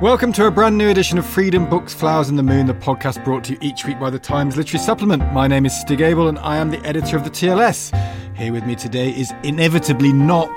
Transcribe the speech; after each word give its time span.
Welcome 0.00 0.32
to 0.34 0.46
a 0.46 0.50
brand 0.52 0.78
new 0.78 0.90
edition 0.90 1.18
of 1.18 1.26
Freedom 1.26 1.68
Books, 1.68 1.92
Flowers 1.92 2.28
and 2.28 2.38
the 2.38 2.42
Moon, 2.44 2.66
the 2.66 2.74
podcast 2.74 3.24
brought 3.24 3.42
to 3.44 3.54
you 3.54 3.58
each 3.60 3.84
week 3.84 3.98
by 3.98 4.10
the 4.10 4.18
Times 4.18 4.56
Literary 4.56 4.78
Supplement. 4.84 5.32
My 5.32 5.48
name 5.48 5.66
is 5.66 5.78
Stig 5.80 6.00
Abell 6.00 6.28
and 6.28 6.38
I 6.38 6.56
am 6.58 6.70
the 6.70 6.78
editor 6.86 7.16
of 7.16 7.24
the 7.24 7.30
TLS. 7.30 7.90
Here 8.36 8.52
with 8.52 8.64
me 8.64 8.76
today 8.76 9.10
is 9.10 9.32
inevitably 9.42 10.12
not 10.12 10.54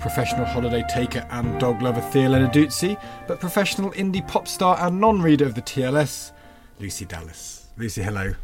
professional 0.00 0.44
holiday 0.44 0.84
taker 0.88 1.26
and 1.30 1.58
dog 1.58 1.82
lover 1.82 2.00
Thea 2.00 2.28
Lenarduzzi, 2.28 2.96
but 3.26 3.40
professional 3.40 3.90
indie 3.92 4.26
pop 4.28 4.46
star 4.46 4.78
and 4.80 5.00
non-reader 5.00 5.44
of 5.44 5.56
the 5.56 5.62
TLS, 5.62 6.30
Lucy 6.78 7.04
Dallas. 7.04 7.66
Lucy, 7.76 8.00
hello. 8.02 8.34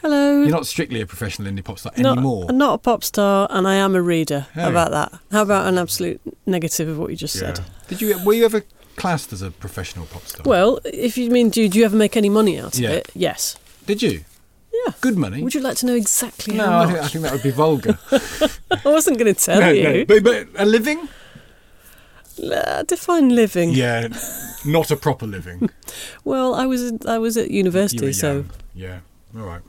Hello. 0.00 0.40
You're 0.42 0.50
not 0.50 0.66
strictly 0.66 1.00
a 1.00 1.06
professional 1.06 1.48
indie 1.52 1.62
pop 1.62 1.78
star 1.78 1.92
Not- 1.96 2.18
anymore. 2.18 2.46
I'm 2.48 2.58
not 2.58 2.74
a 2.74 2.78
pop 2.78 3.04
star, 3.04 3.46
and 3.50 3.68
I 3.68 3.74
am 3.76 3.94
a 3.94 4.02
reader. 4.02 4.46
Oh. 4.56 4.60
How 4.62 4.70
about 4.70 4.90
that? 4.90 5.20
How 5.30 5.42
about 5.42 5.68
an 5.68 5.78
absolute 5.78 6.20
negative 6.44 6.88
of 6.88 6.98
what 6.98 7.10
you 7.10 7.16
just 7.16 7.36
Yeah. 7.36 7.54
said? 7.54 7.60
Did 7.86 8.00
you 8.00 8.18
were 8.24 8.32
you 8.34 8.44
ever 8.44 8.62
classed 8.96 9.32
as 9.32 9.42
a 9.42 9.50
professional 9.50 10.06
pop 10.06 10.22
star? 10.26 10.42
Well, 10.44 10.80
if 10.84 11.16
you 11.18 11.30
mean, 11.30 11.50
do, 11.50 11.68
do 11.68 11.78
you 11.78 11.84
ever 11.84 11.96
make 11.96 12.16
any 12.16 12.28
money 12.28 12.58
out 12.60 12.74
of 12.74 12.80
Yeah. 12.80 12.90
it? 12.90 13.10
Yes. 13.14 13.56
did 13.86 14.02
you? 14.02 14.24
Yeah. 14.86 14.92
Good 15.00 15.16
money. 15.18 15.42
Would 15.42 15.54
you 15.54 15.60
like 15.60 15.76
to 15.78 15.86
know 15.86 15.94
exactly 15.94 16.56
no, 16.56 16.64
how 16.64 16.78
I 16.80 16.86
much? 16.86 16.92
think, 16.94 17.04
I 17.04 17.08
think 17.08 17.22
that 17.24 17.32
would 17.32 17.42
be 17.42 17.50
vulgar. 17.50 17.98
I 18.84 18.88
wasn't 18.88 19.18
going 19.18 19.32
to 19.34 19.40
tell 19.40 19.60
no, 19.60 19.68
you. 19.70 19.82
no. 19.82 20.04
But, 20.06 20.24
but 20.24 20.46
a 20.56 20.64
living? 20.64 21.08
Uh, 22.42 22.82
define 22.84 23.28
living. 23.34 23.70
Yeah, 23.70 24.08
not 24.64 24.90
a 24.90 24.96
proper 24.96 25.26
living. 25.26 25.68
Well, 26.24 26.54
I 26.54 26.64
was 26.66 26.92
I 27.06 27.18
was 27.18 27.36
at 27.36 27.50
You 27.50 27.58
university, 27.58 28.06
were 28.06 28.12
so 28.14 28.44
yeah, 28.74 29.00
all 29.36 29.46
right. 29.46 29.62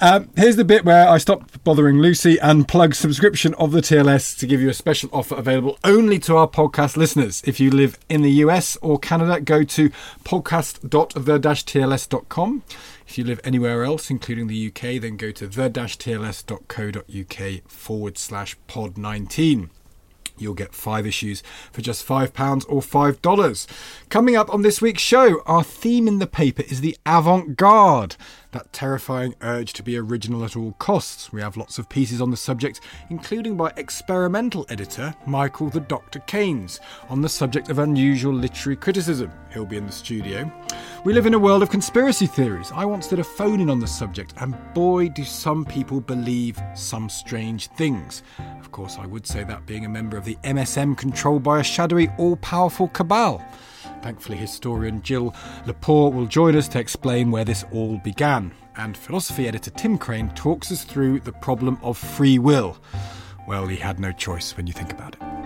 Um, 0.00 0.30
here's 0.36 0.56
the 0.56 0.64
bit 0.64 0.84
where 0.84 1.08
I 1.08 1.18
stop 1.18 1.62
bothering 1.64 1.98
Lucy 1.98 2.38
and 2.38 2.68
plug 2.68 2.94
subscription 2.94 3.52
of 3.54 3.72
the 3.72 3.80
TLS 3.80 4.38
to 4.38 4.46
give 4.46 4.60
you 4.60 4.68
a 4.68 4.74
special 4.74 5.10
offer 5.12 5.34
available 5.34 5.76
only 5.82 6.20
to 6.20 6.36
our 6.36 6.48
podcast 6.48 6.96
listeners. 6.96 7.42
If 7.44 7.58
you 7.58 7.70
live 7.70 7.98
in 8.08 8.22
the 8.22 8.30
US 8.30 8.76
or 8.82 8.98
Canada, 8.98 9.40
go 9.40 9.64
to 9.64 9.90
podcast.the-tls.com. 10.24 12.62
If 13.08 13.18
you 13.18 13.24
live 13.24 13.40
anywhere 13.44 13.84
else, 13.84 14.10
including 14.10 14.46
the 14.46 14.68
UK, 14.68 15.00
then 15.00 15.16
go 15.16 15.30
to 15.32 15.46
the-tls.co.uk 15.46 17.68
forward 17.68 18.18
slash 18.18 18.56
pod 18.66 18.98
19. 18.98 19.70
You'll 20.38 20.54
get 20.54 20.74
five 20.74 21.06
issues 21.06 21.42
for 21.72 21.80
just 21.80 22.06
£5 22.06 22.66
or 22.68 22.82
$5. 22.82 23.66
Coming 24.08 24.36
up 24.36 24.52
on 24.52 24.62
this 24.62 24.82
week's 24.82 25.02
show, 25.02 25.42
our 25.46 25.64
theme 25.64 26.06
in 26.06 26.18
the 26.18 26.26
paper 26.26 26.62
is 26.68 26.80
the 26.80 26.96
avant 27.06 27.56
garde, 27.56 28.16
that 28.56 28.72
terrifying 28.72 29.34
urge 29.42 29.74
to 29.74 29.82
be 29.82 29.98
original 29.98 30.42
at 30.42 30.56
all 30.56 30.72
costs. 30.78 31.30
We 31.30 31.42
have 31.42 31.58
lots 31.58 31.78
of 31.78 31.90
pieces 31.90 32.22
on 32.22 32.30
the 32.30 32.38
subject, 32.38 32.80
including 33.10 33.54
by 33.54 33.70
experimental 33.76 34.64
editor 34.70 35.14
Michael 35.26 35.68
the 35.68 35.80
Dr. 35.80 36.20
Caines, 36.20 36.80
on 37.10 37.20
the 37.20 37.28
subject 37.28 37.68
of 37.68 37.78
unusual 37.78 38.32
literary 38.32 38.76
criticism. 38.76 39.30
He'll 39.52 39.66
be 39.66 39.76
in 39.76 39.84
the 39.84 39.92
studio. 39.92 40.50
We 41.04 41.12
live 41.12 41.26
in 41.26 41.34
a 41.34 41.38
world 41.38 41.62
of 41.62 41.68
conspiracy 41.68 42.26
theories. 42.26 42.72
I 42.74 42.86
once 42.86 43.08
did 43.08 43.18
a 43.18 43.24
phone 43.24 43.60
in 43.60 43.68
on 43.68 43.78
the 43.78 43.86
subject, 43.86 44.32
and 44.38 44.56
boy, 44.72 45.10
do 45.10 45.24
some 45.24 45.66
people 45.66 46.00
believe 46.00 46.58
some 46.74 47.10
strange 47.10 47.66
things. 47.72 48.22
Of 48.58 48.72
course, 48.72 48.96
I 48.98 49.04
would 49.04 49.26
say 49.26 49.44
that 49.44 49.66
being 49.66 49.84
a 49.84 49.90
member 49.90 50.16
of 50.16 50.24
the 50.24 50.38
MSM 50.44 50.96
controlled 50.96 51.42
by 51.42 51.60
a 51.60 51.62
shadowy, 51.62 52.08
all 52.16 52.36
powerful 52.36 52.88
cabal. 52.88 53.44
Thankfully, 54.06 54.38
historian 54.38 55.02
Jill 55.02 55.34
Lepore 55.64 56.12
will 56.12 56.26
join 56.26 56.54
us 56.54 56.68
to 56.68 56.78
explain 56.78 57.32
where 57.32 57.44
this 57.44 57.64
all 57.72 57.98
began. 58.04 58.52
And 58.76 58.96
philosophy 58.96 59.48
editor 59.48 59.72
Tim 59.72 59.98
Crane 59.98 60.28
talks 60.28 60.70
us 60.70 60.84
through 60.84 61.18
the 61.18 61.32
problem 61.32 61.76
of 61.82 61.98
free 61.98 62.38
will. 62.38 62.78
Well, 63.48 63.66
he 63.66 63.74
had 63.74 63.98
no 63.98 64.12
choice 64.12 64.56
when 64.56 64.68
you 64.68 64.72
think 64.72 64.92
about 64.92 65.16
it. 65.16 65.45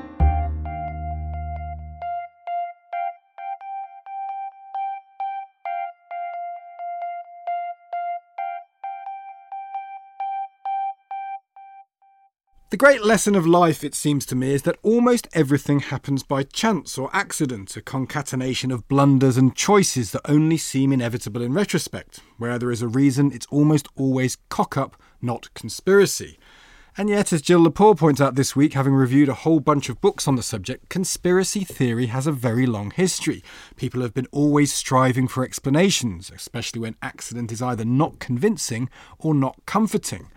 The 12.70 12.76
great 12.76 13.04
lesson 13.04 13.34
of 13.34 13.48
life, 13.48 13.82
it 13.82 13.97
seems 13.97 14.25
to 14.26 14.36
me, 14.36 14.54
is 14.54 14.62
that 14.62 14.78
almost 14.84 15.26
everything 15.32 15.81
happens 15.81 16.22
by 16.22 16.44
chance 16.44 16.97
or 16.97 17.10
accident, 17.12 17.76
a 17.76 17.82
concatenation 17.82 18.70
of 18.70 18.86
blunders 18.86 19.36
and 19.36 19.56
choices 19.56 20.12
that 20.12 20.31
only 20.31 20.56
seem 20.56 20.92
inevitable 20.92 21.42
in 21.42 21.53
retrospect. 21.53 22.20
Where 22.38 22.60
there 22.60 22.70
is 22.70 22.81
a 22.81 22.86
reason, 22.86 23.32
it's 23.32 23.47
almost 23.47 23.88
always 23.97 24.38
cock 24.50 24.76
up, 24.76 24.94
not 25.20 25.53
conspiracy. 25.53 26.38
And 26.97 27.08
yet, 27.08 27.32
as 27.32 27.42
Jill 27.42 27.64
Lepore 27.64 27.98
points 27.98 28.20
out 28.20 28.36
this 28.36 28.54
week, 28.54 28.75
having 28.75 28.94
reviewed 28.94 29.28
a 29.28 29.34
whole 29.34 29.58
bunch 29.58 29.88
of 29.88 30.00
books 30.00 30.28
on 30.28 30.37
the 30.37 30.42
subject, 30.42 30.88
conspiracy 30.88 31.64
theory 31.64 32.06
has 32.06 32.28
a 32.28 32.32
very 32.32 32.66
long 32.66 32.92
history. 32.92 33.42
People 33.75 34.00
have 34.02 34.14
been 34.14 34.28
always 34.31 34.72
striving 34.72 35.26
for 35.26 35.42
explanations, 35.42 36.31
especially 36.32 36.81
when 36.81 36.94
accident 37.02 37.50
is 37.50 37.60
either 37.60 37.84
not 37.84 38.20
convincing 38.20 38.88
or 39.19 39.34
not 39.34 39.56
comforting. 39.66 40.28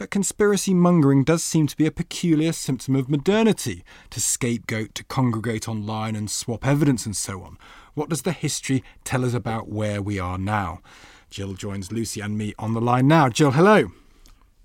But 0.00 0.08
conspiracy 0.08 0.72
mongering 0.72 1.24
does 1.24 1.44
seem 1.44 1.66
to 1.66 1.76
be 1.76 1.84
a 1.84 1.90
peculiar 1.90 2.52
symptom 2.52 2.96
of 2.96 3.10
modernity 3.10 3.84
to 4.08 4.18
scapegoat, 4.18 4.94
to 4.94 5.04
congregate 5.04 5.68
online 5.68 6.16
and 6.16 6.30
swap 6.30 6.66
evidence 6.66 7.04
and 7.04 7.14
so 7.14 7.42
on. 7.42 7.58
What 7.92 8.08
does 8.08 8.22
the 8.22 8.32
history 8.32 8.82
tell 9.04 9.26
us 9.26 9.34
about 9.34 9.68
where 9.68 10.00
we 10.00 10.18
are 10.18 10.38
now? 10.38 10.80
Jill 11.28 11.52
joins 11.52 11.92
Lucy 11.92 12.22
and 12.22 12.38
me 12.38 12.54
on 12.58 12.72
the 12.72 12.80
line 12.80 13.08
now. 13.08 13.28
Jill, 13.28 13.50
hello. 13.50 13.92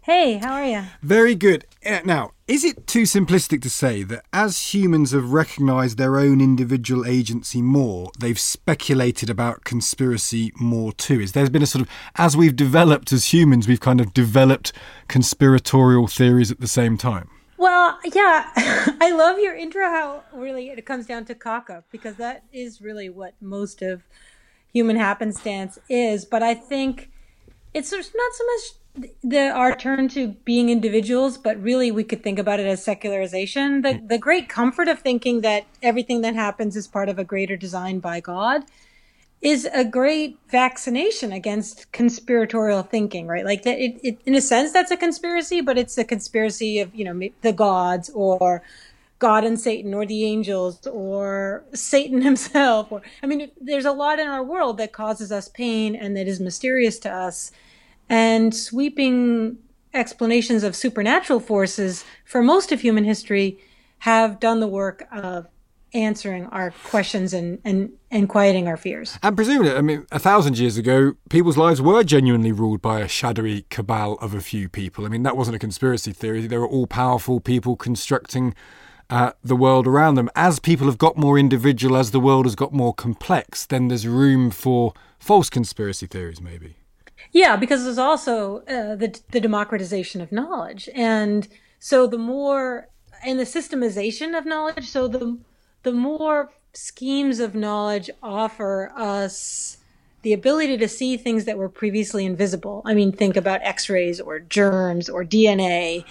Hey, 0.06 0.38
how 0.38 0.54
are 0.54 0.66
you? 0.68 0.84
Very 1.02 1.34
good. 1.34 1.66
Uh, 1.84 2.02
Now, 2.06 2.34
is 2.48 2.64
it 2.64 2.86
too 2.86 3.04
simplistic 3.04 3.64
to 3.64 3.72
say 3.72 4.04
that 4.04 4.24
as 4.32 4.72
humans 4.72 5.14
have 5.14 5.34
recognised 5.34 5.98
their 5.98 6.18
own 6.18 6.42
individual 6.42 7.08
agency 7.08 7.60
more, 7.60 8.12
they've 8.20 8.38
speculated 8.38 9.32
about 9.32 9.64
conspiracy 9.64 10.52
more 10.60 10.94
too? 10.94 11.20
Is 11.20 11.32
there's 11.32 11.50
been 11.50 11.64
a 11.64 11.66
sort 11.66 11.82
of 11.82 11.90
as 12.18 12.38
we've 12.38 12.56
developed 12.56 13.12
as 13.12 13.34
humans, 13.34 13.68
we've 13.68 13.80
kind 13.80 14.00
of 14.00 14.14
developed 14.14 14.74
conspiratorial 15.08 16.06
theories 16.06 16.52
at 16.52 16.60
the 16.60 16.68
same 16.68 16.98
time. 16.98 17.28
Well, 17.58 17.98
yeah, 18.04 18.52
I 19.02 19.12
love 19.12 19.40
your 19.40 19.56
intro. 19.56 19.86
How 19.86 20.24
really 20.34 20.70
it 20.70 20.86
comes 20.86 21.08
down 21.08 21.26
to 21.26 21.34
cock 21.34 21.72
up 21.72 21.86
because 21.92 22.18
that 22.18 22.44
is 22.54 22.80
really 22.80 23.10
what 23.10 23.34
most 23.42 23.82
of 23.82 24.04
human 24.72 24.98
happenstance 24.98 25.80
is. 25.90 26.26
But 26.26 26.44
I 26.44 26.54
think 26.54 27.10
it's 27.74 27.92
not 27.92 28.04
so 28.04 28.46
much 28.46 28.85
the 29.24 29.50
our 29.50 29.76
turn 29.76 30.08
to 30.10 30.30
being 30.46 30.70
individuals, 30.70 31.38
but 31.38 31.62
really 31.62 31.92
we 31.92 32.04
could 32.04 32.24
think 32.24 32.40
about 32.40 32.60
it 32.60 32.66
as 32.66 32.84
secularization. 32.84 33.82
The 33.82 33.90
mm. 33.90 34.08
the 34.08 34.18
great 34.18 34.50
comfort 34.50 34.88
of 34.88 35.00
thinking 35.00 35.42
that 35.42 35.66
everything 35.82 36.22
that 36.22 36.36
happens 36.36 36.76
is 36.76 36.88
part 36.88 37.10
of 37.10 37.20
a 37.20 37.24
greater 37.24 37.56
design 37.56 38.00
by 38.00 38.20
God 38.20 38.66
is 39.46 39.70
a 39.74 39.86
great 39.86 40.40
vaccination 40.50 41.32
against 41.32 41.92
conspiratorial 41.92 42.82
thinking, 42.82 43.28
right? 43.28 43.46
Like 43.46 43.62
that, 43.62 43.78
it, 43.78 44.00
it, 44.02 44.18
in 44.26 44.34
a 44.34 44.42
sense, 44.42 44.72
that's 44.72 44.90
a 44.90 44.98
conspiracy, 44.98 45.62
but 45.62 45.78
it's 45.78 45.98
a 46.00 46.04
conspiracy 46.04 46.80
of, 46.80 46.94
you 46.96 47.06
know, 47.06 47.30
the 47.42 47.54
gods 47.54 48.10
or 48.10 48.64
God 49.20 49.44
and 49.44 49.60
Satan 49.60 49.94
or 49.94 50.04
the 50.06 50.26
angels 50.26 50.88
or 50.88 51.64
Satan 51.74 52.22
himself. 52.30 52.92
Or, 52.92 53.04
I 53.22 53.28
mean, 53.28 53.52
there's 53.62 53.86
a 53.86 53.92
lot 53.92 54.20
in 54.20 54.28
our 54.28 54.44
world 54.44 54.78
that 54.78 54.94
causes 54.94 55.32
us 55.32 55.48
pain 55.48 55.96
and 55.96 56.18
that 56.18 56.28
is 56.28 56.40
mysterious 56.40 56.98
to 57.00 57.12
us. 57.12 57.52
And 58.10 58.54
sweeping 58.54 59.58
explanations 59.94 60.64
of 60.64 60.76
supernatural 60.76 61.40
forces 61.40 62.06
for 62.26 62.44
most 62.44 62.72
of 62.72 62.82
human 62.82 63.04
history 63.04 63.60
have 64.00 64.40
done 64.40 64.60
the 64.60 64.68
work 64.68 65.08
of 65.12 65.48
answering 65.94 66.46
our 66.48 66.72
questions 66.84 67.34
and, 67.34 67.60
and, 67.64 67.94
and 68.12 68.28
quieting 68.28 68.68
our 68.68 68.76
fears. 68.76 69.18
And 69.24 69.36
presumably, 69.36 69.72
I 69.72 69.82
mean, 69.82 70.06
a 70.12 70.20
thousand 70.20 70.60
years 70.60 70.78
ago, 70.78 71.16
people's 71.30 71.58
lives 71.58 71.82
were 71.82 72.04
genuinely 72.04 72.52
ruled 72.52 72.82
by 72.82 73.00
a 73.00 73.08
shadowy 73.08 73.66
cabal 73.70 74.16
of 74.16 74.34
a 74.34 74.42
few 74.42 74.68
people. 74.68 75.06
I 75.06 75.10
mean, 75.10 75.24
that 75.24 75.38
wasn't 75.38 75.56
a 75.56 75.60
conspiracy 75.60 76.12
theory. 76.12 76.46
They 76.48 76.58
were 76.58 76.68
all 76.68 76.86
powerful 76.86 77.40
people 77.40 77.78
constructing 77.78 78.54
uh, 79.10 79.32
the 79.44 79.56
world 79.56 79.88
around 79.88 80.16
them. 80.16 80.30
As 80.36 80.60
people 80.60 80.88
have 80.88 80.98
got 80.98 81.18
more 81.18 81.40
individual, 81.40 81.96
as 81.96 82.12
the 82.12 82.20
world 82.20 82.46
has 82.46 82.56
got 82.56 82.74
more 82.74 82.94
complex, 82.94 83.66
then 83.66 83.88
there's 83.88 84.06
room 84.08 84.52
for 84.52 84.94
false 85.18 85.50
conspiracy 85.50 86.08
theories, 86.08 86.42
maybe. 86.42 86.76
Yeah, 87.32 87.56
because 87.56 87.84
there's 87.84 87.98
also 87.98 88.60
uh, 88.68 88.96
the 88.96 89.20
the 89.32 89.40
democratization 89.40 90.22
of 90.22 90.32
knowledge, 90.32 90.90
and 90.96 91.48
so 91.80 92.08
the 92.08 92.18
more 92.18 92.88
and 93.26 93.40
the 93.40 93.44
systemization 93.44 94.38
of 94.38 94.46
knowledge. 94.46 94.88
So 94.88 95.08
the 95.08 95.38
the 95.84 95.92
more 95.92 96.52
schemes 96.74 97.40
of 97.40 97.56
knowledge 97.56 98.10
offer 98.22 98.92
us 98.96 99.78
the 100.24 100.34
ability 100.34 100.78
to 100.78 100.88
see 100.88 101.18
things 101.18 101.46
that 101.46 101.58
were 101.58 101.70
previously 101.70 102.26
invisible. 102.26 102.82
I 102.84 102.96
mean, 102.96 103.12
think 103.12 103.38
about 103.38 103.62
X-rays 103.62 104.20
or 104.20 104.40
germs 104.40 105.08
or 105.08 105.24
DNA, 105.24 106.04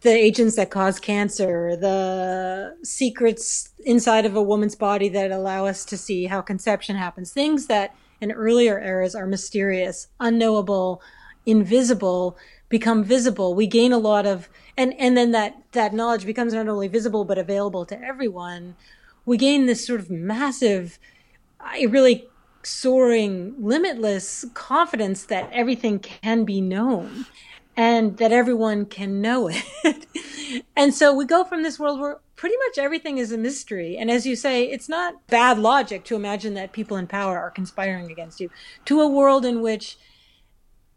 the 0.00 0.10
agents 0.10 0.56
that 0.56 0.70
cause 0.70 0.98
cancer, 0.98 1.76
the 1.76 2.76
secrets 2.82 3.68
inside 3.84 4.26
of 4.26 4.34
a 4.34 4.42
woman's 4.42 4.74
body 4.74 5.08
that 5.10 5.30
allow 5.30 5.66
us 5.66 5.84
to 5.84 5.96
see 5.96 6.24
how 6.24 6.40
conception 6.40 6.96
happens. 6.96 7.32
Things 7.32 7.68
that 7.68 7.94
in 8.20 8.32
earlier 8.32 8.78
eras 8.78 9.14
are 9.14 9.26
mysterious, 9.26 10.08
unknowable, 10.18 11.02
invisible 11.46 12.36
become 12.68 13.02
visible. 13.02 13.54
We 13.54 13.66
gain 13.66 13.92
a 13.92 13.98
lot 13.98 14.26
of 14.26 14.48
and 14.76 14.94
and 14.98 15.16
then 15.16 15.32
that 15.32 15.56
that 15.72 15.92
knowledge 15.92 16.24
becomes 16.26 16.54
not 16.54 16.68
only 16.68 16.88
visible 16.88 17.24
but 17.24 17.38
available 17.38 17.84
to 17.86 18.00
everyone 18.00 18.76
we 19.24 19.36
gain 19.36 19.66
this 19.66 19.86
sort 19.86 20.00
of 20.00 20.10
massive, 20.10 20.98
really 21.88 22.28
soaring, 22.62 23.54
limitless 23.58 24.44
confidence 24.54 25.24
that 25.24 25.48
everything 25.52 25.98
can 25.98 26.44
be 26.44 26.60
known 26.60 27.26
and 27.76 28.16
that 28.18 28.32
everyone 28.32 28.84
can 28.84 29.20
know 29.20 29.48
it. 29.84 30.06
and 30.76 30.94
so 30.94 31.14
we 31.14 31.24
go 31.24 31.44
from 31.44 31.62
this 31.62 31.78
world 31.78 32.00
where 32.00 32.18
pretty 32.40 32.56
much 32.66 32.78
everything 32.78 33.18
is 33.18 33.32
a 33.32 33.36
mystery. 33.36 33.98
And 33.98 34.10
as 34.10 34.24
you 34.24 34.34
say, 34.34 34.64
it's 34.64 34.88
not 34.88 35.26
bad 35.26 35.58
logic 35.58 36.04
to 36.04 36.16
imagine 36.16 36.54
that 36.54 36.72
people 36.72 36.96
in 36.96 37.06
power 37.06 37.38
are 37.38 37.50
conspiring 37.50 38.10
against 38.10 38.40
you, 38.40 38.48
to 38.86 39.02
a 39.02 39.06
world 39.06 39.44
in 39.44 39.60
which 39.60 39.98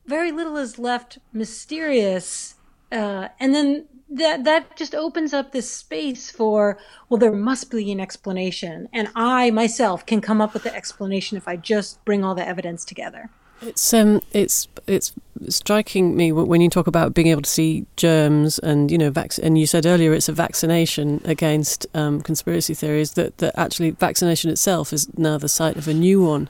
very 0.06 0.32
little 0.32 0.56
is 0.56 0.80
left 0.80 1.18
mysterious. 1.34 2.56
Uh, 2.94 3.28
and 3.42 3.54
then 3.54 3.88
that 4.10 4.46
that 4.46 4.78
just 4.78 4.96
opens 4.96 5.34
up 5.34 5.52
this 5.52 5.70
space 5.70 6.32
for 6.32 6.78
well 7.10 7.18
there 7.18 7.32
must 7.32 7.72
be 7.72 7.92
an 7.92 8.00
explanation 8.00 8.88
and 8.94 9.08
i 9.16 9.50
myself 9.50 10.06
can 10.06 10.22
come 10.22 10.40
up 10.40 10.54
with 10.54 10.62
the 10.62 10.76
explanation 10.76 11.36
if 11.36 11.48
i 11.48 11.56
just 11.56 12.04
bring 12.06 12.24
all 12.24 12.36
the 12.36 12.48
evidence 12.48 12.86
together 12.86 13.32
it's 13.62 13.92
um 13.92 14.20
it's 14.32 14.68
it's 14.86 15.14
striking 15.50 16.16
me 16.16 16.32
when 16.32 16.62
you 16.62 16.70
talk 16.70 16.88
about 16.88 17.14
being 17.14 17.28
able 17.28 17.42
to 17.42 17.50
see 17.50 17.86
germs 17.96 18.60
and 18.60 18.92
you 18.92 18.98
know 18.98 19.10
vac- 19.10 19.38
and 19.42 19.58
you 19.58 19.66
said 19.66 19.86
earlier 19.86 20.14
it's 20.14 20.30
a 20.30 20.34
vaccination 20.34 21.22
against 21.26 21.86
um, 21.94 22.22
conspiracy 22.22 22.74
theories 22.74 23.14
that 23.14 23.38
that 23.40 23.58
actually 23.58 23.92
vaccination 23.92 24.50
itself 24.50 24.94
is 24.94 25.08
now 25.18 25.38
the 25.38 25.50
site 25.50 25.78
of 25.78 25.88
a 25.88 25.94
new 25.94 26.24
one 26.24 26.50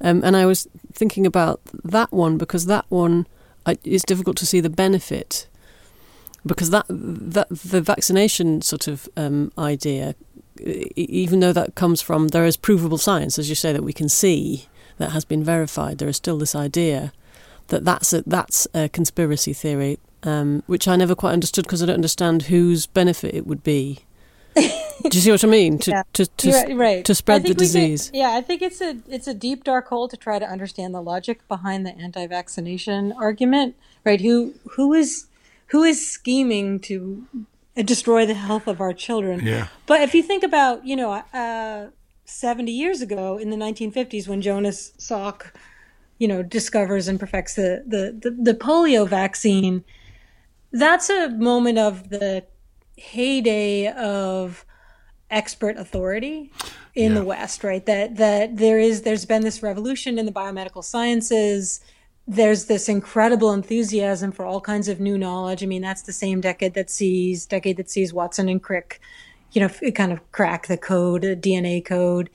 um, 0.00 0.22
and 0.24 0.36
i 0.36 0.44
was 0.46 0.68
thinking 0.92 1.26
about 1.26 1.60
that 1.84 2.12
one 2.12 2.36
because 2.38 2.66
that 2.66 2.84
one 2.88 3.26
I, 3.66 3.76
it's 3.84 4.04
difficult 4.04 4.36
to 4.38 4.46
see 4.46 4.60
the 4.60 4.70
benefit 4.70 5.48
because 6.46 6.70
that 6.70 6.86
that 6.88 7.48
the 7.48 7.80
vaccination 7.80 8.62
sort 8.62 8.86
of 8.86 9.08
um, 9.16 9.52
idea, 9.58 10.14
even 10.64 11.40
though 11.40 11.52
that 11.52 11.74
comes 11.74 12.00
from 12.00 12.28
there 12.28 12.46
is 12.46 12.56
provable 12.56 12.98
science, 12.98 13.38
as 13.38 13.48
you 13.48 13.56
say, 13.56 13.72
that 13.72 13.82
we 13.82 13.92
can 13.92 14.08
see 14.08 14.66
that 14.98 15.10
has 15.10 15.24
been 15.24 15.42
verified. 15.42 15.98
There 15.98 16.08
is 16.08 16.16
still 16.16 16.38
this 16.38 16.54
idea 16.54 17.12
that 17.68 17.84
that's 17.84 18.12
a, 18.12 18.22
that's 18.26 18.66
a 18.74 18.88
conspiracy 18.88 19.52
theory, 19.52 19.98
um, 20.22 20.62
which 20.66 20.88
I 20.88 20.96
never 20.96 21.14
quite 21.14 21.32
understood 21.32 21.64
because 21.64 21.82
I 21.82 21.86
don't 21.86 21.94
understand 21.94 22.42
whose 22.42 22.86
benefit 22.86 23.34
it 23.34 23.46
would 23.46 23.62
be. 23.62 24.00
Do 24.56 25.10
you 25.12 25.20
see 25.20 25.30
what 25.30 25.44
I 25.44 25.48
mean? 25.48 25.78
To 25.80 25.90
yeah. 25.94 26.02
to 26.14 26.26
to, 26.26 26.50
right, 26.50 26.76
right. 26.76 27.04
to 27.04 27.14
spread 27.14 27.42
the 27.42 27.54
disease. 27.54 28.10
yeah, 28.14 28.30
I 28.30 28.40
think 28.40 28.62
it's 28.62 28.80
a 28.80 28.96
it's 29.08 29.26
a 29.26 29.34
deep 29.34 29.64
dark 29.64 29.88
hole 29.88 30.08
to 30.08 30.16
try 30.16 30.38
to 30.38 30.46
understand 30.46 30.94
the 30.94 31.02
logic 31.02 31.46
behind 31.48 31.84
the 31.84 31.94
anti-vaccination 31.96 33.12
argument. 33.12 33.76
Right? 34.04 34.20
Who 34.20 34.54
who 34.70 34.94
is 34.94 35.26
who 35.68 35.82
is 35.82 36.10
scheming 36.10 36.80
to 36.80 37.26
destroy 37.76 38.26
the 38.26 38.34
health 38.34 38.66
of 38.66 38.80
our 38.80 38.92
children? 38.92 39.44
Yeah. 39.44 39.68
But 39.86 40.00
if 40.00 40.14
you 40.14 40.22
think 40.22 40.42
about, 40.42 40.86
you 40.86 40.96
know, 40.96 41.12
uh, 41.12 41.88
70 42.24 42.72
years 42.72 43.00
ago 43.00 43.36
in 43.36 43.50
the 43.50 43.56
1950s 43.56 44.28
when 44.28 44.40
Jonas 44.40 44.92
Salk, 44.98 45.52
you 46.18 46.28
know, 46.28 46.42
discovers 46.42 47.08
and 47.08 47.20
perfects 47.20 47.54
the, 47.54 47.84
the, 47.86 48.18
the, 48.30 48.52
the 48.52 48.54
polio 48.54 49.08
vaccine, 49.08 49.84
that's 50.72 51.10
a 51.10 51.30
moment 51.30 51.78
of 51.78 52.08
the 52.10 52.44
heyday 52.96 53.88
of 53.92 54.64
expert 55.30 55.76
authority 55.76 56.50
in 56.94 57.12
yeah. 57.12 57.18
the 57.18 57.24
West, 57.24 57.64
right? 57.64 57.84
That 57.84 58.16
that 58.16 58.56
there 58.56 58.78
is 58.78 59.02
there's 59.02 59.24
been 59.24 59.42
this 59.42 59.62
revolution 59.62 60.18
in 60.18 60.26
the 60.26 60.32
biomedical 60.32 60.82
sciences 60.82 61.80
there's 62.26 62.64
this 62.64 62.88
incredible 62.88 63.52
enthusiasm 63.52 64.32
for 64.32 64.44
all 64.44 64.60
kinds 64.60 64.88
of 64.88 64.98
new 64.98 65.16
knowledge. 65.16 65.62
I 65.62 65.66
mean, 65.66 65.82
that's 65.82 66.02
the 66.02 66.12
same 66.12 66.40
decade 66.40 66.74
that 66.74 66.90
sees 66.90 67.46
decade 67.46 67.76
that 67.76 67.90
sees 67.90 68.12
Watson 68.12 68.48
and 68.48 68.62
Crick, 68.62 69.00
you 69.52 69.60
know, 69.60 69.68
kind 69.92 70.12
of 70.12 70.32
crack 70.32 70.66
the 70.66 70.76
code, 70.76 71.22
the 71.22 71.36
DNA 71.36 71.84
code. 71.84 72.28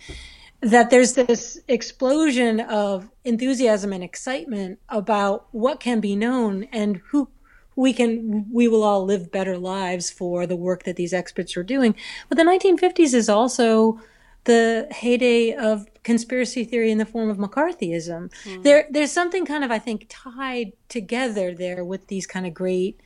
That 0.62 0.90
there's 0.92 1.14
this 1.14 1.60
explosion 1.68 2.60
of 2.60 3.10
enthusiasm 3.24 3.94
and 3.94 4.04
excitement 4.04 4.80
about 4.90 5.48
what 5.52 5.80
can 5.80 6.00
be 6.00 6.16
known 6.16 6.66
and 6.72 7.02
who 7.10 7.30
we 7.76 7.94
can 7.94 8.46
we 8.52 8.68
will 8.68 8.84
all 8.84 9.04
live 9.06 9.32
better 9.32 9.58
lives 9.58 10.12
for 10.12 10.46
the 10.46 10.56
work 10.56 10.84
that 10.84 10.98
these 10.98 11.14
experts 11.14 11.58
are 11.58 11.64
doing. 11.64 11.96
But 12.30 12.38
the 12.38 12.44
1950s 12.44 13.14
is 13.14 13.28
also 13.28 14.00
the 14.44 14.88
heyday 14.92 15.54
of 15.54 15.88
conspiracy 16.04 16.64
theory 16.64 16.92
in 16.92 16.98
the 16.98 17.06
form 17.06 17.30
of 17.30 17.38
McCarthyism. 17.38 18.32
Mm. 18.44 18.64
There, 18.64 18.88
there's 18.90 19.12
something 19.12 19.46
kind 19.46 19.64
of, 19.64 19.72
I 19.72 19.80
think, 19.80 20.08
tied 20.10 20.74
together 20.90 21.54
there 21.54 21.86
with 21.86 22.08
these 22.08 22.26
kind 22.26 22.48
of 22.48 22.54
great 22.54 23.00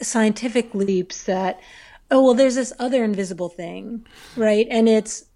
scientific 0.00 0.74
leaps 0.74 1.24
that, 1.24 1.60
oh, 2.10 2.22
well, 2.22 2.34
there's 2.34 2.54
this 2.54 2.72
other 2.78 3.04
invisible 3.04 3.50
thing, 3.50 4.06
right? 4.36 4.66
And 4.70 4.88
it's 4.88 5.26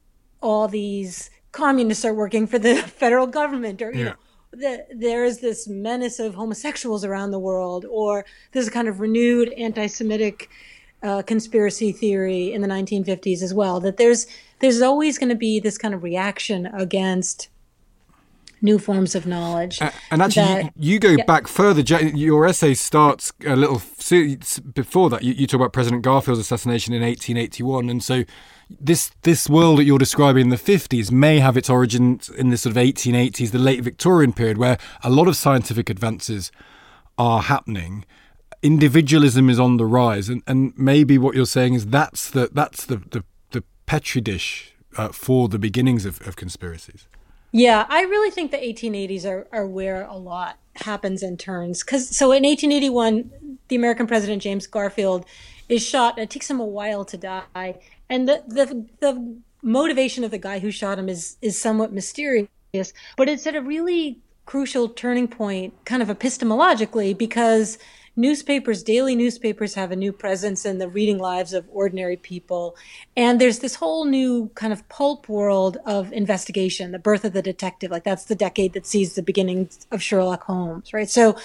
all 0.45 0.69
these 0.69 1.31
communists 1.53 2.05
are 2.05 2.15
working 2.15 2.47
for 2.47 2.59
the 2.59 2.77
federal 3.01 3.27
government 3.27 3.81
or, 3.81 3.91
you 3.93 3.99
yeah. 3.99 4.05
know, 4.05 4.15
the, 4.53 4.87
there 4.95 5.25
is 5.25 5.41
this 5.41 5.67
menace 5.67 6.21
of 6.21 6.35
homosexuals 6.35 7.05
around 7.05 7.33
the 7.33 7.39
world, 7.39 7.87
or 7.91 8.25
there's 8.53 8.69
a 8.69 8.71
kind 8.71 8.87
of 8.87 9.01
renewed 9.01 9.49
anti-Semitic 9.55 10.49
uh, 11.03 11.23
conspiracy 11.23 11.91
theory 11.91 12.53
in 12.53 12.63
the 12.63 12.69
1950s 12.69 13.43
as 13.43 13.53
well. 13.53 13.81
That 13.81 13.97
there's 13.97 14.27
there's 14.61 14.81
always 14.81 15.19
going 15.19 15.31
to 15.31 15.35
be 15.35 15.59
this 15.59 15.77
kind 15.77 15.93
of 15.93 16.03
reaction 16.03 16.67
against 16.67 17.49
new 18.63 18.79
forms 18.79 19.15
of 19.15 19.27
knowledge. 19.27 19.83
Uh, 19.83 19.91
and 20.11 20.23
actually, 20.23 20.45
that, 20.45 20.73
you, 20.79 20.93
you, 20.93 20.99
go 21.01 21.11
yeah. 21.11 21.25
back 21.25 21.49
further. 21.49 21.83
Your 21.83 22.47
essay 22.47 22.75
starts 22.75 23.33
a 23.45 23.57
little 23.57 23.83
before 24.73 25.11
that. 25.11 25.23
You, 25.23 25.35
you, 25.35 25.47
talk 25.47 25.59
about 25.59 25.73
President 25.73 26.03
Garfield's 26.03 26.41
assassination 26.41 26.95
in 26.95 27.03
1881, 27.03 27.91
and 27.91 28.03
so 28.03 28.25
this 28.69 29.11
this 29.23 29.49
world 29.49 29.79
that 29.79 29.85
you're 29.85 29.99
describing 29.99 30.43
in 30.43 30.49
the 30.49 30.57
50s 30.57 31.11
may 31.11 31.39
have 31.39 31.57
its 31.57 31.71
origins 31.71 32.29
in 32.29 32.51
the 32.51 32.57
sort 32.57 32.77
of 32.77 32.83
1880s, 32.83 33.51
the 33.51 33.59
late 33.59 33.83
Victorian 33.83 34.33
period, 34.33 34.59
where 34.59 34.79
a 35.03 35.11
lot 35.11 35.29
of 35.29 35.37
scientific 35.37 35.91
advances 35.91 36.51
are 37.19 37.43
happening. 37.43 38.05
Individualism 38.63 39.51
is 39.51 39.61
on 39.61 39.77
the 39.77 39.85
rise, 39.85 40.29
and, 40.29 40.43
and 40.47 40.73
maybe 40.77 41.19
what 41.19 41.35
you're 41.35 41.47
saying 41.47 41.75
is 41.75 41.87
that's 41.87 42.31
the 42.31 42.49
that's 42.53 42.87
the, 42.87 42.97
the 43.11 43.25
petri 43.87 44.21
dish 44.21 44.75
uh, 44.97 45.09
for 45.09 45.49
the 45.49 45.59
beginnings 45.59 46.05
of, 46.05 46.27
of 46.27 46.37
conspiracies. 46.37 47.07
Yeah, 47.53 47.87
I 47.89 48.03
really 48.03 48.31
think 48.31 48.51
the 48.51 48.57
1880s 48.57 49.25
are, 49.25 49.47
are 49.53 49.67
where 49.67 50.03
a 50.03 50.17
lot 50.17 50.59
happens 50.77 51.23
and 51.23 51.39
turns. 51.39 51.83
Cause 51.85 52.09
so 52.09 52.33
in 52.33 52.43
1881, 52.43 53.59
the 53.69 53.77
American 53.77 54.07
president 54.07 54.43
James 54.43 54.67
Garfield 54.67 55.25
is 55.69 55.87
shot. 55.87 56.15
And 56.15 56.25
it 56.25 56.31
takes 56.31 56.51
him 56.51 56.59
a 56.59 56.67
while 56.67 57.05
to 57.05 57.17
die, 57.17 57.79
and 58.15 58.29
the 58.29 58.45
the 58.47 58.87
the 59.01 59.37
motivation 59.63 60.23
of 60.23 60.31
the 60.31 60.39
guy 60.39 60.61
who 60.61 60.71
shot 60.71 60.99
him 60.99 61.09
is 61.09 61.37
is 61.43 61.61
somewhat 61.61 61.93
mysterious. 61.93 62.49
but 63.17 63.29
it's 63.29 63.47
at 63.47 63.57
a 63.57 63.63
really 63.63 64.21
crucial 64.47 64.89
turning 64.89 65.27
point, 65.27 65.73
kind 65.85 66.03
of 66.03 66.09
epistemologically, 66.09 67.17
because 67.17 67.79
newspapers, 68.15 68.83
daily 68.83 69.17
newspapers, 69.17 69.75
have 69.75 69.91
a 69.91 69.97
new 69.97 70.13
presence 70.13 70.65
in 70.65 70.79
the 70.79 70.87
reading 70.87 71.19
lives 71.19 71.53
of 71.53 71.67
ordinary 71.73 72.17
people. 72.17 72.77
And 73.17 73.41
there's 73.41 73.59
this 73.61 73.75
whole 73.75 74.05
new 74.05 74.51
kind 74.55 74.73
of 74.73 74.89
pulp 74.89 75.29
world 75.29 75.79
of 75.85 76.13
investigation, 76.13 76.93
the 76.93 76.99
birth 76.99 77.25
of 77.25 77.33
the 77.33 77.43
detective. 77.43 77.91
Like 77.91 78.05
that's 78.05 78.27
the 78.27 78.37
decade 78.37 78.75
that 78.75 78.87
sees 78.87 79.15
the 79.15 79.23
beginning 79.23 79.71
of 79.91 80.03
Sherlock 80.03 80.45
Holmes, 80.45 80.93
right? 80.93 81.11
So, 81.11 81.37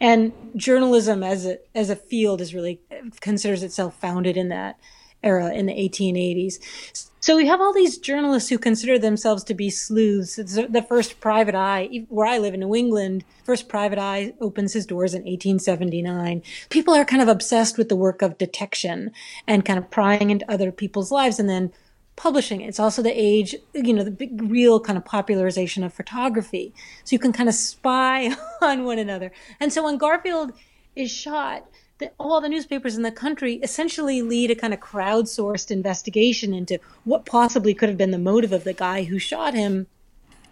and 0.00 0.32
journalism 0.56 1.22
as 1.22 1.46
a, 1.46 1.58
as 1.74 1.88
a 1.88 1.96
field 1.96 2.42
is 2.42 2.52
really 2.52 2.80
considers 3.20 3.62
itself 3.62 3.94
founded 3.94 4.36
in 4.36 4.48
that 4.50 4.78
era 5.22 5.52
in 5.52 5.66
the 5.66 5.72
1880s. 5.72 7.08
So 7.20 7.36
we 7.36 7.46
have 7.46 7.60
all 7.60 7.72
these 7.72 7.98
journalists 7.98 8.48
who 8.48 8.58
consider 8.58 8.98
themselves 8.98 9.42
to 9.44 9.54
be 9.54 9.70
sleuths. 9.70 10.38
It's 10.38 10.54
the 10.54 10.86
first 10.88 11.20
private 11.20 11.54
eye, 11.54 12.06
where 12.08 12.26
I 12.26 12.38
live 12.38 12.54
in 12.54 12.60
New 12.60 12.74
England, 12.74 13.24
first 13.44 13.68
private 13.68 13.98
eye 13.98 14.34
opens 14.40 14.72
his 14.72 14.86
doors 14.86 15.14
in 15.14 15.22
1879. 15.22 16.42
People 16.70 16.94
are 16.94 17.04
kind 17.04 17.20
of 17.20 17.28
obsessed 17.28 17.76
with 17.76 17.88
the 17.88 17.96
work 17.96 18.22
of 18.22 18.38
detection 18.38 19.10
and 19.46 19.64
kind 19.64 19.78
of 19.78 19.90
prying 19.90 20.30
into 20.30 20.50
other 20.50 20.70
people's 20.70 21.10
lives 21.10 21.40
and 21.40 21.48
then 21.48 21.72
publishing 22.14 22.60
it. 22.60 22.68
It's 22.68 22.80
also 22.80 23.02
the 23.02 23.10
age, 23.10 23.54
you 23.74 23.92
know, 23.92 24.04
the 24.04 24.10
big, 24.10 24.40
real 24.50 24.80
kind 24.80 24.96
of 24.96 25.04
popularization 25.04 25.84
of 25.84 25.92
photography. 25.92 26.72
So 27.04 27.14
you 27.14 27.18
can 27.18 27.32
kind 27.32 27.48
of 27.48 27.54
spy 27.54 28.34
on 28.62 28.84
one 28.84 28.98
another. 28.98 29.32
And 29.60 29.72
so 29.72 29.84
when 29.84 29.98
Garfield 29.98 30.52
is 30.94 31.10
shot, 31.10 31.66
the, 31.98 32.12
all 32.18 32.40
the 32.40 32.48
newspapers 32.48 32.96
in 32.96 33.02
the 33.02 33.10
country 33.12 33.54
essentially 33.56 34.22
lead 34.22 34.50
a 34.50 34.54
kind 34.54 34.72
of 34.72 34.80
crowdsourced 34.80 35.70
investigation 35.70 36.54
into 36.54 36.78
what 37.04 37.26
possibly 37.26 37.74
could 37.74 37.88
have 37.88 37.98
been 37.98 38.12
the 38.12 38.18
motive 38.18 38.52
of 38.52 38.64
the 38.64 38.72
guy 38.72 39.04
who 39.04 39.18
shot 39.18 39.54
him. 39.54 39.86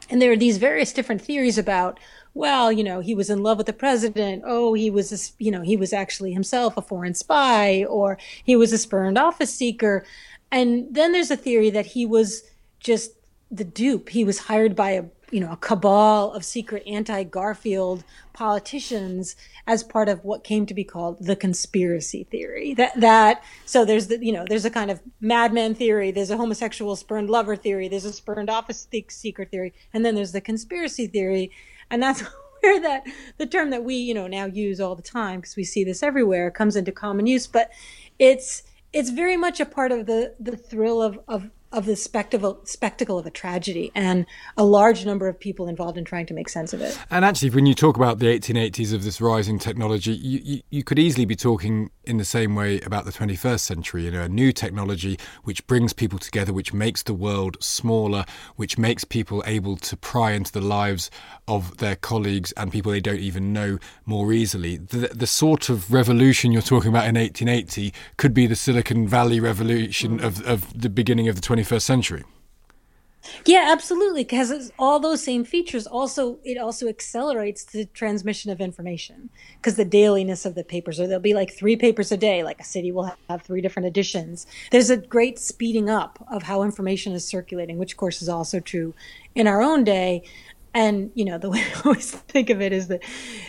And 0.08 0.20
there 0.20 0.32
are 0.32 0.36
these 0.36 0.58
various 0.58 0.92
different 0.92 1.22
theories 1.22 1.58
about, 1.58 1.98
well, 2.34 2.70
you 2.70 2.84
know, 2.84 3.00
he 3.00 3.14
was 3.14 3.30
in 3.30 3.42
love 3.42 3.58
with 3.58 3.66
the 3.66 3.72
president. 3.72 4.44
Oh, 4.46 4.74
he 4.74 4.90
was, 4.90 5.12
a, 5.12 5.42
you 5.42 5.50
know, 5.50 5.62
he 5.62 5.76
was 5.76 5.92
actually 5.92 6.32
himself 6.32 6.76
a 6.76 6.82
foreign 6.82 7.14
spy, 7.14 7.84
or 7.84 8.18
he 8.44 8.56
was 8.56 8.72
a 8.72 8.78
spurned 8.78 9.18
office 9.18 9.54
seeker. 9.54 10.04
And 10.52 10.86
then 10.90 11.12
there's 11.12 11.30
a 11.30 11.36
theory 11.36 11.70
that 11.70 11.86
he 11.86 12.06
was 12.06 12.44
just 12.78 13.12
the 13.50 13.64
dupe. 13.64 14.10
He 14.10 14.24
was 14.24 14.38
hired 14.38 14.76
by 14.76 14.90
a 14.90 15.04
you 15.30 15.40
know, 15.40 15.52
a 15.52 15.56
cabal 15.56 16.32
of 16.32 16.44
secret 16.44 16.82
anti-Garfield 16.86 18.04
politicians 18.32 19.34
as 19.66 19.82
part 19.82 20.08
of 20.08 20.24
what 20.24 20.44
came 20.44 20.66
to 20.66 20.74
be 20.74 20.84
called 20.84 21.16
the 21.24 21.34
conspiracy 21.34 22.24
theory. 22.24 22.74
That 22.74 23.00
that 23.00 23.42
so 23.64 23.84
there's 23.84 24.06
the 24.06 24.24
you 24.24 24.32
know 24.32 24.44
there's 24.48 24.64
a 24.64 24.70
kind 24.70 24.90
of 24.90 25.00
madman 25.20 25.74
theory, 25.74 26.10
there's 26.10 26.30
a 26.30 26.36
homosexual 26.36 26.94
spurned 26.96 27.30
lover 27.30 27.56
theory, 27.56 27.88
there's 27.88 28.04
a 28.04 28.12
spurned 28.12 28.50
office 28.50 28.86
seeker 29.08 29.44
theory, 29.44 29.72
and 29.92 30.04
then 30.04 30.14
there's 30.14 30.32
the 30.32 30.40
conspiracy 30.40 31.06
theory, 31.06 31.50
and 31.90 32.02
that's 32.02 32.22
where 32.60 32.80
that 32.80 33.04
the 33.38 33.46
term 33.46 33.70
that 33.70 33.84
we 33.84 33.96
you 33.96 34.14
know 34.14 34.26
now 34.26 34.46
use 34.46 34.80
all 34.80 34.94
the 34.94 35.02
time 35.02 35.40
because 35.40 35.56
we 35.56 35.64
see 35.64 35.82
this 35.82 36.02
everywhere 36.02 36.50
comes 36.50 36.76
into 36.76 36.92
common 36.92 37.26
use, 37.26 37.46
but 37.46 37.70
it's 38.18 38.62
it's 38.92 39.10
very 39.10 39.36
much 39.36 39.60
a 39.60 39.66
part 39.66 39.92
of 39.92 40.06
the 40.06 40.34
the 40.38 40.56
thrill 40.56 41.02
of 41.02 41.18
of 41.26 41.50
of 41.72 41.84
the 41.84 41.96
spectacle 41.96 42.60
spectacle 42.64 43.18
of 43.18 43.26
a 43.26 43.30
tragedy 43.30 43.90
and 43.94 44.24
a 44.56 44.64
large 44.64 45.04
number 45.04 45.28
of 45.28 45.38
people 45.38 45.68
involved 45.68 45.98
in 45.98 46.04
trying 46.04 46.26
to 46.26 46.34
make 46.34 46.48
sense 46.48 46.72
of 46.72 46.80
it. 46.80 46.98
And 47.10 47.24
actually, 47.24 47.50
when 47.50 47.66
you 47.66 47.74
talk 47.74 47.96
about 47.96 48.18
the 48.18 48.26
1880s 48.26 48.94
of 48.94 49.02
this 49.02 49.20
rising 49.20 49.58
technology, 49.58 50.12
you, 50.12 50.40
you, 50.42 50.62
you, 50.70 50.84
could 50.84 50.98
easily 50.98 51.24
be 51.24 51.36
talking 51.36 51.90
in 52.04 52.18
the 52.18 52.24
same 52.24 52.54
way 52.54 52.80
about 52.80 53.04
the 53.04 53.10
21st 53.10 53.60
century. 53.60 54.04
You 54.04 54.12
know, 54.12 54.22
a 54.22 54.28
new 54.28 54.52
technology 54.52 55.18
which 55.42 55.66
brings 55.66 55.92
people 55.92 56.18
together, 56.18 56.52
which 56.52 56.72
makes 56.72 57.02
the 57.02 57.14
world 57.14 57.56
smaller, 57.60 58.24
which 58.54 58.78
makes 58.78 59.04
people 59.04 59.42
able 59.46 59.76
to 59.76 59.96
pry 59.96 60.32
into 60.32 60.52
the 60.52 60.60
lives 60.60 61.10
of 61.48 61.78
their 61.78 61.96
colleagues 61.96 62.52
and 62.52 62.72
people 62.72 62.92
they 62.92 63.00
don't 63.00 63.20
even 63.20 63.52
know 63.52 63.78
more 64.04 64.32
easily. 64.32 64.76
The, 64.76 65.08
the 65.08 65.26
sort 65.26 65.68
of 65.68 65.92
revolution 65.92 66.52
you're 66.52 66.62
talking 66.62 66.88
about 66.88 67.06
in 67.06 67.16
1880 67.16 67.92
could 68.16 68.32
be 68.32 68.46
the 68.46 68.56
Silicon 68.56 69.06
Valley 69.08 69.40
revolution 69.40 70.20
mm. 70.20 70.24
of, 70.24 70.46
of 70.46 70.80
the 70.80 70.88
beginning 70.88 71.28
of 71.28 71.34
the 71.34 71.42
21st 71.42 71.55
21st 71.56 71.82
century. 71.82 72.24
Yeah, 73.44 73.68
absolutely. 73.72 74.22
Because 74.22 74.70
all 74.78 75.00
those 75.00 75.22
same 75.22 75.44
features 75.44 75.86
also 75.86 76.38
it 76.44 76.58
also 76.58 76.86
accelerates 76.88 77.64
the 77.64 77.86
transmission 77.86 78.52
of 78.52 78.60
information 78.60 79.30
because 79.56 79.74
the 79.74 79.84
dailiness 79.84 80.46
of 80.46 80.54
the 80.54 80.62
papers, 80.62 81.00
or 81.00 81.06
there'll 81.06 81.20
be 81.20 81.34
like 81.34 81.52
three 81.52 81.76
papers 81.76 82.12
a 82.12 82.16
day. 82.16 82.44
Like 82.44 82.60
a 82.60 82.64
city 82.64 82.92
will 82.92 83.10
have 83.28 83.42
three 83.42 83.60
different 83.60 83.88
editions. 83.88 84.46
There's 84.70 84.90
a 84.90 84.96
great 84.96 85.38
speeding 85.38 85.90
up 85.90 86.24
of 86.30 86.44
how 86.44 86.62
information 86.62 87.14
is 87.14 87.24
circulating, 87.24 87.78
which 87.78 87.92
of 87.92 87.98
course 87.98 88.22
is 88.22 88.28
also 88.28 88.60
true 88.60 88.94
in 89.34 89.46
our 89.46 89.60
own 89.60 89.82
day. 89.82 90.22
And, 90.76 91.10
you 91.14 91.24
know, 91.24 91.38
the 91.38 91.48
way 91.48 91.64
I 91.74 91.80
always 91.86 92.10
think 92.10 92.50
of 92.50 92.60
it 92.60 92.70
is 92.70 92.88
that 92.88 93.02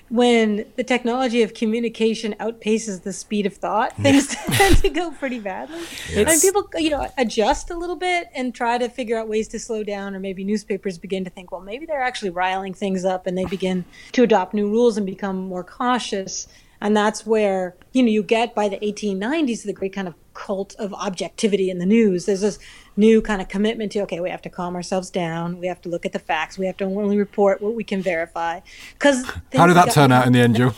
when 0.07 0.65
the 0.77 0.84
technology 0.84 1.43
of 1.43 1.53
communication 1.53 2.34
outpaces 2.39 3.03
the 3.03 3.12
speed 3.12 3.46
of 3.46 3.53
thought, 3.53 3.98
things 3.98 4.27
tend 4.48 4.77
to 4.77 4.89
go 4.89 5.12
pretty 5.12 5.39
badly. 5.39 5.81
Yes. 6.10 6.31
And 6.31 6.41
people, 6.41 6.69
you 6.81 6.89
know, 6.89 7.12
adjust 7.17 7.69
a 7.69 7.77
little 7.77 7.98
bit 7.98 8.29
and 8.34 8.55
try 8.55 8.77
to 8.77 8.88
figure 8.88 9.17
out 9.17 9.27
ways 9.27 9.50
to 9.50 9.60
slow 9.60 9.84
down, 9.84 10.15
or 10.15 10.22
maybe 10.22 10.46
newspapers 10.46 10.98
begin 10.98 11.25
to 11.25 11.29
think, 11.29 11.51
well, 11.51 11.60
maybe 11.60 11.86
they're 11.86 12.01
actually 12.01 12.29
riling 12.29 12.74
things 12.74 13.03
up 13.03 13.27
and 13.27 13.38
they 13.38 13.46
begin 13.46 13.84
to 14.13 14.24
adopt 14.24 14.53
new 14.53 14.69
rules 14.69 14.96
and 14.96 15.05
become 15.05 15.50
more 15.50 15.65
cautious. 15.65 16.48
And 16.79 16.96
that's 16.96 17.25
where, 17.25 17.75
you 17.93 18.03
know, 18.03 18.10
you 18.10 18.24
get 18.24 18.53
by 18.53 18.69
the 18.69 18.77
1890s 18.77 19.63
the 19.63 19.74
great 19.74 19.93
kind 19.93 20.07
of 20.07 20.13
cult 20.34 20.75
of 20.77 20.93
objectivity 20.93 21.69
in 21.69 21.79
the 21.79 21.86
news. 21.86 22.25
There's 22.25 22.41
this 22.41 22.60
new 22.96 23.22
kind 23.22 23.41
of 23.41 23.48
commitment 23.48 23.91
to 23.93 24.01
okay, 24.01 24.19
we 24.19 24.29
have 24.29 24.41
to 24.43 24.50
calm 24.50 24.75
ourselves 24.75 25.10
down. 25.10 25.60
We 25.60 25.67
have 25.67 25.81
to 25.81 25.89
look 25.89 26.05
at 26.05 26.13
the 26.13 26.19
facts. 26.19 26.57
We 26.57 26.67
have 26.67 26.77
to 26.77 26.86
only 26.86 27.17
report 27.17 27.62
what 27.62 27.74
we 27.74 27.84
can 27.84 28.01
verify. 28.01 28.60
Because 28.93 29.25
how 29.53 29.67
did 29.67 29.75
that 29.75 29.91
turn 29.91 30.12
out 30.12 30.27
in 30.27 30.34
the 30.34 30.39
end, 30.39 30.55
Joe? 30.55 30.74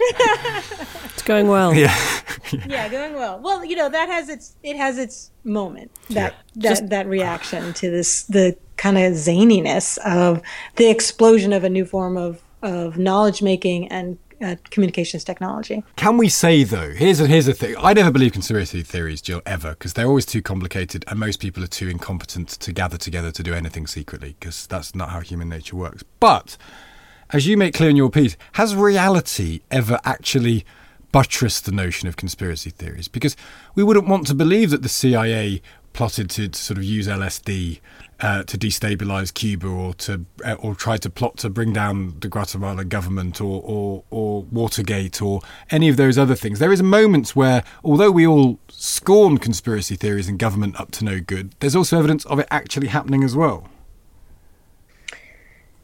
it's 0.00 1.22
going 1.22 1.48
well. 1.48 1.74
Yeah. 1.74 1.94
yeah, 2.66 2.88
going 2.88 3.14
well. 3.14 3.38
Well, 3.38 3.64
you 3.64 3.76
know 3.76 3.90
that 3.90 4.08
has 4.08 4.30
its 4.30 4.56
it 4.62 4.76
has 4.76 4.96
its 4.96 5.30
moment 5.44 5.90
that 6.08 6.14
yeah. 6.14 6.28
that 6.56 6.68
Just, 6.68 6.88
that 6.88 7.06
reaction 7.06 7.74
to 7.74 7.90
this 7.90 8.22
the 8.24 8.56
kind 8.76 8.96
of 8.96 9.12
zaniness 9.12 9.98
of 9.98 10.40
the 10.76 10.88
explosion 10.88 11.52
of 11.52 11.64
a 11.64 11.68
new 11.68 11.84
form 11.84 12.16
of 12.16 12.42
of 12.62 12.96
knowledge 12.96 13.42
making 13.42 13.88
and 13.88 14.18
uh, 14.40 14.56
communications 14.70 15.24
technology. 15.24 15.84
Can 15.96 16.16
we 16.16 16.28
say 16.28 16.64
though? 16.64 16.90
Here's 16.90 17.20
a 17.20 17.26
here's 17.26 17.48
a 17.48 17.52
thing. 17.52 17.74
I 17.78 17.92
never 17.92 18.10
believe 18.10 18.32
conspiracy 18.32 18.82
theories, 18.82 19.20
Jill, 19.20 19.42
ever, 19.46 19.70
because 19.70 19.92
they're 19.92 20.06
always 20.06 20.26
too 20.26 20.42
complicated, 20.42 21.04
and 21.08 21.18
most 21.18 21.40
people 21.40 21.62
are 21.62 21.68
too 21.68 21.88
incompetent 21.88 22.48
to 22.48 22.72
gather 22.72 22.96
together 22.96 23.30
to 23.32 23.42
do 23.42 23.54
anything 23.54 23.86
secretly, 23.86 24.36
because 24.38 24.66
that's 24.66 24.94
not 24.94 25.10
how 25.10 25.20
human 25.20 25.48
nature 25.48 25.76
works. 25.76 26.02
But 26.20 26.56
as 27.32 27.46
you 27.46 27.56
make 27.56 27.74
clear 27.74 27.90
in 27.90 27.96
your 27.96 28.10
piece, 28.10 28.36
has 28.52 28.74
reality 28.74 29.60
ever 29.70 30.00
actually 30.04 30.64
buttressed 31.12 31.64
the 31.64 31.72
notion 31.72 32.08
of 32.08 32.16
conspiracy 32.16 32.70
theories? 32.70 33.08
Because 33.08 33.36
we 33.74 33.82
wouldn't 33.82 34.08
want 34.08 34.26
to 34.28 34.34
believe 34.34 34.70
that 34.70 34.82
the 34.82 34.88
CIA 34.88 35.62
plotted 35.92 36.30
to, 36.30 36.48
to 36.48 36.58
sort 36.58 36.78
of 36.78 36.84
use 36.84 37.08
LSD 37.08 37.80
uh, 38.20 38.42
to 38.44 38.58
destabilize 38.58 39.32
Cuba 39.32 39.66
or 39.66 39.94
to 39.94 40.24
uh, 40.44 40.54
or 40.54 40.74
try 40.74 40.96
to 40.98 41.10
plot 41.10 41.36
to 41.38 41.50
bring 41.50 41.72
down 41.72 42.18
the 42.20 42.28
Guatemala 42.28 42.84
government 42.84 43.40
or, 43.40 43.62
or 43.64 44.04
or 44.10 44.42
Watergate 44.44 45.22
or 45.22 45.40
any 45.70 45.88
of 45.88 45.96
those 45.96 46.18
other 46.18 46.34
things. 46.34 46.58
There 46.58 46.72
is 46.72 46.82
moments 46.82 47.34
where, 47.34 47.64
although 47.84 48.10
we 48.10 48.26
all 48.26 48.58
scorn 48.68 49.38
conspiracy 49.38 49.96
theories 49.96 50.28
and 50.28 50.38
government 50.38 50.78
up 50.80 50.90
to 50.92 51.04
no 51.04 51.20
good, 51.20 51.54
there's 51.60 51.76
also 51.76 51.98
evidence 51.98 52.24
of 52.26 52.38
it 52.38 52.46
actually 52.50 52.88
happening 52.88 53.24
as 53.24 53.34
well. 53.34 53.68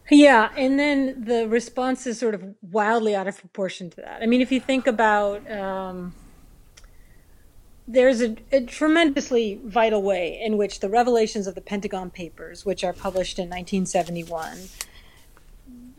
Yeah, 0.09 0.51
and 0.57 0.79
then 0.79 1.25
the 1.25 1.49
response 1.49 2.07
is 2.07 2.19
sort 2.19 2.35
of 2.35 2.55
wildly 2.63 3.17
out 3.17 3.27
of 3.27 3.39
proportion 3.39 3.91
to 3.91 3.97
that. 4.03 4.23
I 4.23 4.27
mean, 4.27 4.41
if 4.41 4.53
you 4.53 4.61
think 4.61 4.87
about. 4.87 5.51
Um, 5.51 6.15
there's 7.89 8.21
a, 8.21 8.37
a, 8.51 8.61
tremendously 8.63 9.61
vital 9.65 10.03
way 10.03 10.41
in 10.43 10.57
which 10.57 10.81
the 10.81 10.89
revelations 10.89 11.47
of 11.47 11.55
the 11.55 11.61
Pentagon 11.61 12.11
Papers, 12.11 12.65
which 12.65 12.83
are 12.83 12.93
published 12.93 13.39
in 13.39 13.45
1971, 13.45 14.59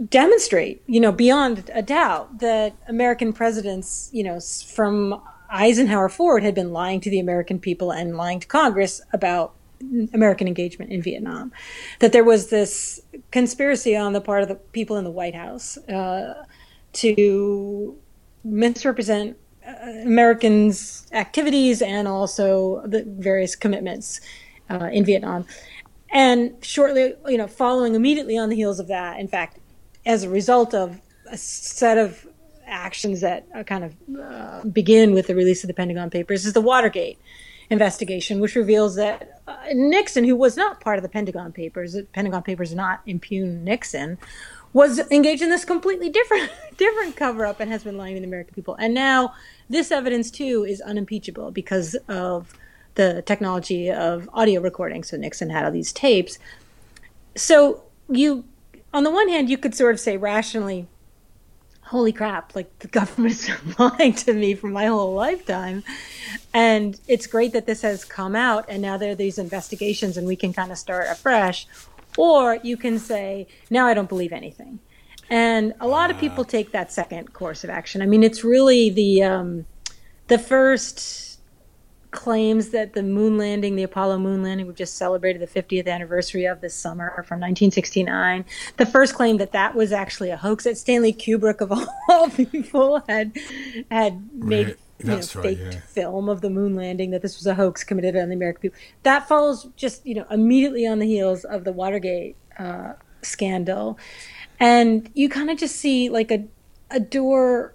demonstrate, 0.10 0.84
you 0.86 1.00
know, 1.00 1.12
beyond 1.12 1.70
a 1.74 1.82
doubt 1.82 2.40
that 2.40 2.76
American 2.88 3.32
presidents, 3.34 4.10
you 4.12 4.24
know, 4.24 4.40
from 4.40 5.22
Eisenhower 5.50 6.10
forward 6.10 6.44
had 6.44 6.54
been 6.54 6.74
lying 6.74 7.00
to 7.02 7.10
the 7.10 7.20
American 7.20 7.60
people 7.60 7.92
and 7.92 8.18
lying 8.18 8.40
to 8.42 8.48
Congress 8.48 9.02
about 9.14 9.54
American 10.14 10.48
engagement 10.48 10.92
in 10.92 11.02
Vietnam. 11.02 11.52
That 12.00 12.12
there 12.12 12.24
was 12.24 12.50
this 12.50 13.02
conspiracy 13.32 13.96
on 13.96 14.14
the 14.14 14.22
part 14.22 14.44
of 14.44 14.50
the 14.50 14.56
people 14.56 14.98
in 14.98 15.04
the 15.04 15.12
White 15.12 15.36
House 15.36 15.78
uh, 15.78 16.44
to 16.94 17.98
misrepresent 18.44 19.38
Americans' 20.04 21.08
activities 21.12 21.82
and 21.82 22.08
also 22.08 22.82
the 22.86 23.04
various 23.06 23.56
commitments 23.56 24.22
uh, 24.70 24.90
in 24.92 25.06
Vietnam. 25.06 25.46
And 26.12 26.54
shortly, 26.64 27.16
you 27.28 27.38
know, 27.38 27.48
following 27.48 27.96
immediately 27.96 28.38
on 28.38 28.50
the 28.50 28.56
heels 28.56 28.80
of 28.80 28.88
that, 28.88 29.20
in 29.20 29.28
fact, 29.28 29.60
as 30.06 30.24
a 30.24 30.30
result 30.30 30.74
of 30.74 31.02
a 31.30 31.38
set 31.38 31.98
of 31.98 32.26
actions 32.66 33.22
that 33.22 33.46
kind 33.66 33.84
of 33.84 33.96
uh, 34.20 34.64
begin 34.66 35.14
with 35.14 35.28
the 35.28 35.36
release 35.36 35.64
of 35.64 35.68
the 35.68 35.74
Pentagon 35.74 36.10
Papers, 36.10 36.46
is 36.46 36.54
the 36.54 36.62
Watergate 36.62 37.18
investigation, 37.70 38.40
which 38.40 38.56
reveals 38.56 38.96
that 38.96 39.42
uh, 39.48 39.58
Nixon, 39.74 40.24
who 40.24 40.36
was 40.36 40.56
not 40.56 40.80
part 40.80 40.98
of 40.98 41.04
the 41.04 41.10
Pentagon 41.10 41.52
Papers, 41.52 41.94
the 41.94 42.04
Pentagon 42.04 42.44
Papers 42.44 42.74
not 42.74 43.02
impugn 43.06 43.64
Nixon, 43.64 44.18
was 44.74 45.00
engaged 45.12 45.42
in 45.42 45.50
this 45.50 45.66
completely 45.66 46.10
different 46.10 46.52
different 46.78 47.16
cover 47.16 47.46
up 47.46 47.60
and 47.60 47.72
has 47.72 47.84
been 47.84 47.98
lying 47.98 48.16
to 48.16 48.22
the 48.22 48.28
American 48.28 48.54
people. 48.54 48.76
And 48.76 48.94
now 48.94 49.34
this 49.70 49.92
evidence 49.92 50.32
too 50.32 50.66
is 50.68 50.82
unimpeachable 50.82 51.52
because 51.52 51.96
of 52.08 52.54
the 52.96 53.22
technology 53.24 53.92
of 53.92 54.30
audio 54.34 54.62
recording. 54.62 55.04
So 55.04 55.18
Nixon 55.18 55.50
had 55.50 55.66
all 55.66 55.72
these 55.72 55.94
tapes. 55.94 56.40
So 57.36 57.84
you 58.10 58.46
on 58.94 59.04
the 59.04 59.12
one 59.12 59.30
hand 59.30 59.50
you 59.50 59.58
could 59.58 59.76
sort 59.76 59.94
of 59.94 60.00
say 60.00 60.18
rationally 60.18 60.88
holy 61.88 62.12
crap, 62.12 62.56
like 62.56 62.80
the 62.80 62.88
government's 63.00 63.50
lying 63.80 64.14
to 64.14 64.34
me 64.34 64.54
for 64.54 64.68
my 64.68 64.86
whole 64.86 65.14
lifetime. 65.14 65.84
And 66.54 67.00
it's 67.08 67.28
great 67.28 67.54
that 67.54 67.66
this 67.66 67.82
has 67.82 68.06
come 68.06 68.36
out 68.36 68.66
and 68.68 68.82
now 68.82 68.98
there 68.98 69.12
are 69.12 69.16
these 69.16 69.38
investigations 69.38 70.18
and 70.18 70.28
we 70.28 70.36
can 70.36 70.54
kind 70.54 70.72
of 70.72 70.78
start 70.78 71.08
afresh. 71.10 71.68
Or 72.18 72.58
you 72.64 72.78
can 72.78 73.00
say, 73.00 73.48
now 73.70 73.86
I 73.86 73.94
don't 73.94 74.10
believe 74.10 74.34
anything. 74.34 74.80
And 75.30 75.74
a 75.80 75.88
lot 75.88 76.10
of 76.12 76.18
people 76.18 76.46
take 76.46 76.72
that 76.72 76.92
second 76.92 77.34
course 77.34 77.64
of 77.64 77.70
action. 77.70 78.02
I 78.02 78.06
mean, 78.06 78.24
it's 78.24 78.44
really 78.44 78.90
the 78.90 79.24
um, 79.24 79.66
the 80.28 80.38
first 80.40 81.40
claims 82.12 82.70
that 82.70 82.94
the 82.94 83.04
moon 83.04 83.38
landing, 83.38 83.76
the 83.76 83.84
Apollo 83.84 84.18
moon 84.20 84.42
landing, 84.42 84.66
we've 84.66 84.76
just 84.76 84.96
celebrated 84.96 85.42
the 85.42 85.62
50th 85.62 85.88
anniversary 85.88 86.46
of 86.46 86.62
this 86.62 86.74
summer 86.74 87.12
from 87.28 87.40
1969. 87.40 88.46
The 88.78 88.86
first 88.86 89.14
claim 89.14 89.38
that 89.38 89.52
that 89.52 89.76
was 89.76 89.92
actually 89.92 90.30
a 90.30 90.38
hoax 90.38 90.64
that 90.64 90.78
Stanley 90.78 91.14
Kubrick 91.14 91.62
of 91.62 91.72
all 92.10 92.30
people 92.30 93.04
had 93.08 93.38
had 93.92 94.30
made 94.34 94.68
Right. 94.68 94.78
you 95.00 95.06
know, 95.06 95.16
right, 95.16 95.26
faked 95.58 95.74
yeah. 95.76 95.80
film 95.82 96.28
of 96.28 96.42
the 96.42 96.50
moon 96.50 96.76
landing 96.76 97.12
that 97.12 97.22
this 97.22 97.38
was 97.38 97.46
a 97.46 97.54
hoax 97.54 97.84
committed 97.84 98.16
on 98.16 98.30
the 98.30 98.36
American 98.36 98.62
people. 98.62 98.80
That 99.04 99.28
follows 99.28 99.68
just 99.76 100.06
you 100.06 100.16
know 100.16 100.26
immediately 100.32 100.88
on 100.88 101.00
the 101.00 101.06
heels 101.06 101.44
of 101.44 101.66
the 101.66 101.72
Watergate 101.72 102.36
uh, 102.58 102.94
scandal, 103.22 104.00
and 104.60 105.10
you 105.14 105.30
kind 105.30 105.50
of 105.50 105.58
just 105.58 105.76
see 105.76 106.10
like 106.10 106.32
a 106.32 106.46
a 106.92 107.00
door 107.00 107.74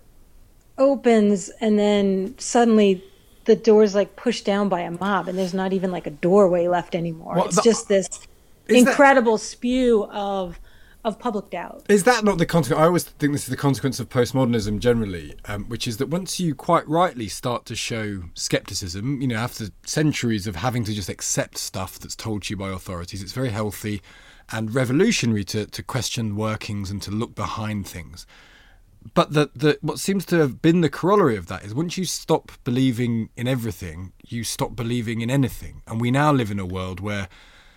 opens 0.78 1.50
and 1.60 1.78
then 1.78 2.34
suddenly 2.38 3.04
the 3.44 3.56
door's 3.56 3.94
like 3.94 4.16
pushed 4.16 4.44
down 4.44 4.68
by 4.68 4.80
a 4.80 4.90
mob 4.90 5.28
and 5.28 5.36
there's 5.36 5.54
not 5.54 5.72
even 5.72 5.90
like 5.90 6.06
a 6.06 6.10
doorway 6.10 6.68
left 6.68 6.94
anymore. 6.94 7.34
Well, 7.36 7.46
it's 7.46 7.56
the- 7.56 7.62
just 7.62 7.88
this 7.88 8.06
Is 8.06 8.84
that- 8.84 8.90
incredible 8.90 9.38
spew 9.38 10.04
of 10.10 10.58
of 11.04 11.18
public 11.18 11.50
doubt. 11.50 11.82
Is 11.88 12.04
that 12.04 12.22
not 12.22 12.38
the 12.38 12.46
consequence? 12.46 12.80
I 12.80 12.84
always 12.84 13.02
think 13.02 13.32
this 13.32 13.42
is 13.42 13.48
the 13.48 13.56
consequence 13.56 13.98
of 13.98 14.08
postmodernism 14.08 14.78
generally, 14.78 15.34
um, 15.46 15.64
which 15.64 15.88
is 15.88 15.96
that 15.96 16.06
once 16.08 16.38
you 16.38 16.54
quite 16.54 16.88
rightly 16.88 17.26
start 17.26 17.64
to 17.66 17.74
show 17.74 18.22
skepticism, 18.34 19.20
you 19.20 19.26
know, 19.26 19.34
after 19.34 19.70
centuries 19.84 20.46
of 20.46 20.54
having 20.54 20.84
to 20.84 20.94
just 20.94 21.08
accept 21.08 21.58
stuff 21.58 21.98
that's 21.98 22.14
told 22.14 22.44
to 22.44 22.50
you 22.52 22.56
by 22.56 22.68
authorities, 22.68 23.20
it's 23.20 23.32
very 23.32 23.48
healthy 23.50 24.00
and 24.52 24.74
revolutionary 24.74 25.44
to, 25.44 25.66
to 25.66 25.82
question 25.82 26.36
workings 26.36 26.90
and 26.90 27.00
to 27.02 27.10
look 27.10 27.34
behind 27.34 27.86
things. 27.86 28.26
But 29.14 29.32
the, 29.32 29.50
the 29.54 29.78
what 29.80 29.98
seems 29.98 30.24
to 30.26 30.36
have 30.36 30.62
been 30.62 30.80
the 30.80 30.88
corollary 30.88 31.36
of 31.36 31.46
that 31.46 31.64
is 31.64 31.74
once 31.74 31.98
you 31.98 32.04
stop 32.04 32.52
believing 32.62 33.30
in 33.36 33.48
everything, 33.48 34.12
you 34.24 34.44
stop 34.44 34.76
believing 34.76 35.22
in 35.22 35.30
anything. 35.30 35.82
And 35.88 36.00
we 36.00 36.10
now 36.12 36.32
live 36.32 36.52
in 36.52 36.60
a 36.60 36.66
world 36.66 37.00
where, 37.00 37.28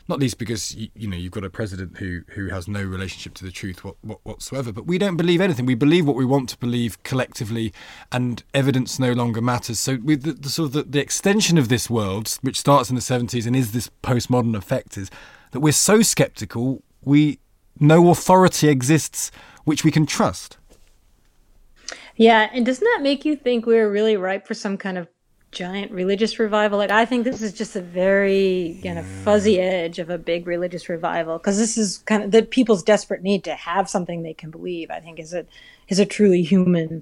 not 0.08 0.20
least 0.20 0.38
because 0.38 0.76
you, 0.76 0.90
you 0.94 1.08
know 1.08 1.18
you've 1.18 1.32
got 1.32 1.44
a 1.44 1.50
president 1.50 1.98
who 1.98 2.22
who 2.34 2.50
has 2.50 2.68
no 2.68 2.84
relationship 2.84 3.34
to 3.36 3.44
the 3.44 3.52
truth 3.52 3.84
what, 3.84 3.96
what, 4.02 4.20
whatsoever, 4.24 4.72
but 4.72 4.86
we 4.86 5.00
don't 5.00 5.18
believe 5.18 5.42
anything. 5.42 5.66
We 5.66 5.74
believe 5.74 6.06
what 6.06 6.16
we 6.16 6.26
want 6.26 6.50
to 6.50 6.58
believe 6.58 7.02
collectively, 7.02 7.74
and 8.12 8.44
evidence 8.54 9.00
no 9.00 9.12
longer 9.14 9.42
matters. 9.42 9.80
So 9.80 9.98
with 10.04 10.22
the, 10.22 10.34
the 10.34 10.50
sort 10.50 10.68
of 10.68 10.74
the, 10.74 10.84
the 10.84 11.02
extension 11.02 11.58
of 11.58 11.70
this 11.70 11.90
world, 11.90 12.38
which 12.44 12.60
starts 12.60 12.92
in 12.92 12.96
the 12.96 13.02
seventies 13.02 13.48
and 13.48 13.56
is 13.56 13.72
this 13.72 13.90
postmodern 14.04 14.56
effect, 14.56 14.96
is 14.96 15.10
that 15.56 15.62
we're 15.62 15.72
so 15.72 16.02
skeptical 16.02 16.84
we 17.06 17.40
no 17.80 18.10
authority 18.10 18.68
exists 18.68 19.32
which 19.64 19.84
we 19.84 19.90
can 19.90 20.06
trust. 20.06 20.58
Yeah, 22.18 22.50
and 22.54 22.66
doesn't 22.66 22.84
that 22.84 23.00
make 23.02 23.26
you 23.26 23.36
think 23.36 23.66
we're 23.66 23.90
really 23.90 24.16
ripe 24.16 24.48
for 24.48 24.54
some 24.54 24.78
kind 24.78 24.98
of 24.98 25.08
giant 25.52 25.92
religious 25.92 26.40
revival? 26.40 26.78
Like, 26.78 26.92
I 26.92 27.06
think 27.06 27.24
this 27.24 27.42
is 27.42 27.54
just 27.54 27.76
a 27.76 27.82
very 27.82 28.80
kind 28.84 29.00
of 29.00 29.06
fuzzy 29.06 29.60
edge 29.60 29.98
of 30.00 30.10
a 30.10 30.18
big 30.18 30.46
religious 30.46 30.88
revival 30.90 31.38
because 31.38 31.58
this 31.58 31.78
is 31.78 32.00
kind 32.00 32.24
of 32.24 32.32
the 32.32 32.44
people's 32.44 32.84
desperate 32.84 33.24
need 33.24 33.44
to 33.46 33.56
have 33.56 33.90
something 33.90 34.24
they 34.24 34.34
can 34.34 34.52
believe. 34.52 34.92
I 34.92 35.00
think 35.00 35.20
is 35.20 35.34
a 35.34 35.46
is 35.88 36.00
a 36.00 36.06
truly 36.06 36.44
human 36.44 37.02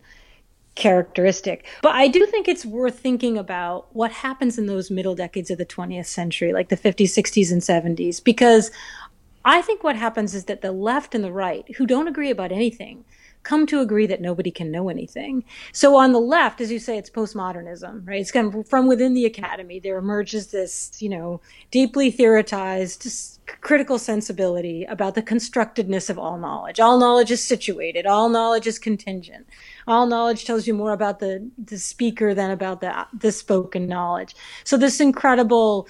characteristic. 0.76 1.66
But 1.82 1.96
I 1.96 2.08
do 2.08 2.26
think 2.26 2.48
it's 2.48 2.66
worth 2.66 3.00
thinking 3.00 3.38
about 3.38 3.94
what 3.96 4.12
happens 4.12 4.58
in 4.58 4.66
those 4.66 4.90
middle 4.90 5.16
decades 5.16 5.52
of 5.52 5.58
the 5.58 5.66
20th 5.66 6.08
century, 6.08 6.52
like 6.54 6.70
the 6.70 6.78
50s, 6.78 7.10
60s, 7.10 7.52
and 7.52 7.62
70s, 7.62 8.24
because 8.24 8.72
I 9.46 9.62
think 9.62 9.84
what 9.84 9.96
happens 9.96 10.34
is 10.34 10.46
that 10.46 10.62
the 10.62 10.72
left 10.72 11.14
and 11.14 11.24
the 11.24 11.32
right, 11.32 11.66
who 11.76 11.86
don't 11.86 12.08
agree 12.08 12.32
about 12.32 12.52
anything, 12.52 13.06
come 13.44 13.68
to 13.68 13.82
agree 13.82 14.08
that 14.08 14.22
nobody 14.22 14.50
can 14.50 14.72
know 14.72 14.90
anything. 14.90 15.44
So 15.74 15.98
on 15.98 16.14
the 16.14 16.20
left, 16.20 16.62
as 16.62 16.72
you 16.72 16.80
say, 16.80 16.98
it's 16.98 17.10
postmodernism, 17.10 18.08
right? 18.08 18.22
It's 18.22 18.32
kind 18.32 18.54
of 18.54 18.68
from 18.70 18.88
within 18.88 19.14
the 19.14 19.26
academy. 19.26 19.80
There 19.80 19.98
emerges 19.98 20.48
this, 20.48 20.94
you 21.02 21.10
know, 21.10 21.42
deeply 21.70 22.10
theorized 22.10 23.06
critical 23.62 24.00
sensibility 24.00 24.86
about 24.86 25.16
the 25.16 25.22
constructedness 25.22 26.10
of 26.10 26.18
all 26.18 26.38
knowledge. 26.38 26.80
All 26.80 26.98
knowledge 26.98 27.32
is 27.32 27.44
situated. 27.44 28.06
All 28.06 28.30
knowledge 28.30 28.66
is 28.66 28.80
contingent. 28.80 29.46
All 29.88 30.06
knowledge 30.08 30.46
tells 30.46 30.68
you 30.68 30.74
more 30.74 30.94
about 30.94 31.20
the, 31.20 31.50
the 31.58 31.78
speaker 31.78 32.34
than 32.34 32.52
about 32.52 32.82
the, 32.82 33.08
the 33.18 33.32
spoken 33.32 33.88
knowledge. 33.88 34.36
So 34.64 34.78
this 34.78 35.00
incredible, 35.00 35.88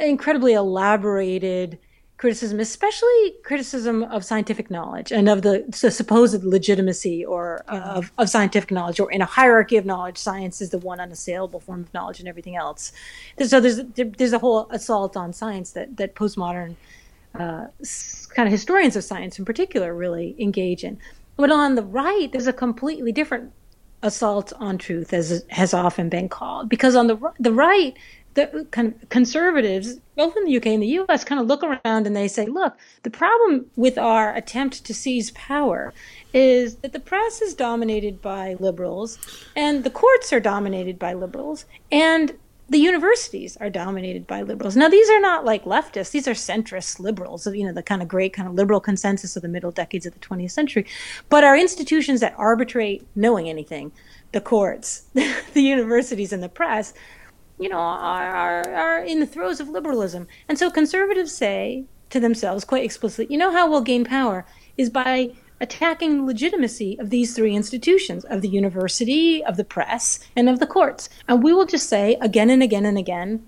incredibly 0.00 0.52
elaborated 0.52 1.78
criticism, 2.18 2.60
especially 2.60 3.34
criticism 3.44 4.02
of 4.04 4.24
scientific 4.24 4.70
knowledge 4.70 5.12
and 5.12 5.28
of 5.28 5.42
the, 5.42 5.66
supposed 5.72 6.42
legitimacy 6.44 7.24
or 7.24 7.62
uh, 7.68 7.78
of, 7.78 8.12
of 8.16 8.30
scientific 8.30 8.70
knowledge, 8.70 8.98
or 8.98 9.10
in 9.12 9.20
a 9.20 9.26
hierarchy 9.26 9.76
of 9.76 9.84
knowledge, 9.84 10.16
science 10.16 10.62
is 10.62 10.70
the 10.70 10.78
one 10.78 10.98
unassailable 10.98 11.60
form 11.60 11.80
of 11.80 11.92
knowledge, 11.92 12.18
and 12.18 12.28
everything 12.28 12.56
else. 12.56 12.92
So 13.44 13.60
there's 13.60 13.80
there's 13.94 14.32
a 14.32 14.38
whole 14.38 14.66
assault 14.70 15.16
on 15.16 15.32
science 15.32 15.72
that 15.72 15.98
that 15.98 16.14
postmodern 16.14 16.76
uh, 17.34 17.66
kind 18.34 18.46
of 18.46 18.50
historians 18.50 18.96
of 18.96 19.04
science, 19.04 19.38
in 19.38 19.44
particular, 19.44 19.94
really 19.94 20.34
engage 20.38 20.84
in. 20.84 20.98
But 21.36 21.50
on 21.50 21.74
the 21.74 21.82
right, 21.82 22.30
there's 22.32 22.46
a 22.46 22.52
completely 22.52 23.12
different 23.12 23.52
assault 24.02 24.52
on 24.58 24.78
truth, 24.78 25.12
as 25.12 25.44
has 25.50 25.74
often 25.74 26.08
been 26.08 26.28
called, 26.28 26.68
because 26.68 26.96
on 26.96 27.06
the 27.06 27.16
the 27.38 27.52
right, 27.52 27.96
the 28.34 28.66
conservatives, 29.08 29.98
both 30.14 30.36
in 30.36 30.44
the 30.44 30.56
UK 30.56 30.66
and 30.66 30.82
the 30.82 30.98
US, 31.00 31.24
kind 31.24 31.40
of 31.40 31.46
look 31.46 31.62
around 31.62 32.06
and 32.06 32.14
they 32.14 32.28
say, 32.28 32.44
look, 32.46 32.76
the 33.02 33.10
problem 33.10 33.66
with 33.76 33.96
our 33.96 34.34
attempt 34.34 34.84
to 34.84 34.94
seize 34.94 35.30
power 35.32 35.94
is 36.34 36.76
that 36.76 36.92
the 36.92 37.00
press 37.00 37.40
is 37.40 37.54
dominated 37.54 38.20
by 38.20 38.54
liberals, 38.60 39.18
and 39.56 39.84
the 39.84 39.90
courts 39.90 40.32
are 40.32 40.40
dominated 40.40 40.98
by 40.98 41.14
liberals, 41.14 41.64
and 41.90 42.34
the 42.68 42.78
universities 42.78 43.56
are 43.58 43.70
dominated 43.70 44.26
by 44.26 44.42
liberals. 44.42 44.76
Now, 44.76 44.88
these 44.88 45.08
are 45.08 45.20
not 45.20 45.44
like 45.44 45.64
leftists; 45.64 46.10
these 46.10 46.26
are 46.26 46.32
centrist 46.32 46.98
liberals. 46.98 47.46
You 47.46 47.66
know, 47.66 47.72
the 47.72 47.82
kind 47.82 48.02
of 48.02 48.08
great 48.08 48.32
kind 48.32 48.48
of 48.48 48.54
liberal 48.54 48.80
consensus 48.80 49.36
of 49.36 49.42
the 49.42 49.48
middle 49.48 49.70
decades 49.70 50.06
of 50.06 50.14
the 50.14 50.20
20th 50.20 50.50
century. 50.50 50.86
But 51.28 51.44
our 51.44 51.56
institutions 51.56 52.20
that 52.20 52.34
arbitrate 52.36 53.06
knowing 53.14 53.48
anything, 53.48 53.92
the 54.32 54.40
courts, 54.40 55.02
the 55.14 55.62
universities, 55.62 56.32
and 56.32 56.42
the 56.42 56.48
press, 56.48 56.92
you 57.58 57.68
know, 57.68 57.78
are, 57.78 58.62
are, 58.64 58.74
are 58.74 58.98
in 59.04 59.20
the 59.20 59.26
throes 59.26 59.60
of 59.60 59.68
liberalism. 59.68 60.26
And 60.48 60.58
so 60.58 60.70
conservatives 60.70 61.32
say 61.32 61.84
to 62.10 62.20
themselves 62.20 62.64
quite 62.64 62.84
explicitly, 62.84 63.32
you 63.32 63.38
know 63.38 63.52
how 63.52 63.70
we'll 63.70 63.80
gain 63.80 64.04
power 64.04 64.44
is 64.76 64.90
by 64.90 65.32
attacking 65.60 66.18
the 66.18 66.24
legitimacy 66.24 66.98
of 66.98 67.10
these 67.10 67.34
three 67.34 67.54
institutions 67.54 68.24
of 68.24 68.42
the 68.42 68.48
university, 68.48 69.44
of 69.44 69.56
the 69.56 69.64
press, 69.64 70.20
and 70.34 70.48
of 70.48 70.58
the 70.58 70.66
courts. 70.66 71.08
And 71.28 71.42
we 71.42 71.52
will 71.52 71.66
just 71.66 71.88
say 71.88 72.16
again 72.20 72.50
and 72.50 72.62
again 72.62 72.84
and 72.84 72.98
again, 72.98 73.46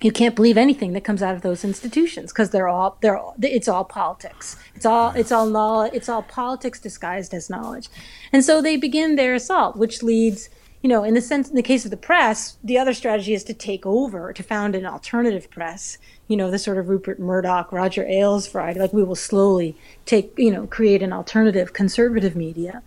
you 0.00 0.12
can't 0.12 0.36
believe 0.36 0.56
anything 0.56 0.92
that 0.92 1.02
comes 1.02 1.22
out 1.22 1.34
of 1.34 1.42
those 1.42 1.64
institutions 1.64 2.32
because 2.32 2.50
they're 2.50 2.68
all 2.68 2.98
they're 3.00 3.18
all, 3.18 3.34
it's 3.42 3.68
all 3.68 3.84
politics. 3.84 4.56
It's 4.74 4.86
all 4.86 5.10
it's 5.10 5.32
all 5.32 5.46
knowledge, 5.46 5.92
it's 5.92 6.08
all 6.08 6.22
politics 6.22 6.78
disguised 6.80 7.34
as 7.34 7.50
knowledge. 7.50 7.88
And 8.32 8.44
so 8.44 8.62
they 8.62 8.76
begin 8.76 9.16
their 9.16 9.34
assault, 9.34 9.76
which 9.76 10.02
leads 10.02 10.50
you 10.82 10.88
know, 10.88 11.02
in 11.02 11.14
the 11.14 11.20
sense, 11.20 11.48
in 11.48 11.56
the 11.56 11.62
case 11.62 11.84
of 11.84 11.90
the 11.90 11.96
press, 11.96 12.56
the 12.62 12.78
other 12.78 12.94
strategy 12.94 13.34
is 13.34 13.42
to 13.44 13.54
take 13.54 13.84
over, 13.84 14.32
to 14.32 14.42
found 14.42 14.74
an 14.74 14.86
alternative 14.86 15.50
press. 15.50 15.98
You 16.28 16.36
know, 16.36 16.50
the 16.50 16.58
sort 16.58 16.78
of 16.78 16.88
Rupert 16.88 17.18
Murdoch, 17.18 17.72
Roger 17.72 18.06
Ailes 18.06 18.46
variety. 18.46 18.78
Like 18.78 18.92
we 18.92 19.02
will 19.02 19.16
slowly 19.16 19.76
take, 20.06 20.32
you 20.36 20.52
know, 20.52 20.66
create 20.66 21.02
an 21.02 21.12
alternative 21.12 21.72
conservative 21.72 22.36
media. 22.36 22.82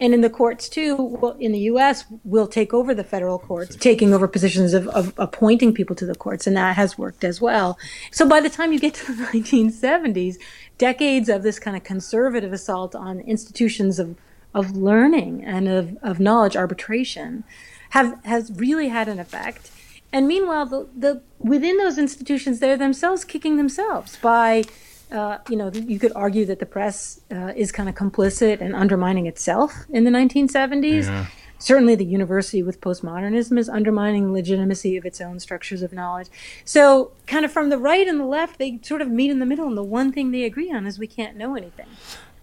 And 0.00 0.12
in 0.12 0.20
the 0.20 0.30
courts 0.30 0.68
too, 0.68 0.96
well, 0.96 1.36
in 1.38 1.52
the 1.52 1.60
U.S., 1.60 2.04
we'll 2.24 2.48
take 2.48 2.74
over 2.74 2.94
the 2.94 3.04
federal 3.04 3.38
courts, 3.38 3.76
taking 3.76 4.12
over 4.12 4.28
positions 4.28 4.74
of, 4.74 4.88
of 4.88 5.14
appointing 5.16 5.72
people 5.72 5.96
to 5.96 6.04
the 6.06 6.14
courts, 6.14 6.46
and 6.46 6.56
that 6.56 6.76
has 6.76 6.98
worked 6.98 7.24
as 7.24 7.40
well. 7.40 7.78
So 8.10 8.28
by 8.28 8.40
the 8.40 8.50
time 8.50 8.72
you 8.72 8.78
get 8.78 8.94
to 8.94 9.12
the 9.12 9.24
1970s, 9.32 10.36
decades 10.78 11.28
of 11.28 11.42
this 11.42 11.58
kind 11.58 11.76
of 11.76 11.84
conservative 11.84 12.52
assault 12.52 12.94
on 12.94 13.20
institutions 13.20 13.98
of 13.98 14.16
of 14.60 14.64
learning 14.76 15.44
and 15.44 15.68
of, 15.68 15.84
of 16.02 16.18
knowledge 16.18 16.56
arbitration 16.56 17.44
have 17.90 18.08
has 18.24 18.42
really 18.56 18.88
had 18.88 19.06
an 19.08 19.18
effect 19.20 19.70
And 20.12 20.26
meanwhile, 20.26 20.66
the, 20.66 20.88
the 20.96 21.22
within 21.38 21.76
those 21.78 21.98
institutions, 21.98 22.60
they're 22.60 22.76
themselves 22.76 23.24
kicking 23.24 23.56
themselves 23.56 24.16
by, 24.16 24.64
uh, 25.10 25.38
you 25.50 25.56
know, 25.56 25.70
you 25.70 25.98
could 25.98 26.12
argue 26.14 26.46
that 26.46 26.58
the 26.58 26.66
press 26.66 27.20
uh, 27.30 27.52
is 27.56 27.72
kind 27.72 27.88
of 27.88 27.94
complicit 27.94 28.60
and 28.60 28.74
undermining 28.74 29.26
itself 29.26 29.84
in 29.90 30.04
the 30.04 30.10
1970s. 30.10 31.04
Yeah. 31.04 31.26
Certainly, 31.58 31.94
the 31.96 32.04
university 32.04 32.62
with 32.62 32.82
postmodernism 32.82 33.58
is 33.58 33.68
undermining 33.68 34.26
the 34.26 34.32
legitimacy 34.32 34.96
of 34.98 35.06
its 35.06 35.22
own 35.22 35.40
structures 35.40 35.82
of 35.82 35.90
knowledge. 35.92 36.28
So, 36.66 37.12
kind 37.26 37.46
of 37.46 37.52
from 37.52 37.70
the 37.70 37.78
right 37.78 38.06
and 38.06 38.20
the 38.20 38.26
left, 38.26 38.58
they 38.58 38.78
sort 38.82 39.00
of 39.00 39.08
meet 39.08 39.30
in 39.30 39.38
the 39.38 39.46
middle, 39.46 39.66
and 39.66 39.76
the 39.76 39.82
one 39.82 40.12
thing 40.12 40.32
they 40.32 40.44
agree 40.44 40.70
on 40.70 40.86
is 40.86 40.98
we 40.98 41.06
can't 41.06 41.34
know 41.34 41.56
anything. 41.56 41.88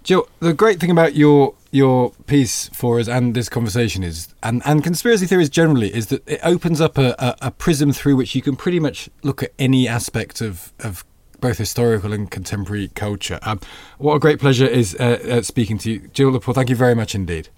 Jill, 0.03 0.27
the 0.39 0.53
great 0.53 0.79
thing 0.79 0.91
about 0.91 1.15
your 1.15 1.55
your 1.71 2.11
piece 2.27 2.69
for 2.69 2.99
us 2.99 3.07
and 3.07 3.33
this 3.33 3.49
conversation 3.49 4.03
is, 4.03 4.27
and, 4.43 4.61
and 4.63 4.83
conspiracy 4.83 5.25
theories 5.25 5.49
generally, 5.49 5.91
is 5.91 6.07
that 6.07 6.21
it 6.29 6.39
opens 6.43 6.79
up 6.79 6.99
a, 6.99 7.15
a, 7.17 7.35
a 7.47 7.51
prism 7.51 7.91
through 7.91 8.15
which 8.15 8.35
you 8.35 8.43
can 8.43 8.55
pretty 8.55 8.79
much 8.79 9.09
look 9.23 9.41
at 9.41 9.51
any 9.57 9.87
aspect 9.87 10.39
of, 10.39 10.71
of 10.81 11.03
both 11.41 11.57
historical 11.57 12.13
and 12.13 12.29
contemporary 12.29 12.89
culture. 12.89 13.39
Um, 13.41 13.59
what 13.97 14.13
a 14.13 14.19
great 14.19 14.39
pleasure 14.39 14.67
is 14.67 14.95
uh, 14.99 15.19
uh, 15.27 15.41
speaking 15.41 15.79
to 15.79 15.91
you. 15.91 16.07
Jill 16.13 16.31
Lepore, 16.31 16.53
thank 16.53 16.69
you 16.69 16.75
very 16.75 16.93
much 16.93 17.15
indeed. 17.15 17.49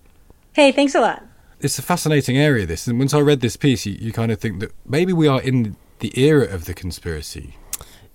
Hey, 0.54 0.72
thanks 0.72 0.96
a 0.96 1.02
lot. 1.02 1.22
It's 1.60 1.78
a 1.78 1.82
fascinating 1.82 2.38
area, 2.38 2.66
this. 2.66 2.88
And 2.88 2.98
once 2.98 3.14
I 3.14 3.20
read 3.20 3.42
this 3.42 3.58
piece, 3.58 3.86
you, 3.86 3.98
you 4.00 4.14
kind 4.14 4.32
of 4.32 4.40
think 4.40 4.62
that 4.62 4.72
maybe 4.86 5.12
we 5.12 5.28
are 5.28 5.42
in 5.42 5.76
the 6.00 6.18
era 6.18 6.46
of 6.46 6.66
the 6.66 6.74
conspiracy 6.74 7.58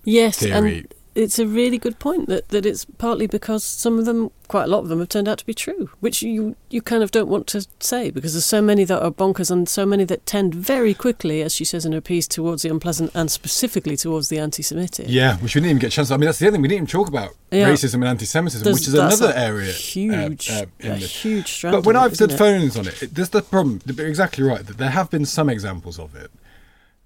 yes, 0.03 0.39
theory. 0.39 0.79
And- 0.79 0.93
it's 1.13 1.39
a 1.39 1.45
really 1.45 1.77
good 1.77 1.99
point 1.99 2.27
that, 2.29 2.49
that 2.49 2.65
it's 2.65 2.85
partly 2.85 3.27
because 3.27 3.63
some 3.63 3.99
of 3.99 4.05
them, 4.05 4.31
quite 4.47 4.63
a 4.63 4.67
lot 4.67 4.79
of 4.79 4.87
them, 4.87 4.99
have 4.99 5.09
turned 5.09 5.27
out 5.27 5.37
to 5.39 5.45
be 5.45 5.53
true, 5.53 5.89
which 5.99 6.21
you, 6.21 6.55
you 6.69 6.81
kind 6.81 7.03
of 7.03 7.11
don't 7.11 7.27
want 7.27 7.47
to 7.47 7.67
say 7.79 8.09
because 8.09 8.33
there's 8.33 8.45
so 8.45 8.61
many 8.61 8.85
that 8.85 9.03
are 9.03 9.11
bonkers 9.11 9.51
and 9.51 9.67
so 9.67 9.85
many 9.85 10.05
that 10.05 10.25
tend 10.25 10.55
very 10.55 10.93
quickly, 10.93 11.41
as 11.41 11.53
she 11.53 11.65
says 11.65 11.85
in 11.85 11.91
her 11.91 12.01
piece, 12.01 12.27
towards 12.27 12.61
the 12.61 12.69
unpleasant 12.69 13.11
and 13.13 13.29
specifically 13.29 13.97
towards 13.97 14.29
the 14.29 14.39
anti 14.39 14.63
Semitic. 14.63 15.07
Yeah, 15.09 15.37
which 15.37 15.55
we 15.55 15.61
didn't 15.61 15.71
even 15.71 15.81
get 15.81 15.87
a 15.87 15.95
chance. 15.95 16.11
I 16.11 16.17
mean, 16.17 16.25
that's 16.25 16.39
the 16.39 16.47
other 16.47 16.55
thing, 16.55 16.61
we 16.61 16.69
didn't 16.69 16.83
even 16.83 16.87
talk 16.87 17.09
about 17.09 17.31
yeah. 17.51 17.67
racism 17.67 17.95
and 17.95 18.05
anti 18.05 18.25
Semitism, 18.25 18.71
which 18.71 18.87
is 18.87 18.93
another 18.93 19.33
area. 19.35 19.71
Huge, 19.71 20.49
uh, 20.49 20.65
uh, 20.83 20.91
a 20.91 20.95
huge 20.95 21.51
strand. 21.51 21.75
But 21.75 21.85
when 21.85 21.97
I've 21.97 22.15
said 22.15 22.31
phones 22.31 22.77
on 22.77 22.87
it, 22.87 23.03
it, 23.03 23.15
there's 23.15 23.29
the 23.29 23.41
problem, 23.41 23.81
you're 23.85 24.07
exactly 24.07 24.45
right, 24.45 24.65
that 24.65 24.77
there 24.77 24.91
have 24.91 25.09
been 25.09 25.25
some 25.25 25.49
examples 25.49 25.99
of 25.99 26.15
it, 26.15 26.31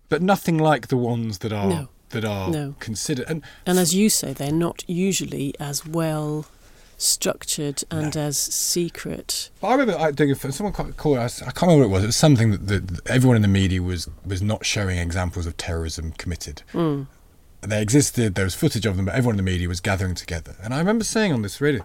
but 0.10 0.22
nothing 0.22 0.60
like 0.60 0.90
the 0.90 0.98
ones 0.98 1.40
that 1.40 1.52
are. 1.52 1.70
No 1.70 1.90
that 2.16 2.26
are 2.26 2.50
no. 2.50 2.76
considered. 2.80 3.26
And, 3.30 3.44
and 3.66 3.78
as 3.78 3.94
you 3.94 4.10
say, 4.10 4.34
they're 4.34 4.52
not 4.52 4.84
usually 4.88 5.54
as 5.60 5.86
well 5.86 6.46
structured 6.98 7.84
and 7.92 8.16
no. 8.16 8.22
as 8.22 8.38
secret. 8.38 9.50
I 9.62 9.74
remember 9.74 9.98
I 10.00 10.12
doing 10.12 10.32
a, 10.32 10.36
someone 10.36 10.74
called 10.74 11.18
I 11.18 11.28
can't 11.28 11.62
remember 11.64 11.80
what 11.80 11.86
it 11.86 11.90
was. 11.90 12.04
It 12.04 12.08
was 12.08 12.16
something 12.16 12.52
that, 12.52 12.68
that 12.68 13.08
everyone 13.08 13.36
in 13.36 13.42
the 13.42 13.48
media 13.48 13.82
was 13.82 14.10
was 14.26 14.42
not 14.42 14.66
showing 14.66 14.98
examples 14.98 15.46
of 15.46 15.58
terrorism 15.58 16.14
committed. 16.14 16.64
Mm. 16.74 17.08
They 17.62 17.82
existed. 17.82 18.36
There 18.36 18.46
was 18.46 18.56
footage 18.56 18.86
of 18.86 18.96
them, 18.96 19.06
but 19.06 19.16
everyone 19.16 19.34
in 19.34 19.38
the 19.38 19.52
media 19.52 19.68
was 19.68 19.82
gathering 19.82 20.16
together. 20.16 20.56
And 20.64 20.74
I 20.74 20.80
remember 20.80 21.04
saying 21.04 21.34
on 21.34 21.42
this 21.42 21.60
radio, 21.60 21.84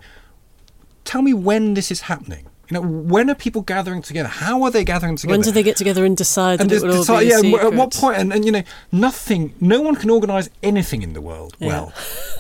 "Tell 1.05 1.23
me 1.23 1.35
when 1.35 1.75
this 1.75 1.91
is 1.91 2.03
happening." 2.03 2.47
You 2.71 2.81
know, 2.81 2.87
when 2.87 3.29
are 3.29 3.35
people 3.35 3.63
gathering 3.63 4.01
together? 4.01 4.29
How 4.29 4.63
are 4.63 4.71
they 4.71 4.85
gathering 4.85 5.17
together? 5.17 5.37
When 5.37 5.41
do 5.41 5.51
they 5.51 5.65
get 5.65 5.77
together 5.77 6.05
and 6.05 6.17
decide 6.17 6.61
and 6.61 6.71
that 6.71 6.77
it 6.77 6.83
would 6.83 6.93
decide, 6.93 7.15
all 7.15 7.21
be 7.21 7.27
yeah, 7.27 7.39
secret? 7.39 7.67
At 7.67 7.75
what 7.75 7.93
point? 7.93 8.19
And, 8.19 8.33
and 8.33 8.45
you 8.45 8.53
know, 8.53 8.63
nothing. 8.93 9.55
No 9.61 9.81
one 9.81 9.97
can 9.97 10.09
organise 10.09 10.49
anything 10.63 11.03
in 11.03 11.13
the 11.13 11.21
world 11.21 11.57
yeah. 11.59 11.67
well. 11.67 11.93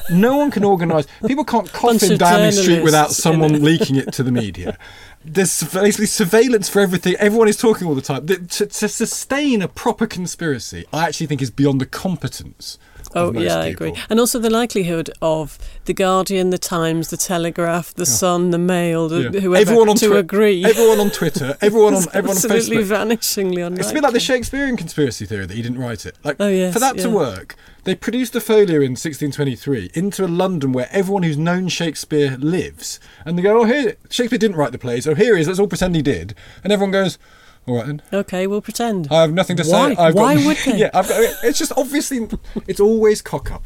no 0.08 0.36
one 0.36 0.52
can 0.52 0.62
organise. 0.62 1.08
People 1.26 1.44
can't 1.44 1.72
cough 1.72 2.00
in 2.04 2.16
Downing 2.16 2.52
Street 2.52 2.84
without 2.84 3.10
someone 3.10 3.60
leaking 3.64 3.96
it 3.96 4.12
to 4.12 4.22
the 4.22 4.30
media. 4.30 4.78
There's 5.24 5.64
basically 5.64 6.06
surveillance 6.06 6.68
for 6.68 6.78
everything. 6.80 7.16
Everyone 7.16 7.48
is 7.48 7.56
talking 7.56 7.88
all 7.88 7.96
the 7.96 8.00
time. 8.00 8.26
To, 8.26 8.38
to 8.38 8.88
sustain 8.88 9.62
a 9.62 9.68
proper 9.68 10.06
conspiracy, 10.06 10.86
I 10.92 11.08
actually 11.08 11.26
think 11.26 11.42
is 11.42 11.50
beyond 11.50 11.80
the 11.80 11.86
competence 11.86 12.78
Oh 13.14 13.32
yeah, 13.32 13.58
I 13.58 13.66
agree. 13.66 13.92
And 14.08 14.20
also 14.20 14.38
the 14.38 14.50
likelihood 14.50 15.10
of 15.20 15.58
the 15.84 15.94
Guardian, 15.94 16.50
the 16.50 16.58
Times, 16.58 17.10
the 17.10 17.16
Telegraph, 17.16 17.94
the 17.94 18.02
yeah. 18.02 18.10
Sun, 18.10 18.50
the 18.50 18.58
Mail, 18.58 19.08
the, 19.08 19.22
yeah. 19.22 19.40
whoever 19.40 19.60
everyone 19.60 19.88
on 19.88 19.96
to 19.96 20.08
twi- 20.08 20.18
agree. 20.18 20.64
Everyone 20.64 21.00
on 21.00 21.10
Twitter, 21.10 21.56
everyone 21.60 21.94
on 21.94 22.04
everyone 22.12 22.36
on 22.36 22.42
Facebook. 22.42 22.56
Absolutely 22.56 22.84
vanishingly 22.84 23.66
unlikely. 23.66 23.80
It's 23.80 23.90
a 23.90 23.94
bit 23.94 24.02
like 24.02 24.12
the 24.12 24.20
Shakespearean 24.20 24.76
conspiracy 24.76 25.26
theory 25.26 25.46
that 25.46 25.54
he 25.54 25.62
didn't 25.62 25.78
write 25.78 26.06
it. 26.06 26.16
Like 26.22 26.36
oh, 26.38 26.48
yes, 26.48 26.72
for 26.72 26.78
that 26.78 26.96
yeah. 26.96 27.02
to 27.02 27.10
work, 27.10 27.56
they 27.84 27.94
produced 27.94 28.36
a 28.36 28.40
folio 28.40 28.76
in 28.76 28.92
1623 28.92 29.90
into 29.94 30.24
a 30.24 30.28
London 30.28 30.72
where 30.72 30.88
everyone 30.90 31.24
who's 31.24 31.38
known 31.38 31.68
Shakespeare 31.68 32.36
lives, 32.38 33.00
and 33.24 33.36
they 33.36 33.42
go, 33.42 33.60
"Oh, 33.60 33.64
here 33.64 33.96
Shakespeare 34.08 34.38
didn't 34.38 34.56
write 34.56 34.72
the 34.72 34.78
plays. 34.78 35.08
Oh, 35.08 35.14
here 35.14 35.34
he 35.34 35.40
is. 35.40 35.48
Let's 35.48 35.58
all 35.58 35.66
pretend 35.66 35.96
he 35.96 36.02
did." 36.02 36.34
And 36.62 36.72
everyone 36.72 36.92
goes. 36.92 37.18
All 37.66 37.76
right 37.76 37.86
then. 37.86 38.02
Okay, 38.12 38.46
we'll 38.46 38.62
pretend. 38.62 39.08
I 39.10 39.22
have 39.22 39.32
nothing 39.32 39.56
to 39.58 39.62
Why? 39.64 39.94
say. 39.94 39.96
I've 40.00 40.14
Why 40.14 40.34
got, 40.36 40.46
would 40.46 40.56
they? 40.58 40.76
Yeah, 40.78 40.90
I've 40.94 41.08
got, 41.08 41.20
it's 41.44 41.58
just 41.58 41.72
obviously, 41.76 42.28
it's 42.66 42.80
always 42.80 43.22
cock 43.22 43.50
up. 43.52 43.64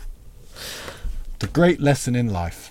The 1.39 1.47
great 1.47 1.81
lesson 1.81 2.15
in 2.15 2.33
life. 2.33 2.71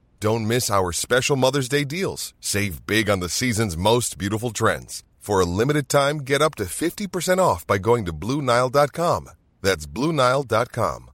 Don't 0.21 0.45
miss 0.45 0.69
our 0.69 0.91
special 0.91 1.35
Mother's 1.35 1.67
Day 1.67 1.83
deals. 1.83 2.35
Save 2.39 2.85
big 2.85 3.09
on 3.09 3.21
the 3.21 3.27
season's 3.27 3.75
most 3.75 4.19
beautiful 4.19 4.51
trends. 4.51 5.03
For 5.17 5.41
a 5.41 5.45
limited 5.45 5.89
time, 5.89 6.19
get 6.19 6.43
up 6.43 6.53
to 6.55 6.65
50% 6.65 7.39
off 7.39 7.65
by 7.65 7.79
going 7.79 8.05
to 8.05 8.13
Bluenile.com. 8.13 9.31
That's 9.63 9.87
Bluenile.com. 9.87 11.07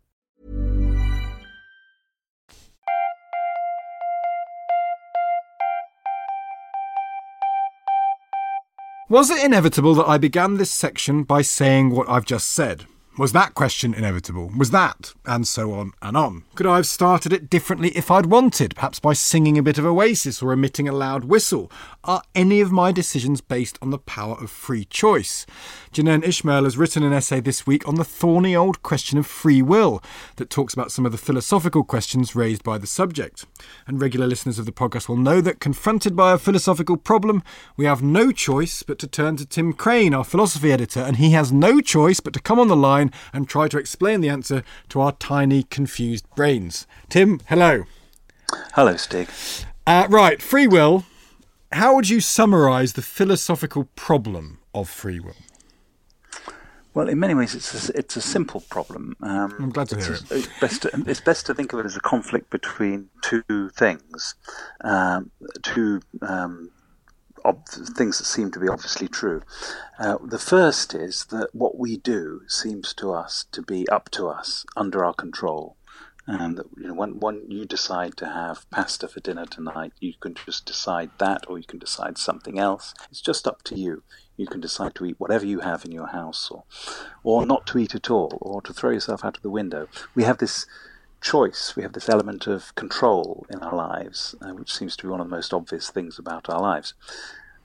Was 9.09 9.29
it 9.29 9.41
inevitable 9.41 9.95
that 9.95 10.09
I 10.09 10.17
began 10.17 10.55
this 10.55 10.69
section 10.69 11.23
by 11.23 11.43
saying 11.43 11.91
what 11.91 12.09
I've 12.09 12.25
just 12.25 12.49
said? 12.49 12.87
Was 13.17 13.31
that 13.31 13.55
question 13.55 13.95
inevitable? 13.95 14.51
Was 14.55 14.69
that? 14.69 15.13
And 15.25 15.47
so 15.47 15.73
on 15.73 15.93
and 16.03 16.15
on. 16.15 16.43
Could 16.53 16.67
I 16.67 16.75
have 16.75 16.85
started 16.85 17.33
it 17.33 17.49
differently 17.49 17.89
if 17.89 18.11
I'd 18.11 18.27
wanted, 18.27 18.75
perhaps 18.75 18.99
by 18.99 19.13
singing 19.13 19.57
a 19.57 19.63
bit 19.63 19.79
of 19.79 19.87
Oasis 19.87 20.43
or 20.43 20.53
emitting 20.53 20.87
a 20.87 20.91
loud 20.91 21.25
whistle? 21.25 21.71
Are 22.03 22.21
any 22.35 22.61
of 22.61 22.71
my 22.71 22.91
decisions 22.91 23.41
based 23.41 23.79
on 23.81 23.89
the 23.89 23.97
power 23.97 24.35
of 24.39 24.51
free 24.51 24.85
choice? 24.85 25.47
Jenann 25.91 26.23
Ismael 26.23 26.65
has 26.65 26.77
written 26.77 27.01
an 27.01 27.11
essay 27.11 27.39
this 27.39 27.65
week 27.65 27.87
on 27.87 27.95
the 27.95 28.03
thorny 28.03 28.55
old 28.55 28.83
question 28.83 29.17
of 29.17 29.25
free 29.25 29.63
will 29.63 29.99
that 30.35 30.51
talks 30.51 30.75
about 30.75 30.91
some 30.91 31.03
of 31.03 31.11
the 31.11 31.17
philosophical 31.17 31.83
questions 31.83 32.35
raised 32.35 32.63
by 32.63 32.77
the 32.77 32.85
subject. 32.85 33.47
And 33.87 33.99
regular 33.99 34.27
listeners 34.27 34.59
of 34.59 34.67
the 34.67 34.71
podcast 34.71 35.09
will 35.09 35.17
know 35.17 35.41
that 35.41 35.59
confronted 35.59 36.15
by 36.15 36.33
a 36.33 36.37
philosophical 36.37 36.97
problem, 36.97 37.41
we 37.75 37.85
have 37.85 38.03
no 38.03 38.31
choice 38.31 38.83
but 38.83 38.99
to 38.99 39.07
turn 39.07 39.37
to 39.37 39.45
Tim 39.47 39.73
Crane, 39.73 40.13
our 40.13 40.23
philosophy 40.23 40.71
editor, 40.71 40.99
and 40.99 41.17
he 41.17 41.31
has 41.31 41.51
no 41.51 41.81
choice 41.81 42.19
but 42.19 42.33
to 42.33 42.39
come 42.39 42.59
on 42.59 42.67
the 42.67 42.75
line 42.75 43.06
and 43.33 43.47
try 43.47 43.67
to 43.67 43.77
explain 43.77 44.21
the 44.21 44.29
answer 44.29 44.63
to 44.89 45.01
our 45.01 45.11
tiny, 45.13 45.63
confused 45.63 46.25
brains. 46.35 46.87
Tim, 47.09 47.41
hello. 47.47 47.85
Hello, 48.73 48.95
Stig. 48.95 49.29
Uh, 49.85 50.07
right, 50.09 50.41
free 50.41 50.67
will. 50.67 51.05
How 51.71 51.95
would 51.95 52.09
you 52.09 52.21
summarise 52.21 52.93
the 52.93 53.01
philosophical 53.01 53.89
problem 53.95 54.59
of 54.73 54.89
free 54.89 55.19
will? 55.19 55.35
Well, 56.93 57.09
in 57.09 57.19
many 57.19 57.35
ways, 57.35 57.53
it's 57.53 57.89
a, 57.89 57.97
it's 57.97 58.15
a 58.15 58.21
simple 58.21 58.61
problem. 58.71 59.15
Um, 59.21 59.53
I'm 59.59 59.69
glad 59.69 59.89
to 59.89 59.97
hear 59.97 60.13
it's, 60.13 60.31
it. 60.31 60.37
It's 60.37 60.59
best, 60.59 60.81
to, 60.81 61.03
it's 61.05 61.21
best 61.21 61.45
to 61.45 61.53
think 61.53 61.71
of 61.73 61.79
it 61.79 61.85
as 61.85 61.95
a 61.95 61.99
conflict 61.99 62.49
between 62.49 63.09
two 63.21 63.69
things, 63.69 64.33
um, 64.83 65.29
two 65.61 66.01
um, 66.23 66.71
ob- 67.47 67.67
things 67.67 68.17
that 68.17 68.25
seem 68.25 68.51
to 68.51 68.59
be 68.59 68.67
obviously 68.67 69.07
true. 69.07 69.41
Uh, 69.97 70.17
the 70.23 70.37
first 70.39 70.93
is 70.93 71.25
that 71.25 71.49
what 71.53 71.77
we 71.77 71.97
do 71.97 72.41
seems 72.47 72.93
to 72.95 73.11
us 73.11 73.45
to 73.51 73.61
be 73.61 73.87
up 73.89 74.09
to 74.11 74.27
us, 74.27 74.65
under 74.75 75.03
our 75.05 75.13
control. 75.13 75.75
And 76.29 76.57
that, 76.57 76.65
you 76.75 76.89
know, 76.89 76.93
when, 76.93 77.21
when 77.21 77.49
you 77.49 77.65
decide 77.65 78.17
to 78.17 78.25
have 78.25 78.69
pasta 78.69 79.07
for 79.07 79.21
dinner 79.21 79.45
tonight, 79.45 79.93
you 80.01 80.13
can 80.19 80.35
just 80.35 80.65
decide 80.65 81.09
that, 81.19 81.45
or 81.47 81.57
you 81.57 81.63
can 81.63 81.79
decide 81.79 82.17
something 82.17 82.59
else. 82.59 82.93
It's 83.09 83.21
just 83.21 83.47
up 83.47 83.63
to 83.63 83.79
you. 83.79 84.03
You 84.35 84.45
can 84.45 84.59
decide 84.59 84.93
to 84.95 85.05
eat 85.05 85.15
whatever 85.19 85.45
you 85.45 85.61
have 85.61 85.85
in 85.85 85.93
your 85.93 86.07
house, 86.07 86.51
or, 86.51 86.65
or 87.23 87.45
not 87.45 87.65
to 87.67 87.79
eat 87.79 87.95
at 87.95 88.11
all, 88.11 88.37
or 88.41 88.61
to 88.63 88.73
throw 88.73 88.91
yourself 88.91 89.23
out 89.23 89.37
of 89.37 89.41
the 89.41 89.49
window. 89.49 89.87
We 90.15 90.23
have 90.25 90.39
this 90.39 90.67
choice. 91.31 91.75
We 91.75 91.83
have 91.83 91.93
this 91.93 92.09
element 92.09 92.47
of 92.47 92.73
control 92.75 93.45
in 93.49 93.59
our 93.59 93.75
lives, 93.75 94.35
uh, 94.41 94.53
which 94.53 94.73
seems 94.73 94.95
to 94.97 95.03
be 95.03 95.09
one 95.09 95.21
of 95.21 95.29
the 95.29 95.35
most 95.35 95.53
obvious 95.53 95.89
things 95.89 96.17
about 96.19 96.49
our 96.49 96.61
lives. 96.61 96.93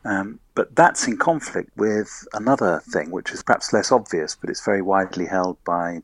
Um, 0.05 0.41
but 0.55 0.75
that's 0.75 1.07
in 1.07 1.17
conflict 1.17 1.71
with 1.77 2.27
another 2.35 2.83
thing, 2.93 3.11
which 3.11 3.31
is 3.31 3.43
perhaps 3.43 3.73
less 3.73 3.93
obvious, 3.93 4.35
but 4.35 4.51
it's 4.51 4.65
very 4.65 4.83
widely 4.83 5.27
held 5.27 5.63
by 5.65 6.03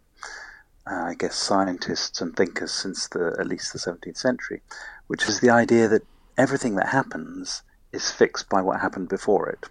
uh, 0.90 1.04
I 1.10 1.14
guess, 1.14 1.34
scientists 1.34 2.20
and 2.20 2.34
thinkers 2.34 2.72
since 2.72 3.08
the 3.08 3.36
at 3.38 3.46
least 3.46 3.72
the 3.72 3.78
17th 3.78 4.16
century, 4.16 4.62
which 5.06 5.28
is 5.28 5.40
the 5.40 5.50
idea 5.50 5.86
that 5.88 6.02
everything 6.36 6.76
that 6.76 6.88
happens 6.88 7.62
is 7.92 8.10
fixed 8.10 8.48
by 8.48 8.62
what 8.62 8.80
happened 8.80 9.08
before 9.08 9.48
it. 9.50 9.66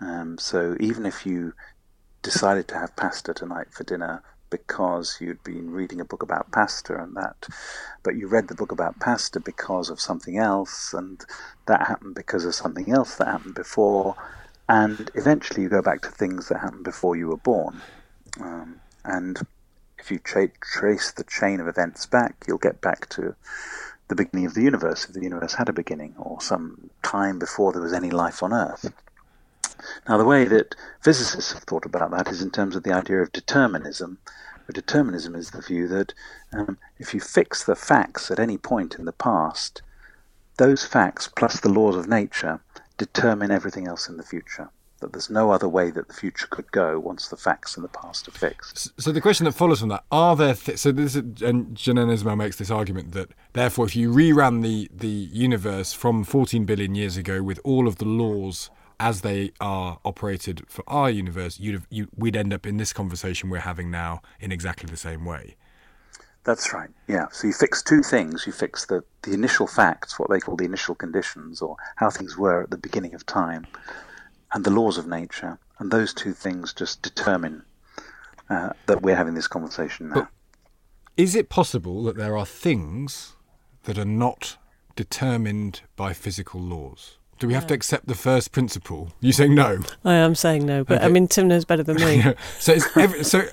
Um, 0.00 0.38
so 0.38 0.76
even 0.78 1.06
if 1.06 1.26
you 1.26 1.54
decided 2.22 2.68
to 2.68 2.78
have 2.78 2.96
pasta 2.96 3.34
tonight 3.34 3.68
for 3.72 3.84
dinner 3.84 4.22
because 4.50 5.18
you'd 5.20 5.42
been 5.42 5.70
reading 5.70 6.00
a 6.00 6.04
book 6.04 6.22
about 6.22 6.50
pasta 6.52 7.00
and 7.00 7.16
that, 7.16 7.46
but 8.02 8.16
you 8.16 8.28
read 8.28 8.48
the 8.48 8.54
book 8.54 8.72
about 8.72 9.00
pasta 9.00 9.40
because 9.40 9.90
of 9.90 10.00
something 10.00 10.38
else, 10.38 10.92
and 10.92 11.24
that 11.66 11.86
happened 11.86 12.14
because 12.14 12.44
of 12.44 12.54
something 12.54 12.92
else 12.92 13.16
that 13.16 13.28
happened 13.28 13.54
before, 13.54 14.16
and 14.68 15.10
eventually 15.14 15.62
you 15.62 15.68
go 15.68 15.82
back 15.82 16.02
to 16.02 16.08
things 16.08 16.48
that 16.48 16.58
happened 16.58 16.84
before 16.84 17.16
you 17.16 17.28
were 17.28 17.36
born. 17.36 17.80
Um, 18.40 18.80
and 19.04 19.40
if 19.98 20.10
you 20.10 20.18
tra- 20.18 20.48
trace 20.60 21.12
the 21.12 21.24
chain 21.24 21.60
of 21.60 21.68
events 21.68 22.06
back, 22.06 22.44
you'll 22.46 22.58
get 22.58 22.80
back 22.80 23.08
to 23.10 23.34
the 24.08 24.14
beginning 24.14 24.46
of 24.46 24.54
the 24.54 24.62
universe, 24.62 25.04
if 25.04 25.12
the 25.12 25.22
universe 25.22 25.54
had 25.54 25.68
a 25.68 25.72
beginning, 25.72 26.14
or 26.18 26.40
some 26.40 26.90
time 27.02 27.38
before 27.38 27.72
there 27.72 27.82
was 27.82 27.92
any 27.92 28.10
life 28.10 28.42
on 28.42 28.52
Earth. 28.52 28.92
Now, 30.08 30.16
the 30.16 30.24
way 30.24 30.44
that 30.44 30.74
physicists 31.02 31.52
have 31.52 31.64
thought 31.64 31.86
about 31.86 32.10
that 32.10 32.28
is 32.28 32.42
in 32.42 32.50
terms 32.50 32.76
of 32.76 32.82
the 32.82 32.92
idea 32.92 33.20
of 33.22 33.32
determinism. 33.32 34.18
Where 34.66 34.72
determinism 34.72 35.34
is 35.34 35.50
the 35.50 35.62
view 35.62 35.86
that 35.88 36.12
um, 36.52 36.78
if 36.98 37.14
you 37.14 37.20
fix 37.20 37.64
the 37.64 37.76
facts 37.76 38.30
at 38.30 38.40
any 38.40 38.58
point 38.58 38.96
in 38.96 39.04
the 39.04 39.12
past, 39.12 39.82
those 40.56 40.84
facts 40.84 41.28
plus 41.28 41.60
the 41.60 41.68
laws 41.68 41.96
of 41.96 42.08
nature 42.08 42.60
determine 42.96 43.50
everything 43.50 43.86
else 43.86 44.08
in 44.08 44.16
the 44.16 44.22
future 44.22 44.70
that 45.00 45.12
there's 45.12 45.30
no 45.30 45.50
other 45.50 45.68
way 45.68 45.90
that 45.90 46.08
the 46.08 46.14
future 46.14 46.46
could 46.46 46.70
go 46.72 46.98
once 46.98 47.28
the 47.28 47.36
facts 47.36 47.76
in 47.76 47.82
the 47.82 47.88
past 47.88 48.26
are 48.28 48.32
fixed. 48.32 48.90
So 49.00 49.12
the 49.12 49.20
question 49.20 49.44
that 49.44 49.52
follows 49.52 49.80
from 49.80 49.90
that: 49.90 50.04
Are 50.10 50.34
there 50.34 50.54
th- 50.54 50.78
so 50.78 50.92
this 50.92 51.14
is, 51.14 51.42
and 51.42 51.76
Jenann 51.76 52.12
Ismael 52.12 52.36
makes 52.36 52.56
this 52.56 52.70
argument 52.70 53.12
that 53.12 53.30
therefore, 53.52 53.86
if 53.86 53.94
you 53.94 54.10
reran 54.10 54.62
the 54.62 54.90
the 54.94 55.08
universe 55.08 55.92
from 55.92 56.24
14 56.24 56.64
billion 56.64 56.94
years 56.94 57.16
ago 57.16 57.42
with 57.42 57.60
all 57.64 57.86
of 57.86 57.96
the 57.96 58.04
laws 58.04 58.70
as 58.98 59.20
they 59.20 59.52
are 59.60 59.98
operated 60.04 60.64
for 60.68 60.82
our 60.86 61.10
universe, 61.10 61.60
you'd 61.60 61.74
have, 61.74 61.86
you, 61.90 62.08
we'd 62.16 62.36
end 62.36 62.52
up 62.52 62.66
in 62.66 62.76
this 62.76 62.92
conversation 62.92 63.50
we're 63.50 63.60
having 63.60 63.90
now 63.90 64.22
in 64.40 64.52
exactly 64.52 64.88
the 64.88 64.96
same 64.96 65.24
way. 65.24 65.56
That's 66.44 66.72
right. 66.72 66.90
Yeah. 67.08 67.26
So 67.32 67.48
you 67.48 67.52
fix 67.52 67.82
two 67.82 68.02
things. 68.02 68.46
You 68.46 68.52
fix 68.52 68.86
the, 68.86 69.02
the 69.22 69.32
initial 69.32 69.66
facts, 69.66 70.18
what 70.18 70.30
they 70.30 70.38
call 70.38 70.56
the 70.56 70.64
initial 70.64 70.94
conditions, 70.94 71.60
or 71.60 71.76
how 71.96 72.08
things 72.08 72.38
were 72.38 72.62
at 72.62 72.70
the 72.70 72.78
beginning 72.78 73.14
of 73.14 73.26
time, 73.26 73.66
and 74.52 74.64
the 74.64 74.70
laws 74.70 74.96
of 74.96 75.08
nature, 75.08 75.58
and 75.80 75.90
those 75.90 76.14
two 76.14 76.32
things 76.32 76.72
just 76.72 77.02
determine 77.02 77.64
uh, 78.48 78.70
that 78.86 79.02
we're 79.02 79.16
having 79.16 79.34
this 79.34 79.48
conversation 79.48 80.08
now. 80.10 80.14
But 80.14 80.28
is 81.16 81.34
it 81.34 81.48
possible 81.48 82.04
that 82.04 82.16
there 82.16 82.36
are 82.36 82.46
things 82.46 83.34
that 83.82 83.98
are 83.98 84.04
not 84.04 84.56
determined 84.94 85.80
by 85.96 86.12
physical 86.12 86.60
laws? 86.60 87.18
Do 87.38 87.46
we 87.46 87.54
have 87.54 87.66
to 87.66 87.74
accept 87.74 88.06
the 88.06 88.14
first 88.14 88.52
principle? 88.52 89.12
You 89.20 89.32
saying 89.32 89.54
no? 89.54 89.80
I 90.04 90.14
am 90.14 90.34
saying 90.34 90.64
no, 90.64 90.84
but 90.84 90.98
okay. 90.98 91.04
I 91.04 91.08
mean 91.08 91.28
Tim 91.28 91.48
knows 91.48 91.64
better 91.64 91.82
than 91.82 91.96
me. 91.96 92.22
so, 92.58 92.76
every, 92.96 93.24
so 93.24 93.46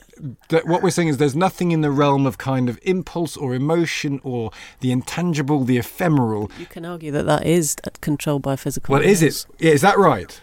what 0.63 0.82
we're 0.82 0.89
saying 0.89 1.10
is 1.10 1.17
there's 1.17 1.36
nothing 1.36 1.72
in 1.72 1.82
the 1.82 1.91
realm 1.91 2.26
of 2.26 2.38
kind 2.38 2.69
of 2.69 2.80
impulse 2.84 3.36
or 3.36 3.54
emotion 3.54 4.22
or 4.24 4.52
the 4.80 4.91
intangible, 4.91 5.63
the 5.63 5.78
ephemeral. 5.78 6.50
You 6.58 6.65
can 6.65 6.86
argue 6.86 7.12
that 7.12 7.26
that 7.26 7.46
is 7.46 7.76
controlled 8.02 8.41
by 8.41 8.56
physical. 8.56 8.93
Well, 8.93 9.02
laws. 9.02 9.22
is 9.22 9.46
it? 9.46 9.56
Yeah, 9.60 9.72
is 9.72 9.82
that 9.82 9.98
right? 9.98 10.39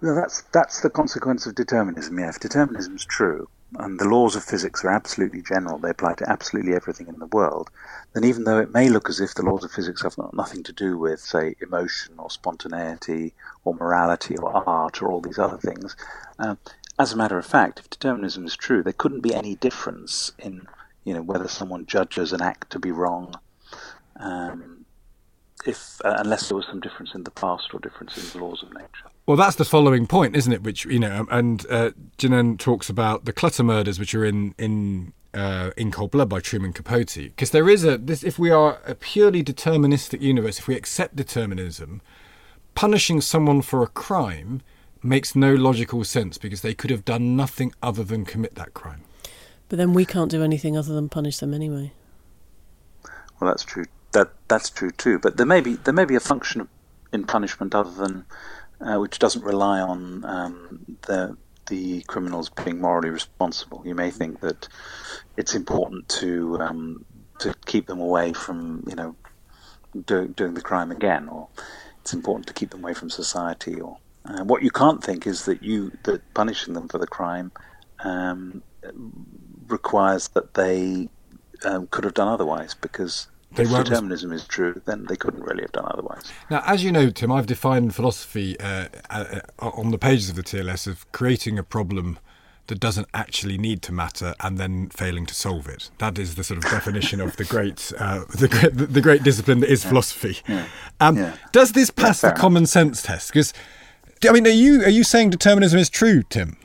Well, 0.00 0.14
that's 0.14 0.42
that's 0.52 0.80
the 0.80 0.90
consequence 0.90 1.46
of 1.46 1.56
determinism. 1.56 2.18
Yeah, 2.18 2.28
if 2.28 2.38
determinism 2.38 2.94
is 2.94 3.04
true, 3.04 3.48
and 3.78 3.98
the 3.98 4.08
laws 4.08 4.36
of 4.36 4.44
physics 4.44 4.84
are 4.84 4.90
absolutely 4.90 5.42
general, 5.42 5.78
they 5.78 5.90
apply 5.90 6.14
to 6.14 6.30
absolutely 6.30 6.74
everything 6.74 7.08
in 7.08 7.18
the 7.18 7.26
world, 7.26 7.68
then 8.12 8.24
even 8.24 8.44
though 8.44 8.58
it 8.58 8.72
may 8.72 8.88
look 8.88 9.08
as 9.08 9.20
if 9.20 9.34
the 9.34 9.42
laws 9.42 9.64
of 9.64 9.72
physics 9.72 10.02
have 10.02 10.16
nothing 10.32 10.62
to 10.62 10.72
do 10.72 10.96
with, 10.96 11.20
say, 11.20 11.56
emotion 11.60 12.14
or 12.18 12.30
spontaneity 12.30 13.34
or 13.64 13.74
morality 13.74 14.36
or 14.36 14.50
art 14.68 15.02
or 15.02 15.10
all 15.10 15.20
these 15.20 15.38
other 15.38 15.58
things, 15.58 15.96
uh, 16.38 16.54
as 16.98 17.12
a 17.12 17.16
matter 17.16 17.36
of 17.36 17.46
fact, 17.46 17.80
if 17.80 17.90
determinism 17.90 18.46
is 18.46 18.56
true, 18.56 18.82
there 18.82 18.92
couldn't 18.92 19.20
be 19.20 19.34
any 19.34 19.56
difference 19.56 20.32
in, 20.38 20.66
you 21.04 21.12
know, 21.12 21.22
whether 21.22 21.48
someone 21.48 21.86
judges 21.86 22.32
an 22.32 22.40
act 22.40 22.70
to 22.70 22.78
be 22.78 22.92
wrong. 22.92 23.34
Um, 24.16 24.84
if 25.66 26.00
uh, 26.04 26.16
unless 26.18 26.48
there 26.48 26.56
was 26.56 26.66
some 26.66 26.80
difference 26.80 27.14
in 27.14 27.24
the 27.24 27.30
past 27.32 27.74
or 27.74 27.80
difference 27.80 28.16
in 28.16 28.38
the 28.38 28.44
laws 28.44 28.62
of 28.62 28.72
nature. 28.72 29.10
Well, 29.28 29.36
that's 29.36 29.56
the 29.56 29.66
following 29.66 30.06
point, 30.06 30.34
isn't 30.36 30.54
it? 30.54 30.62
Which 30.62 30.86
you 30.86 30.98
know, 30.98 31.26
and 31.30 31.66
uh, 31.68 31.90
Jenann 32.16 32.58
talks 32.58 32.88
about 32.88 33.26
the 33.26 33.32
Clutter 33.34 33.62
murders, 33.62 33.98
which 33.98 34.14
are 34.14 34.24
in 34.24 34.54
in 34.56 35.12
uh, 35.34 35.72
in 35.76 35.90
Cold 35.90 36.12
Blood 36.12 36.30
by 36.30 36.40
Truman 36.40 36.72
Capote, 36.72 37.14
because 37.14 37.50
there 37.50 37.68
is 37.68 37.84
a 37.84 37.98
this. 37.98 38.24
If 38.24 38.38
we 38.38 38.50
are 38.50 38.80
a 38.86 38.94
purely 38.94 39.44
deterministic 39.44 40.22
universe, 40.22 40.58
if 40.58 40.66
we 40.66 40.76
accept 40.76 41.14
determinism, 41.14 42.00
punishing 42.74 43.20
someone 43.20 43.60
for 43.60 43.82
a 43.82 43.86
crime 43.88 44.62
makes 45.02 45.36
no 45.36 45.54
logical 45.54 46.04
sense 46.04 46.38
because 46.38 46.62
they 46.62 46.72
could 46.72 46.88
have 46.88 47.04
done 47.04 47.36
nothing 47.36 47.74
other 47.82 48.04
than 48.04 48.24
commit 48.24 48.54
that 48.54 48.72
crime. 48.72 49.02
But 49.68 49.76
then 49.76 49.92
we 49.92 50.06
can't 50.06 50.30
do 50.30 50.42
anything 50.42 50.74
other 50.74 50.94
than 50.94 51.10
punish 51.10 51.36
them 51.36 51.52
anyway. 51.52 51.92
Well, 53.38 53.50
that's 53.50 53.62
true 53.62 53.84
that 54.12 54.30
that's 54.48 54.70
true 54.70 54.90
too. 54.90 55.18
But 55.18 55.36
there 55.36 55.44
may 55.44 55.60
be 55.60 55.74
there 55.74 55.92
may 55.92 56.06
be 56.06 56.14
a 56.14 56.20
function 56.20 56.66
in 57.12 57.24
punishment 57.24 57.74
other 57.74 57.90
than 57.90 58.24
uh, 58.80 58.96
which 58.96 59.18
doesn't 59.18 59.44
rely 59.44 59.80
on 59.80 60.24
um, 60.24 60.98
the 61.06 61.36
the 61.68 62.00
criminals 62.02 62.50
being 62.64 62.80
morally 62.80 63.10
responsible. 63.10 63.82
You 63.84 63.94
may 63.94 64.10
think 64.10 64.40
that 64.40 64.68
it's 65.36 65.54
important 65.54 66.08
to 66.20 66.58
um, 66.60 67.04
to 67.40 67.54
keep 67.66 67.86
them 67.86 68.00
away 68.00 68.32
from 68.32 68.84
you 68.88 68.94
know 68.94 69.16
do, 70.06 70.28
doing 70.28 70.54
the 70.54 70.60
crime 70.60 70.90
again, 70.90 71.28
or 71.28 71.48
it's 72.00 72.14
important 72.14 72.46
to 72.46 72.54
keep 72.54 72.70
them 72.70 72.82
away 72.82 72.94
from 72.94 73.10
society. 73.10 73.80
Or 73.80 73.98
uh, 74.24 74.44
what 74.44 74.62
you 74.62 74.70
can't 74.70 75.02
think 75.02 75.26
is 75.26 75.44
that 75.44 75.62
you 75.62 75.92
that 76.04 76.22
punishing 76.34 76.74
them 76.74 76.88
for 76.88 76.98
the 76.98 77.06
crime 77.06 77.52
um, 78.00 78.62
requires 79.66 80.28
that 80.28 80.54
they 80.54 81.08
um, 81.64 81.86
could 81.88 82.04
have 82.04 82.14
done 82.14 82.28
otherwise 82.28 82.74
because 82.74 83.28
they 83.54 83.62
if 83.64 83.70
determinism 83.70 84.32
is 84.32 84.46
true, 84.46 84.80
then 84.84 85.06
they 85.08 85.16
couldn't 85.16 85.42
really 85.42 85.62
have 85.62 85.72
done 85.72 85.86
otherwise. 85.90 86.30
Now, 86.50 86.62
as 86.66 86.84
you 86.84 86.92
know, 86.92 87.10
Tim, 87.10 87.32
I've 87.32 87.46
defined 87.46 87.94
philosophy 87.94 88.58
uh, 88.60 88.88
uh, 89.10 89.40
on 89.58 89.90
the 89.90 89.98
pages 89.98 90.28
of 90.28 90.36
the 90.36 90.42
TLS 90.42 90.86
of 90.86 91.10
creating 91.12 91.58
a 91.58 91.62
problem 91.62 92.18
that 92.66 92.78
doesn't 92.78 93.08
actually 93.14 93.56
need 93.56 93.80
to 93.82 93.92
matter 93.92 94.34
and 94.40 94.58
then 94.58 94.90
failing 94.90 95.24
to 95.26 95.34
solve 95.34 95.66
it. 95.66 95.90
That 95.98 96.18
is 96.18 96.34
the 96.34 96.44
sort 96.44 96.62
of 96.62 96.70
definition 96.70 97.20
of 97.20 97.36
the 97.36 97.44
great, 97.56 97.90
uh, 97.98 98.24
the 98.28 98.48
great, 98.48 98.74
the 98.74 99.00
great 99.00 99.22
discipline 99.22 99.60
that 99.60 99.70
is 99.70 99.84
philosophy. 99.84 100.38
Yeah. 100.46 100.66
Um, 101.00 101.16
Yeah. 101.16 101.36
Does 101.52 101.72
this 101.72 101.90
pass 101.90 102.20
the 102.20 102.32
common 102.32 102.66
sense 102.66 103.02
test? 103.02 103.32
Because, 103.32 103.54
I 104.28 104.32
mean, 104.32 104.46
are 104.46 104.50
you 104.50 104.82
are 104.82 104.90
you 104.90 105.04
saying 105.04 105.30
determinism 105.30 105.78
is 105.78 105.88
true, 105.88 106.22
Tim? 106.22 106.58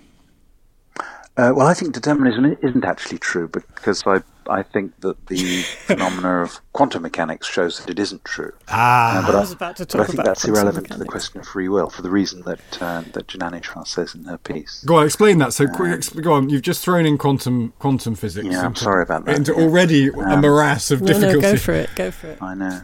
Uh, 1.35 1.51
well, 1.55 1.65
I 1.65 1.73
think 1.73 1.93
determinism 1.93 2.57
isn't 2.61 2.85
actually 2.85 3.17
true 3.17 3.47
because 3.47 4.03
I 4.05 4.21
I 4.49 4.63
think 4.63 4.99
that 5.01 5.27
the 5.27 5.61
phenomena 5.85 6.41
of 6.41 6.59
quantum 6.73 7.01
mechanics 7.03 7.47
shows 7.47 7.79
that 7.79 7.89
it 7.89 7.99
isn't 7.99 8.23
true. 8.25 8.51
Ah, 8.69 9.19
Uh, 9.19 9.25
but 9.25 9.35
I 9.35 9.39
was 9.39 9.51
about 9.51 9.75
to 9.77 9.85
talk 9.85 9.99
but 9.99 10.03
I 10.03 10.05
think 10.07 10.13
about 10.19 10.25
that's 10.25 10.41
quantum 10.43 10.55
irrelevant 10.55 10.91
to 10.91 10.97
the 10.97 11.05
question 11.05 11.39
of 11.41 11.47
free 11.47 11.69
will 11.69 11.89
for 11.89 12.01
the 12.01 12.09
reason 12.09 12.41
that 12.43 12.59
uh, 12.81 13.01
that 13.13 13.27
Janani 13.27 13.63
Schwarz 13.63 13.89
says 13.89 14.15
in 14.15 14.23
her 14.25 14.37
piece. 14.37 14.83
Go 14.85 14.95
on, 14.97 15.05
explain 15.05 15.37
that. 15.39 15.53
So, 15.53 15.67
quick, 15.67 15.99
exp- 15.99 16.21
go 16.23 16.33
on. 16.33 16.49
You've 16.49 16.61
just 16.61 16.83
thrown 16.83 17.05
in 17.05 17.17
quantum 17.17 17.73
quantum 17.79 18.15
physics. 18.15 18.47
Yeah, 18.47 18.59
I'm 18.61 18.67
into, 18.67 18.81
sorry 18.83 19.03
about 19.03 19.25
that. 19.25 19.35
Into 19.35 19.53
Yeah. 19.53 19.63
already 19.63 20.07
a 20.09 20.13
Um, 20.19 20.41
morass 20.41 20.91
of 20.91 21.01
No, 21.01 21.07
difficulty. 21.07 21.35
no, 21.35 21.41
go 21.41 21.57
for 21.57 21.71
it. 21.73 21.89
Go 21.95 22.11
for 22.11 22.27
it. 22.27 22.37
I 22.41 22.53
know. 22.55 22.81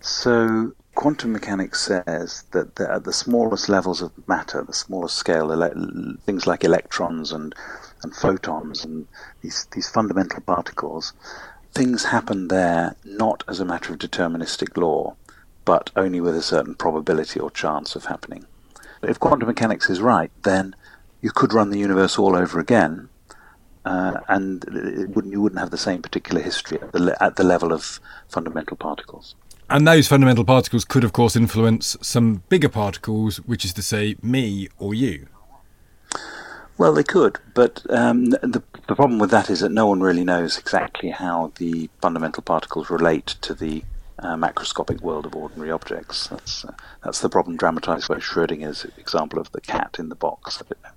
So 0.00 0.72
quantum 0.94 1.32
mechanics 1.32 1.80
says 1.80 2.44
that 2.52 2.76
the, 2.76 2.90
at 2.92 3.04
the 3.04 3.12
smallest 3.12 3.68
levels 3.68 4.02
of 4.02 4.12
matter, 4.28 4.62
the 4.62 4.72
smallest 4.74 5.16
scale, 5.16 5.50
ele- 5.52 6.16
things 6.26 6.46
like 6.46 6.64
electrons 6.64 7.32
and 7.32 7.54
and 8.02 8.14
photons 8.14 8.84
and 8.84 9.06
these 9.42 9.66
these 9.72 9.88
fundamental 9.88 10.40
particles, 10.40 11.12
things 11.72 12.04
happen 12.04 12.48
there 12.48 12.96
not 13.04 13.44
as 13.48 13.60
a 13.60 13.64
matter 13.64 13.92
of 13.92 13.98
deterministic 13.98 14.76
law, 14.76 15.14
but 15.64 15.90
only 15.96 16.20
with 16.20 16.36
a 16.36 16.42
certain 16.42 16.74
probability 16.74 17.40
or 17.40 17.50
chance 17.50 17.96
of 17.96 18.06
happening. 18.06 18.46
If 19.02 19.18
quantum 19.18 19.48
mechanics 19.48 19.90
is 19.90 20.00
right, 20.00 20.30
then 20.42 20.76
you 21.20 21.30
could 21.30 21.52
run 21.52 21.70
the 21.70 21.78
universe 21.78 22.18
all 22.18 22.36
over 22.36 22.58
again, 22.60 23.08
uh, 23.84 24.20
and 24.28 24.64
wouldn't, 25.14 25.32
you 25.32 25.40
wouldn't 25.40 25.60
have 25.60 25.70
the 25.70 25.78
same 25.78 26.02
particular 26.02 26.40
history 26.40 26.80
at 26.80 26.92
the, 26.92 27.00
le- 27.00 27.16
at 27.20 27.36
the 27.36 27.44
level 27.44 27.72
of 27.72 28.00
fundamental 28.28 28.76
particles. 28.76 29.34
And 29.70 29.88
those 29.88 30.06
fundamental 30.06 30.44
particles 30.44 30.84
could, 30.84 31.02
of 31.02 31.12
course, 31.12 31.34
influence 31.34 31.96
some 32.02 32.42
bigger 32.48 32.68
particles, 32.68 33.38
which 33.38 33.64
is 33.64 33.72
to 33.74 33.82
say, 33.82 34.16
me 34.22 34.68
or 34.78 34.94
you. 34.94 35.26
Well, 36.78 36.94
they 36.94 37.04
could, 37.04 37.38
but 37.54 37.82
um, 37.90 38.26
the, 38.26 38.62
the 38.88 38.96
problem 38.96 39.18
with 39.18 39.30
that 39.30 39.50
is 39.50 39.60
that 39.60 39.70
no 39.70 39.86
one 39.86 40.00
really 40.00 40.24
knows 40.24 40.58
exactly 40.58 41.10
how 41.10 41.52
the 41.56 41.90
fundamental 42.00 42.42
particles 42.42 42.90
relate 42.90 43.26
to 43.42 43.54
the 43.54 43.84
uh, 44.18 44.36
macroscopic 44.36 45.00
world 45.00 45.26
of 45.26 45.36
ordinary 45.36 45.70
objects. 45.70 46.28
That's 46.28 46.64
uh, 46.64 46.72
that's 47.04 47.20
the 47.20 47.28
problem 47.28 47.56
dramatised 47.56 48.08
by 48.08 48.16
Schrodinger's 48.16 48.86
example 48.96 49.38
of 49.38 49.50
the 49.52 49.60
cat 49.60 49.96
in 49.98 50.08
the 50.08 50.14
box. 50.14 50.62
I. 50.62 50.88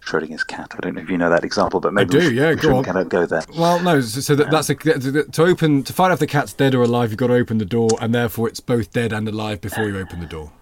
Schrodinger's 0.00 0.44
cat. 0.44 0.72
I 0.76 0.80
don't 0.80 0.94
know 0.94 1.02
if 1.02 1.10
you 1.10 1.18
know 1.18 1.30
that 1.30 1.44
example, 1.44 1.80
but 1.80 1.92
maybe 1.92 2.10
do, 2.10 2.18
we, 2.18 2.24
should, 2.24 2.34
yeah, 2.34 2.54
go 2.54 2.76
on. 2.76 2.84
kind 2.84 2.98
of 2.98 3.08
go 3.08 3.26
there. 3.26 3.42
Well, 3.56 3.82
no. 3.82 4.00
So, 4.00 4.20
so 4.20 4.34
that, 4.36 4.50
that's 4.50 4.70
a, 4.70 4.74
to 4.74 5.42
open 5.42 5.82
to 5.82 5.92
find 5.92 6.10
out 6.10 6.14
if 6.14 6.20
the 6.20 6.26
cat's 6.26 6.52
dead 6.52 6.74
or 6.74 6.82
alive. 6.82 7.10
You've 7.10 7.18
got 7.18 7.28
to 7.28 7.34
open 7.34 7.58
the 7.58 7.64
door, 7.64 7.90
and 8.00 8.14
therefore 8.14 8.48
it's 8.48 8.60
both 8.60 8.92
dead 8.92 9.12
and 9.12 9.26
alive 9.28 9.60
before 9.60 9.88
you 9.88 9.98
open 9.98 10.20
the 10.20 10.26
door. 10.26 10.52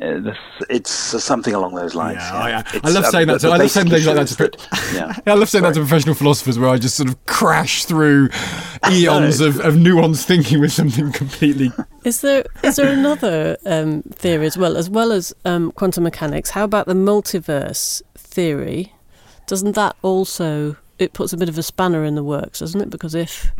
Uh, 0.00 0.18
this, 0.20 0.36
it's 0.68 1.14
uh, 1.14 1.18
something 1.18 1.54
along 1.54 1.74
those 1.74 1.94
lines. 1.94 2.16
Yeah, 2.18 2.34
I, 2.34 2.50
I, 2.50 2.56
I 2.56 2.60
It's, 2.74 2.94
love 2.94 3.04
um, 3.04 3.10
saying 3.10 3.26
that. 3.28 3.40
To, 3.40 3.48
I 3.48 3.56
love 3.56 3.70
saying 3.70 3.88
things 3.90 4.06
like 4.06 4.16
that. 4.16 4.28
shows 4.28 4.36
To, 4.36 4.48
that- 4.96 5.22
I 5.26 5.34
love 5.34 5.48
saying 5.48 5.62
that 5.64 5.74
to 5.74 5.80
professional 5.80 6.14
philosophers, 6.14 6.58
where 6.58 6.68
I 6.70 6.78
just 6.78 6.96
sort 6.96 7.08
of 7.08 7.24
crash 7.26 7.84
through 7.84 8.30
eons 8.90 9.40
of, 9.40 9.60
of 9.60 9.74
nuanced 9.74 10.24
thinking 10.24 10.60
with 10.60 10.72
something 10.72 11.12
completely. 11.12 11.70
Is 12.04 12.20
there 12.20 12.44
is 12.62 12.76
there 12.76 12.92
another 12.92 13.56
um, 13.66 14.02
theory 14.12 14.46
as 14.46 14.56
well 14.58 14.76
as 14.76 14.90
well 14.90 15.12
as 15.12 15.32
um, 15.44 15.70
quantum 15.72 16.04
mechanics? 16.04 16.50
How 16.50 16.64
about 16.64 16.86
the 16.86 16.94
multiverse 16.94 18.02
theory? 18.16 18.92
Doesn't 19.46 19.72
that 19.72 19.96
also 20.02 20.76
it 20.98 21.12
puts 21.12 21.32
a 21.32 21.36
bit 21.36 21.48
of 21.48 21.58
a 21.58 21.62
spanner 21.62 22.04
in 22.04 22.14
the 22.14 22.24
works, 22.24 22.58
doesn't 22.60 22.80
it? 22.80 22.90
Because 22.90 23.14
if 23.14 23.52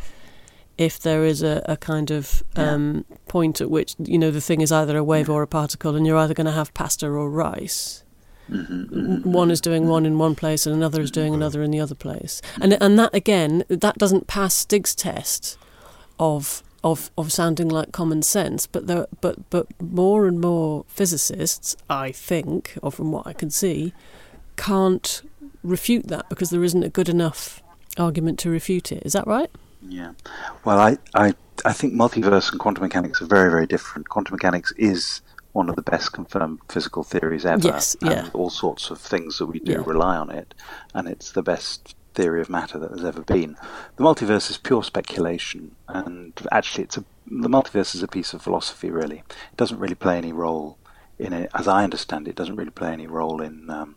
if 0.77 0.99
there 0.99 1.25
is 1.25 1.43
a, 1.43 1.63
a 1.67 1.77
kind 1.77 2.11
of 2.11 2.43
um, 2.57 3.05
point 3.29 3.61
at 3.61 3.71
which 3.71 3.95
you 3.99 4.19
know 4.19 4.31
the 4.31 4.41
thing 4.41 4.61
is 4.61 4.73
either 4.73 4.97
a 4.97 5.05
wave 5.05 5.31
or 5.31 5.43
a 5.43 5.47
particle, 5.47 5.95
and 5.97 6.07
you're 6.07 6.19
either 6.19 6.35
going 6.35 6.47
to 6.47 6.53
have 6.53 6.75
pasta 6.75 7.07
or 7.07 7.31
rice. 7.31 8.03
Mm-hmm, 8.51 9.33
One 9.33 9.51
is 9.51 9.61
doing 9.61 9.87
one 9.89 10.05
in 10.05 10.19
one 10.19 10.35
place, 10.35 10.67
and 10.67 10.75
another 10.75 11.01
is 11.01 11.11
doing 11.11 11.33
another 11.35 11.63
in 11.63 11.71
the 11.71 11.81
other 11.81 11.95
place, 11.95 12.43
and 12.61 12.77
and 12.83 12.99
that 12.99 13.15
again, 13.15 13.65
that 13.69 13.97
doesn't 13.97 14.27
pass 14.27 14.55
Stig's 14.55 14.95
test 14.95 15.57
of 16.19 16.63
of 16.83 17.11
of 17.17 17.33
sounding 17.33 17.69
like 17.69 17.93
common 17.93 18.23
sense. 18.23 18.67
But 18.67 18.87
there, 18.87 19.07
but 19.21 19.49
but 19.51 19.67
more 19.81 20.27
and 20.27 20.41
more 20.41 20.85
physicists, 20.89 21.77
I 21.89 22.13
think, 22.13 22.77
or 22.83 22.93
from 22.93 23.13
what 23.13 23.27
I 23.27 23.33
can 23.33 23.51
see, 23.51 23.95
can't 24.57 25.23
refute 25.63 26.09
that 26.09 26.29
because 26.29 26.51
there 26.51 26.63
isn't 26.63 26.83
a 26.83 26.91
good 26.91 27.09
enough 27.09 27.63
argument 27.97 28.39
to 28.41 28.51
refute 28.51 28.93
it. 28.93 29.03
Is 29.07 29.15
that 29.15 29.27
right? 29.27 29.51
Yeah. 29.87 30.13
Well, 30.65 30.81
I, 30.81 30.99
I, 31.15 31.35
I 31.65 31.73
think 31.73 31.95
multiverse 31.95 32.51
and 32.51 32.61
quantum 32.61 32.83
mechanics 32.83 33.21
are 33.23 33.27
very, 33.27 33.51
very 33.51 33.67
different. 33.67 34.09
Quantum 34.09 34.35
mechanics 34.35 34.73
is 34.77 35.21
one 35.53 35.69
of 35.69 35.77
the 35.77 35.83
best 35.83 36.13
confirmed 36.13 36.59
physical 36.69 37.05
theories 37.05 37.45
ever. 37.47 37.69
Yes, 37.69 37.97
yeah. 38.03 38.25
And 38.25 38.31
all 38.35 38.51
sorts 38.51 38.91
of 38.91 38.99
things 38.99 39.39
that 39.39 39.47
we 39.47 39.61
do 39.61 39.73
Yeah. 39.73 39.83
rely 39.87 40.17
on 40.17 40.31
it. 40.31 40.55
And 40.95 41.09
it's 41.09 41.33
the 41.33 41.43
best 41.43 41.95
theory 42.15 42.41
of 42.41 42.49
matter 42.49 42.79
that 42.79 42.91
has 42.91 43.05
ever 43.05 43.23
been. 43.23 43.57
The 43.97 44.05
multiverse 44.05 44.51
is 44.51 44.57
pure 44.57 44.83
speculation. 44.83 45.77
And 45.89 46.33
actually, 46.51 46.85
it's 46.85 46.97
a, 46.97 47.05
the 47.27 47.49
multiverse 47.49 47.95
is 47.95 48.03
a 48.03 48.09
piece 48.09 48.35
of 48.35 48.43
philosophy, 48.43 48.91
really. 48.91 49.19
It 49.19 49.57
doesn't 49.57 49.79
really 49.79 49.95
play 49.95 50.17
any 50.19 50.33
role 50.33 50.79
in 51.19 51.33
it, 51.33 51.51
as 51.55 51.69
I 51.69 51.85
understand 51.85 52.27
it, 52.27 52.31
it 52.31 52.37
doesn't 52.37 52.57
really 52.57 52.71
play 52.73 52.93
any 52.93 53.07
role 53.07 53.41
in. 53.41 53.71
Um, 53.71 53.97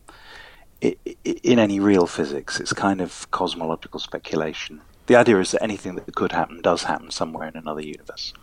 in 0.80 1.58
any 1.58 1.80
real 1.80 2.06
physics, 2.06 2.60
it's 2.60 2.72
kind 2.72 3.02
of 3.02 3.30
cosmological 3.32 4.00
speculation. 4.00 4.82
The 5.08 5.16
idea 5.16 5.40
is 5.40 5.52
that 5.52 5.64
anything 5.64 5.96
that 5.96 6.16
could 6.16 6.32
happen 6.32 6.62
does 6.62 6.84
happen 6.84 7.12
somewhere 7.12 7.48
in 7.48 7.56
another 7.58 7.82
universe. 7.82 8.34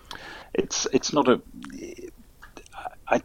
It's 0.55 0.87
it's 0.93 1.13
not 1.13 1.29
a. 1.29 1.41
I 3.11 3.21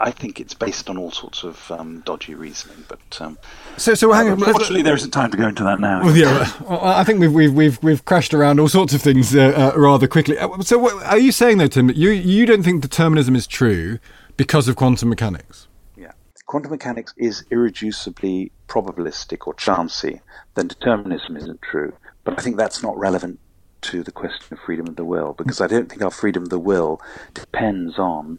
I 0.00 0.10
think 0.10 0.40
it's 0.40 0.54
based 0.54 0.88
on 0.88 0.96
all 0.96 1.10
sorts 1.10 1.44
of 1.44 1.70
um, 1.70 2.02
dodgy 2.06 2.34
reasoning, 2.34 2.84
but 2.88 3.20
um, 3.20 3.36
So, 3.76 3.94
so 3.94 4.10
hang 4.12 4.28
on. 4.28 4.32
unfortunately, 4.34 4.80
there 4.82 4.94
isn't 4.94 5.10
time 5.10 5.30
to 5.30 5.36
go 5.36 5.46
into 5.48 5.62
that 5.64 5.78
now. 5.78 6.02
Well, 6.04 6.16
yeah, 6.16 6.50
I 6.70 7.04
think 7.04 7.20
we've 7.20 7.32
we've 7.32 7.52
we've 7.52 7.82
we've 7.82 8.04
crashed 8.04 8.32
around 8.32 8.60
all 8.60 8.68
sorts 8.68 8.94
of 8.94 9.02
things 9.02 9.34
uh, 9.36 9.72
uh, 9.74 9.78
rather 9.78 10.08
quickly. 10.08 10.38
Uh, 10.38 10.62
So, 10.62 10.78
what, 10.78 11.04
are 11.04 11.18
you 11.18 11.32
saying 11.32 11.58
though, 11.58 11.66
Tim, 11.66 11.88
that 11.88 11.96
you 11.96 12.10
you 12.10 12.46
don't 12.46 12.62
think 12.62 12.80
determinism 12.80 13.36
is 13.36 13.46
true 13.46 13.98
because 14.38 14.68
of 14.68 14.76
quantum 14.76 15.10
mechanics? 15.10 15.66
Yeah. 15.96 16.12
Quantum 16.46 16.70
mechanics 16.70 17.12
is 17.18 17.44
irreducibly 17.50 18.50
probabilistic 18.68 19.46
or 19.46 19.52
chancy, 19.54 20.22
then 20.54 20.68
determinism 20.68 21.36
isn't 21.36 21.60
true. 21.60 21.92
But 22.28 22.38
I 22.38 22.42
think 22.42 22.58
that's 22.58 22.82
not 22.82 22.98
relevant 22.98 23.40
to 23.80 24.02
the 24.02 24.12
question 24.12 24.52
of 24.52 24.58
freedom 24.58 24.86
of 24.86 24.96
the 24.96 25.04
will, 25.04 25.32
because 25.32 25.62
I 25.62 25.66
don't 25.66 25.88
think 25.88 26.02
our 26.02 26.10
freedom 26.10 26.42
of 26.42 26.50
the 26.50 26.58
will 26.58 27.00
depends 27.32 27.98
on 27.98 28.38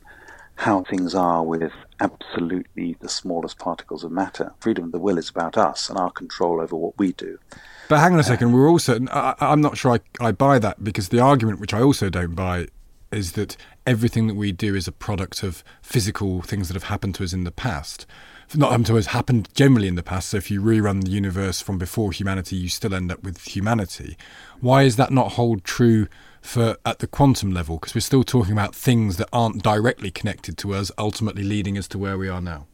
how 0.58 0.84
things 0.84 1.15
are 1.15 1.43
with 1.43 1.71
absolutely 1.99 2.97
the 2.99 3.10
smallest 3.10 3.58
particles 3.58 4.04
of 4.04 4.12
matter. 4.12 4.54
Freedom 4.60 4.84
of 4.84 4.91
the 4.91 4.99
will 4.99 5.17
is 5.17 5.30
about 5.30 5.58
us 5.58 5.89
and 5.89 5.97
our 5.97 6.12
control 6.12 6.62
over 6.62 6.75
what 6.75 6.99
we 6.99 7.13
do. 7.13 7.39
But 7.88 8.02
hang 8.02 8.13
on 8.13 8.19
a 8.19 8.21
uh, 8.21 8.25
second, 8.25 8.52
we're 8.52 8.69
also. 8.69 8.99
I, 9.12 9.34
I'm 9.39 9.62
not 9.62 9.75
sure 9.75 9.93
I, 9.93 9.99
I 10.23 10.34
buy 10.34 10.60
that 10.60 10.84
because 10.84 11.10
the 11.10 11.19
argument, 11.19 11.60
which 11.60 11.73
I 11.73 11.82
also 11.82 12.12
don't 12.12 12.36
buy, 12.36 12.67
is 13.12 13.32
that 13.32 13.58
everything 13.88 14.28
that 14.28 14.36
we 14.36 14.52
do 14.52 14.75
is 14.75 14.88
a 14.88 14.91
product 14.91 15.41
of 15.41 15.63
physical 15.82 16.43
things 16.43 16.67
that 16.67 16.75
have 16.75 16.84
happened 16.84 17.15
to 17.15 17.23
us 17.23 17.34
in 17.34 17.43
the 17.43 17.52
past. 17.52 18.06
Not 18.55 18.71
happened 18.71 18.88
to 18.88 18.97
us, 18.97 19.07
happened 19.07 19.49
generally 19.53 19.88
in 19.88 19.95
the 19.95 20.03
past. 20.03 20.29
So 20.29 20.38
if 20.38 20.49
you 20.49 20.62
rerun 20.62 21.03
the 21.03 21.12
universe 21.12 21.62
from 21.62 21.77
before 21.77 22.12
humanity, 22.12 22.55
you 22.55 22.69
still 22.69 22.95
end 22.95 23.12
up 23.12 23.23
with 23.23 23.43
humanity. 23.45 24.17
Why 24.59 24.83
is 24.83 24.95
that 24.95 25.12
not 25.12 25.33
hold 25.33 25.63
true 25.63 26.07
for 26.41 26.77
at 26.85 26.99
the 26.99 27.07
quantum 27.07 27.51
level? 27.51 27.77
Because 27.77 27.93
we're 27.93 28.01
still 28.01 28.23
talking 28.23 28.53
about 28.53 28.73
things 28.73 29.17
that 29.17 29.29
aren't 29.31 29.62
directly 29.62 30.09
connected 30.09 30.57
to 30.59 30.73
us, 30.73 30.91
ultimately 30.97 31.43
leading 31.43 31.77
us 31.77 31.88
to 31.89 31.99
where 31.99 32.17
we 32.17 32.27
are 32.27 32.41
now. 32.41 32.65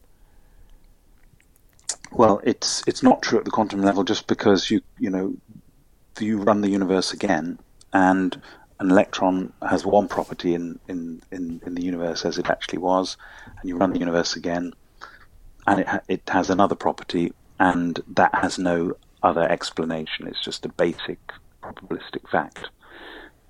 Well, 2.12 2.40
it's 2.46 2.82
it's 2.88 3.04
not 3.04 3.22
true 3.22 3.40
at 3.40 3.46
the 3.46 3.52
quantum 3.52 3.82
level 3.82 4.06
just 4.06 4.28
because 4.28 4.72
you 4.72 4.82
you 4.98 5.10
know 5.10 5.36
you 6.20 6.38
run 6.38 6.62
the 6.62 6.70
universe 6.70 7.12
again 7.12 7.60
and 7.92 8.42
an 8.80 8.92
electron 8.92 9.54
has 9.68 9.86
one 9.86 10.08
property 10.08 10.54
in, 10.54 10.80
in, 10.88 11.22
in, 11.32 11.62
in 11.66 11.76
the 11.76 11.84
universe 11.84 12.26
as 12.26 12.38
it 12.38 12.50
actually 12.50 12.80
was, 12.80 13.16
and 13.46 13.70
you 13.70 13.78
run 13.78 13.94
the 13.94 14.00
universe 14.00 14.36
again, 14.36 14.74
and 15.68 15.80
it 15.82 15.88
ha- 15.88 16.02
it 16.08 16.22
has 16.30 16.50
another 16.50 16.76
property, 16.76 17.34
and 17.60 18.02
that 18.08 18.34
has 18.36 18.58
no 18.60 18.96
other 19.24 19.50
explanation. 19.50 20.28
It's 20.28 20.42
just 20.42 20.66
a 20.66 20.70
basic 20.70 21.20
probabilistic 21.64 22.30
fact. 22.30 22.70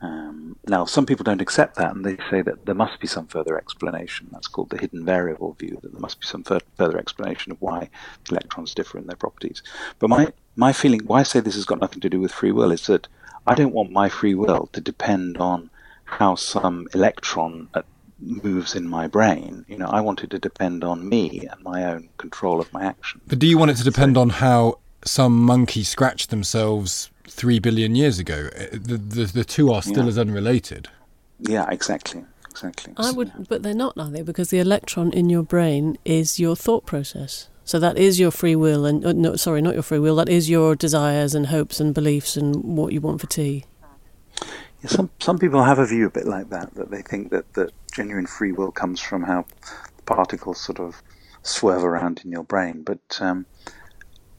Um, 0.01 0.57
now, 0.67 0.85
some 0.85 1.05
people 1.05 1.23
don't 1.23 1.41
accept 1.41 1.75
that, 1.77 1.95
and 1.95 2.05
they 2.05 2.17
say 2.29 2.41
that 2.41 2.65
there 2.65 2.75
must 2.75 2.99
be 2.99 3.07
some 3.07 3.27
further 3.27 3.57
explanation. 3.57 4.27
That's 4.31 4.47
called 4.47 4.69
the 4.69 4.77
hidden 4.77 5.05
variable 5.05 5.53
view. 5.53 5.79
That 5.81 5.91
there 5.93 6.01
must 6.01 6.19
be 6.19 6.27
some 6.27 6.43
fur- 6.43 6.59
further 6.77 6.97
explanation 6.97 7.51
of 7.51 7.61
why 7.61 7.89
electrons 8.29 8.73
differ 8.73 8.97
in 8.97 9.07
their 9.07 9.15
properties. 9.15 9.63
But 9.99 10.09
my 10.09 10.33
my 10.55 10.73
feeling, 10.73 11.01
why 11.05 11.21
I 11.21 11.23
say 11.23 11.39
this 11.39 11.55
has 11.55 11.65
got 11.65 11.81
nothing 11.81 12.01
to 12.01 12.09
do 12.09 12.19
with 12.19 12.31
free 12.31 12.51
will, 12.51 12.71
is 12.71 12.85
that 12.87 13.07
I 13.47 13.55
don't 13.55 13.73
want 13.73 13.91
my 13.91 14.09
free 14.09 14.35
will 14.35 14.69
to 14.73 14.81
depend 14.81 15.37
on 15.37 15.69
how 16.05 16.35
some 16.35 16.87
electron 16.93 17.69
uh, 17.73 17.81
moves 18.19 18.75
in 18.75 18.87
my 18.87 19.07
brain. 19.07 19.65
You 19.67 19.77
know, 19.77 19.87
I 19.87 20.01
want 20.01 20.23
it 20.23 20.29
to 20.31 20.39
depend 20.39 20.83
on 20.83 21.07
me 21.07 21.47
and 21.51 21.61
my 21.63 21.83
own 21.85 22.09
control 22.17 22.59
of 22.59 22.71
my 22.73 22.83
action. 22.85 23.21
But 23.27 23.39
do 23.39 23.47
you 23.47 23.57
want 23.57 23.71
it 23.71 23.77
to 23.77 23.83
depend 23.83 24.17
on 24.17 24.29
how 24.29 24.79
some 25.05 25.37
monkey 25.45 25.83
scratched 25.83 26.29
themselves 26.29 27.09
three 27.27 27.59
billion 27.59 27.95
years 27.95 28.19
ago. 28.19 28.49
Uh, 28.55 28.65
The, 28.71 28.97
the, 28.97 29.25
the 29.25 29.43
two 29.45 29.71
are 29.71 29.81
still 29.81 30.03
Yeah. 30.03 30.09
as 30.09 30.17
unrelated. 30.17 30.87
Yeah, 31.39 31.67
exactly, 31.69 32.23
exactly. 32.49 32.93
I 32.97 33.11
would, 33.11 33.31
but 33.49 33.61
they're 33.61 33.73
not, 33.73 33.97
are 33.97 34.09
they? 34.09 34.21
Because 34.21 34.49
the 34.49 34.59
electron 34.59 35.11
in 35.11 35.29
your 35.29 35.43
brain 35.43 35.97
is 36.05 36.39
your 36.39 36.55
thought 36.55 36.85
process. 36.85 37.49
So 37.65 37.79
that 37.79 37.97
is 37.97 38.19
your 38.19 38.31
free 38.31 38.55
will, 38.55 38.85
and 38.85 39.03
uh, 39.03 39.11
no, 39.13 39.35
sorry, 39.35 39.61
not 39.61 39.73
your 39.73 39.83
free 39.83 39.99
will. 39.99 40.15
That 40.17 40.29
is 40.29 40.49
your 40.49 40.75
desires 40.75 41.33
and 41.33 41.47
hopes 41.47 41.79
and 41.79 41.93
beliefs 41.93 42.37
and 42.37 42.77
what 42.77 42.93
you 42.93 43.01
want 43.01 43.21
for 43.21 43.27
tea. 43.27 43.65
Yeah, 44.85 44.91
some 44.91 45.09
some 45.19 45.39
people 45.39 45.63
have 45.63 45.79
a 45.79 45.85
view 45.87 46.05
a 46.05 46.11
bit 46.11 46.27
like 46.27 46.49
that, 46.51 46.75
that 46.75 46.91
they 46.91 47.01
think 47.01 47.31
that, 47.31 47.51
that 47.53 47.71
genuine 47.91 48.27
free 48.27 48.51
will 48.51 48.71
comes 48.71 49.01
from 49.01 49.23
how 49.23 49.45
particles 50.05 50.61
sort 50.61 50.79
of 50.79 51.01
swerve 51.41 51.83
around 51.83 52.21
in 52.23 52.31
your 52.31 52.43
brain. 52.43 52.83
But 52.83 52.99
um, 53.19 53.47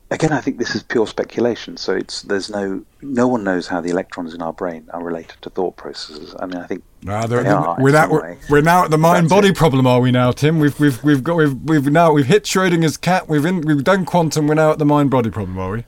again, 0.09 0.33
I 0.33 0.41
think 0.41 0.59
this 0.59 0.77
is 0.77 0.85
pure 0.85 1.09
speculation. 1.09 1.77
So 1.77 1.95
it's 1.97 2.23
there's 2.23 2.49
no 2.49 2.85
no 3.03 3.27
one 3.27 3.43
knows 3.43 3.67
how 3.67 3.81
the 3.81 3.91
electrons 3.91 4.35
in 4.35 4.41
our 4.41 4.53
brain 4.53 4.89
are 4.93 5.03
related 5.03 5.43
to 5.43 5.51
thought 5.51 5.77
processes. 5.77 6.37
I 6.39 6.47
mean, 6.47 6.59
I 6.59 6.67
think 6.69 6.85
they're- 7.27 7.43
they 7.43 7.51
are 7.51 7.77
we're, 7.81 7.91
now, 7.91 8.09
we're, 8.09 8.37
we're 8.49 8.61
now 8.61 8.85
at 8.85 8.93
the 8.93 8.99
mind-body 8.99 9.53
problem, 9.53 9.85
are 9.89 10.01
we 10.01 10.13
now, 10.13 10.31
Tim? 10.31 10.61
We've 10.61 10.79
we've 10.79 11.03
we've 11.03 11.25
got 11.25 11.39
we've 11.39 11.61
we've 11.63 11.91
now 11.91 12.13
we've 12.13 12.27
hit 12.27 12.45
Schrodinger's 12.45 12.97
cat. 12.97 13.29
We've 13.29 13.45
in, 13.45 13.63
we've 13.63 13.83
done 13.83 14.05
quantum. 14.05 14.47
We're 14.47 14.55
now 14.55 14.71
at 14.71 14.79
the 14.79 14.87
mind-body 14.87 15.31
problem, 15.31 15.59
are 15.59 15.73
we? 15.73 15.85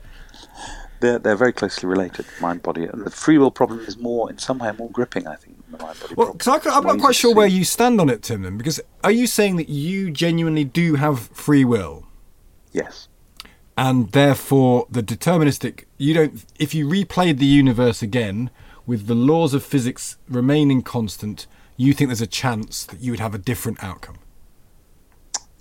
They're 1.01 1.19
they're 1.19 1.35
very 1.35 1.53
closely 1.53 1.87
related, 1.89 2.25
mind 2.41 2.61
body. 2.63 2.85
And 2.85 3.05
the 3.05 3.11
free 3.11 3.37
will 3.37 3.51
problem 3.51 3.79
is 3.81 3.97
more 3.97 4.29
in 4.29 4.37
some 4.37 4.59
way 4.59 4.71
more 4.77 4.89
gripping, 4.91 5.27
I 5.27 5.35
think, 5.35 5.55
than 5.63 5.77
the 5.77 5.83
mind 5.85 5.99
body 5.99 6.15
Well, 6.15 6.33
problem. 6.33 6.37
because 6.59 6.73
I'm 6.75 6.83
not 6.85 6.99
quite 6.99 7.15
sure 7.15 7.33
where 7.33 7.47
you 7.47 7.63
stand 7.63 7.99
on 8.01 8.09
it, 8.09 8.23
Tim. 8.23 8.41
Then, 8.43 8.57
because 8.57 8.79
are 9.03 9.11
you 9.11 9.27
saying 9.27 9.55
that 9.57 9.69
you 9.69 10.11
genuinely 10.11 10.63
do 10.65 10.95
have 10.95 11.19
free 11.29 11.65
will? 11.65 12.05
Yes. 12.71 13.07
and 13.77 14.11
therefore 14.11 14.85
the 14.91 15.01
deterministic 15.01 15.85
you 15.97 16.13
don't 16.13 16.45
if 16.59 16.73
you 16.75 16.85
replayed 16.87 17.37
the 17.39 17.45
universe 17.45 18.01
again 18.03 18.49
with 18.85 19.07
the 19.07 19.15
laws 19.15 19.53
of 19.53 19.63
physics 19.63 20.17
remaining 20.27 20.81
constant 20.83 21.47
you 21.77 21.93
think 21.93 22.09
there's 22.09 22.21
a 22.21 22.27
chance 22.27 22.85
that 22.85 22.99
you 22.99 23.09
would 23.11 23.19
have 23.21 23.33
a 23.33 23.37
different 23.51 23.81
outcome 23.83 24.17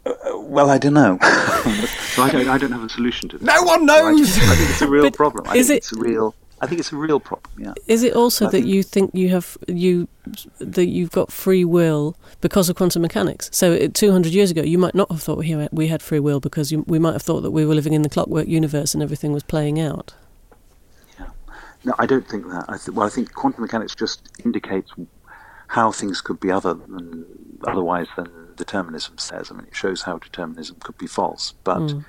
uh, 0.05 0.11
uh, 0.11 0.38
Well, 0.49 0.71
I 0.71 0.79
don't 0.79 0.95
know. 0.95 1.19
so 1.23 2.23
I 2.23 2.31
don't. 2.31 2.49
I 2.49 2.57
don't 2.59 2.73
have 2.73 2.83
a 2.85 2.89
solution 2.89 3.29
to 3.31 3.39
this. 3.39 3.47
No 3.47 3.63
one 3.63 3.87
So 3.87 3.95
I 3.95 4.13
knows! 4.13 4.39
I 4.39 4.55
think 4.57 4.71
it's 4.71 4.83
a 4.83 4.89
real 4.89 5.03
But 5.05 5.15
problem. 5.15 5.47
I 5.47 5.57
is 5.57 5.67
think 5.69 5.77
it- 5.77 5.85
it's 5.85 5.93
a 5.93 5.99
real. 6.01 6.35
I 6.61 6.67
think 6.67 6.81
it's 6.81 6.91
a 6.91 6.97
real 6.97 7.21
problem. 7.21 7.53
Yeah. 7.57 7.75
Is 7.87 8.03
it 8.03 8.15
also 8.15 8.47
I 8.47 8.51
that 8.51 8.57
think- 8.63 8.67
you 8.67 8.83
think 8.83 9.11
you 9.15 9.29
have 9.29 9.57
you 9.69 10.09
that 10.59 10.87
you've 10.87 11.13
got 11.13 11.31
free 11.31 11.65
will 11.65 12.17
because 12.41 12.69
of 12.69 12.75
quantum 12.75 13.03
mechanics? 13.03 13.49
So 13.53 13.75
uh, 13.75 13.89
200 13.95 14.33
years 14.33 14.51
ago, 14.51 14.63
you 14.63 14.77
might 14.79 14.95
not 14.97 15.09
have 15.13 15.23
thought 15.23 15.39
we 15.39 15.87
had, 15.87 16.03
free 16.03 16.19
will 16.19 16.41
because 16.41 16.73
you, 16.73 16.85
we 16.89 16.99
might 16.99 17.13
have 17.13 17.23
thought 17.23 17.43
that 17.43 17.53
we 17.53 17.65
were 17.65 17.77
living 17.77 17.93
in 17.93 18.03
the 18.03 18.09
clockwork 18.09 18.49
universe 18.49 18.93
and 18.93 19.05
everything 19.05 19.33
was 19.33 19.45
playing 19.45 19.79
out. 19.79 20.15
Yeah. 21.21 21.27
No, 21.85 21.95
I 22.01 22.07
don't 22.07 22.27
think 22.27 22.49
that. 22.49 22.65
I 22.69 22.77
th- 22.77 22.89
well, 22.89 23.07
I 23.07 23.11
think 23.11 23.33
quantum 23.35 23.63
mechanics 23.63 23.95
just 23.95 24.29
indicates 24.45 24.91
how 25.69 25.93
things 25.93 26.21
could 26.21 26.41
be 26.41 26.51
other 26.51 26.75
than 26.75 27.25
otherwise 27.69 28.09
than 28.17 28.27
determinism 28.59 29.17
says. 29.19 29.51
I 29.51 29.55
mean, 29.55 29.67
it 29.67 29.75
shows 29.77 30.03
how 30.03 30.19
determinism 30.19 30.77
could 30.85 30.99
be 30.99 31.07
false, 31.07 31.55
but 31.65 31.79
Mm. 31.79 32.05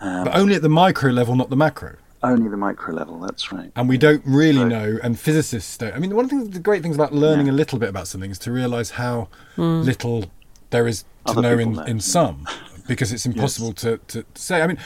um, 0.00 0.24
but 0.24 0.34
only 0.36 0.54
at 0.56 0.62
the 0.62 0.68
micro 0.68 1.10
level 1.10 1.34
not 1.36 1.48
the 1.48 1.56
macro 1.56 1.96
only 2.24 2.48
the 2.48 2.56
micro 2.56 2.94
level. 2.94 3.18
That's 3.18 3.50
right. 3.50 3.72
and 3.74 3.88
we 3.88 3.98
don't 3.98 4.22
really 4.24 4.58
So- 4.58 4.68
know 4.68 4.98
and 5.02 5.18
physicists 5.18 5.76
don't 5.76 5.94
i 5.94 5.98
mean 5.98 6.14
one 6.14 6.24
of 6.26 6.30
the, 6.30 6.44
the 6.44 6.58
great 6.60 6.82
things 6.82 6.94
about 6.94 7.12
learning 7.12 7.48
a 7.48 7.52
little 7.52 7.78
bit 7.80 7.88
about 7.88 8.06
something 8.08 8.30
is 8.30 8.38
to 8.40 8.52
realize 8.52 8.90
how 8.92 9.28
little 9.56 10.30
there 10.70 10.86
is 10.86 11.02
to 11.26 11.32
Other 11.32 11.42
know 11.42 11.58
in, 11.58 11.72
know. 11.72 11.82
in 11.84 12.00
some 12.00 12.46
because 12.88 13.12
it's 13.12 13.26
impossible 13.32 13.72
to, 13.74 13.98
to 14.08 14.24
say 14.34 14.62
i 14.62 14.66
mean 14.66 14.78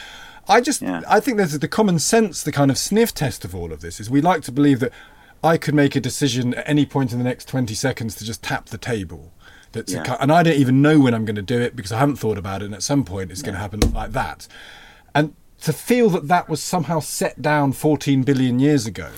i 0.48 0.60
just 0.60 0.80
Yeah. 0.82 1.02
i 1.08 1.18
think 1.20 1.36
there's 1.36 1.58
the 1.58 1.68
common 1.68 1.98
sense 1.98 2.42
the 2.42 2.52
kind 2.52 2.70
of 2.70 2.78
sniff 2.78 3.12
test 3.14 3.44
of 3.44 3.54
all 3.54 3.70
of 3.72 3.80
this 3.80 4.00
is 4.00 4.08
we 4.10 4.20
like 4.20 4.42
to 4.42 4.52
believe 4.52 4.80
that 4.80 4.92
i 5.44 5.56
could 5.58 5.74
make 5.74 5.94
a 5.96 6.00
decision 6.00 6.54
at 6.54 6.68
any 6.68 6.84
point 6.86 7.12
in 7.12 7.18
the 7.18 7.24
next 7.24 7.48
20 7.48 7.74
seconds 7.74 8.14
to 8.16 8.24
just 8.24 8.42
tap 8.42 8.66
the 8.66 8.78
table 8.78 9.32
that's 9.76 9.92
Yeah. 9.92 10.16
and 10.20 10.32
i 10.32 10.42
don't 10.42 10.56
even 10.56 10.82
know 10.82 10.98
when 10.98 11.14
i'm 11.14 11.24
going 11.24 11.36
to 11.36 11.42
do 11.42 11.60
it 11.60 11.76
because 11.76 11.92
i 11.92 11.98
haven't 11.98 12.16
thought 12.16 12.38
about 12.38 12.62
it 12.62 12.66
and 12.66 12.74
at 12.74 12.82
some 12.82 13.04
point 13.04 13.30
it's 13.30 13.42
going 13.42 13.54
to 13.54 13.60
happen 13.60 13.80
like 13.92 14.12
that 14.12 14.48
and 15.14 15.34
to 15.62 15.72
feel 15.72 16.10
that 16.10 16.28
that 16.28 16.48
was 16.48 16.62
somehow 16.62 17.00
set 17.00 17.40
down 17.42 17.72
14 17.72 18.22
billion 18.22 18.58
years 18.58 18.86
ago 18.86 19.10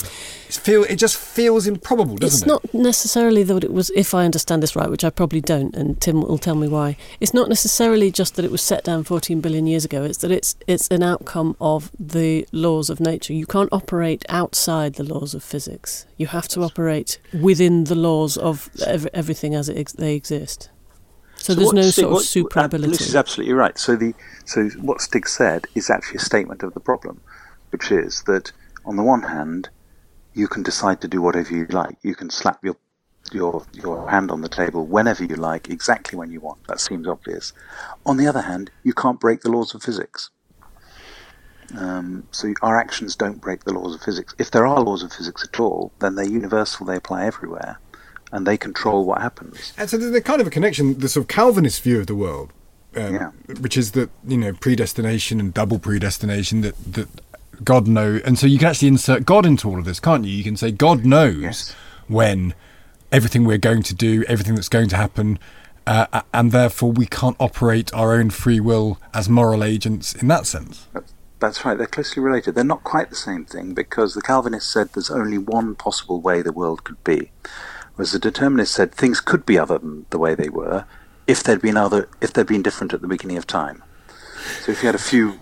it's 0.48 0.56
feel 0.56 0.82
it 0.84 0.96
just 0.96 1.16
feels 1.18 1.66
improbable 1.66 2.16
doesn't 2.16 2.48
it? 2.48 2.54
it's 2.54 2.74
not 2.74 2.74
necessarily 2.74 3.42
that 3.42 3.62
it 3.62 3.72
was, 3.72 3.90
if 3.90 4.14
I 4.14 4.24
understand 4.24 4.62
this 4.62 4.74
right, 4.74 4.88
which 4.90 5.04
I 5.04 5.10
probably 5.10 5.42
don't, 5.42 5.76
and 5.76 6.00
Tim 6.00 6.22
will 6.22 6.38
tell 6.38 6.54
me 6.54 6.66
why. 6.68 6.96
It's 7.20 7.34
not 7.34 7.48
necessarily 7.50 8.10
just 8.10 8.34
that 8.36 8.46
it 8.46 8.50
was 8.50 8.62
set 8.62 8.82
down 8.82 9.04
14 9.04 9.40
billion 9.42 9.66
years 9.66 9.84
ago. 9.84 10.04
It's 10.04 10.18
that 10.18 10.30
it's 10.30 10.56
it's 10.66 10.88
an 10.88 11.02
outcome 11.02 11.54
of 11.60 11.90
the 12.00 12.46
laws 12.50 12.88
of 12.88 12.98
nature. 12.98 13.34
You 13.34 13.44
can't 13.46 13.68
operate 13.72 14.24
outside 14.30 14.94
the 14.94 15.04
laws 15.04 15.34
of 15.34 15.44
physics. 15.44 16.06
You 16.16 16.28
have 16.28 16.48
to 16.48 16.62
operate 16.62 17.18
within 17.38 17.84
the 17.84 17.94
laws 17.94 18.38
of 18.38 18.70
ev- 18.86 19.08
everything 19.12 19.54
as 19.54 19.68
it 19.68 19.76
ex- 19.76 19.92
they 19.92 20.14
exist. 20.14 20.70
So, 21.38 21.54
there's 21.54 21.72
no 21.72 21.82
Stig- 21.82 21.94
sort 21.94 22.06
of 22.06 22.12
what- 22.14 22.24
super 22.24 22.58
uh, 22.60 22.64
ability. 22.64 22.90
This 22.90 23.08
is 23.08 23.16
absolutely 23.16 23.54
right. 23.54 23.78
So 23.78 23.96
the 23.96 24.14
so 24.44 24.68
what 24.80 25.00
Stig 25.00 25.26
said 25.28 25.66
is 25.74 25.88
actually 25.90 26.16
a 26.16 26.20
statement 26.20 26.62
of 26.62 26.74
the 26.74 26.80
problem, 26.80 27.20
which 27.70 27.90
is 27.90 28.22
that 28.26 28.52
on 28.84 28.96
the 28.96 29.02
one 29.02 29.22
hand, 29.22 29.68
you 30.34 30.48
can 30.48 30.62
decide 30.62 31.00
to 31.00 31.08
do 31.08 31.20
whatever 31.22 31.54
you 31.54 31.66
like. 31.70 31.96
You 32.02 32.14
can 32.14 32.30
slap 32.30 32.62
your 32.64 32.76
your 33.32 33.64
your 33.72 34.08
hand 34.10 34.30
on 34.30 34.40
the 34.40 34.48
table 34.48 34.86
whenever 34.86 35.24
you 35.24 35.36
like, 35.36 35.68
exactly 35.68 36.18
when 36.18 36.30
you 36.30 36.40
want. 36.40 36.66
That 36.66 36.80
seems 36.80 37.06
obvious. 37.06 37.52
On 38.06 38.16
the 38.16 38.26
other 38.26 38.42
hand, 38.42 38.70
you 38.82 38.92
can't 38.92 39.20
break 39.20 39.42
the 39.42 39.50
laws 39.50 39.74
of 39.74 39.82
physics. 39.82 40.30
Um, 41.76 42.26
so 42.30 42.54
our 42.62 42.80
actions 42.80 43.14
don't 43.14 43.40
break 43.42 43.64
the 43.64 43.74
laws 43.74 43.94
of 43.94 44.00
physics. 44.02 44.34
If 44.38 44.50
there 44.50 44.66
are 44.66 44.80
laws 44.80 45.02
of 45.02 45.12
physics 45.12 45.44
at 45.44 45.60
all, 45.60 45.92
then 46.00 46.14
they're 46.14 46.24
universal. 46.26 46.86
They 46.86 46.96
apply 46.96 47.26
everywhere, 47.26 47.78
and 48.32 48.46
they 48.46 48.56
control 48.56 49.04
what 49.04 49.20
happens. 49.20 49.72
And 49.78 49.88
so 49.88 49.96
there's 49.96 50.14
a 50.14 50.20
kind 50.20 50.40
of 50.40 50.46
a 50.46 50.50
connection, 50.50 50.98
the 50.98 51.08
sort 51.08 51.24
of 51.24 51.28
Calvinist 51.28 51.82
view 51.82 52.00
of 52.00 52.06
the 52.06 52.14
world, 52.14 52.52
um, 52.96 53.14
Yeah. 53.14 53.30
which 53.60 53.76
is 53.76 53.92
that 53.92 54.10
you 54.26 54.36
know 54.36 54.52
predestination 54.52 55.40
and 55.40 55.52
double 55.54 55.78
predestination 55.78 56.60
that 56.62 56.74
that 56.94 57.08
God 57.64 57.88
knows, 57.88 58.20
and 58.22 58.38
so 58.38 58.46
you 58.46 58.58
can 58.58 58.68
actually 58.68 58.88
insert 58.88 59.24
God 59.26 59.44
into 59.44 59.68
all 59.68 59.78
of 59.78 59.84
this, 59.84 59.98
can't 59.98 60.24
you? 60.24 60.30
You 60.30 60.44
can 60.44 60.56
say 60.56 60.70
God 60.70 61.04
knows 61.04 61.42
Yes. 61.42 61.74
when 62.06 62.54
everything 63.10 63.44
we're 63.44 63.58
going 63.58 63.82
to 63.84 63.94
do, 63.94 64.22
everything 64.28 64.54
that's 64.54 64.68
going 64.68 64.88
to 64.90 64.96
happen. 64.96 65.38
Uh, 65.86 66.20
and 66.34 66.52
therefore, 66.52 66.92
we 66.92 67.06
can't 67.06 67.34
operate 67.40 67.92
our 67.94 68.12
own 68.12 68.28
free 68.28 68.60
will 68.60 68.98
as 69.14 69.26
moral 69.28 69.64
agents 69.64 70.14
in 70.14 70.28
that 70.28 70.46
sense. 70.46 70.86
That's 71.40 71.64
right, 71.64 71.78
they're 71.78 71.86
closely 71.86 72.22
related. 72.22 72.54
They're 72.54 72.62
not 72.64 72.84
quite 72.84 73.08
the 73.08 73.16
same 73.16 73.44
thing 73.46 73.72
because 73.72 74.14
the 74.14 74.20
Calvinist 74.20 74.70
said 74.70 74.90
there's 74.92 75.08
only 75.10 75.38
one 75.38 75.74
possible 75.76 76.20
way 76.20 76.42
the 76.42 76.52
world 76.52 76.84
could 76.84 77.02
be, 77.04 77.30
whereas 77.98 78.12
the 78.12 78.18
determinist 78.20 78.72
said 78.72 78.94
things 78.94 79.20
could 79.20 79.44
be 79.44 79.58
other 79.58 79.76
than 79.78 80.06
the 80.10 80.18
way 80.18 80.32
they 80.36 80.48
were 80.48 80.84
if 81.26 81.42
they'd 81.42 81.60
been 81.60 81.76
other 81.76 82.08
if 82.20 82.32
they'd 82.32 82.46
been 82.46 82.62
different 82.62 82.94
at 82.94 83.00
the 83.00 83.08
beginning 83.08 83.36
of 83.36 83.44
time. 83.46 83.82
So 84.62 84.70
if 84.70 84.82
you 84.82 84.86
had 84.86 84.94
a 84.94 84.98
few 84.98 85.32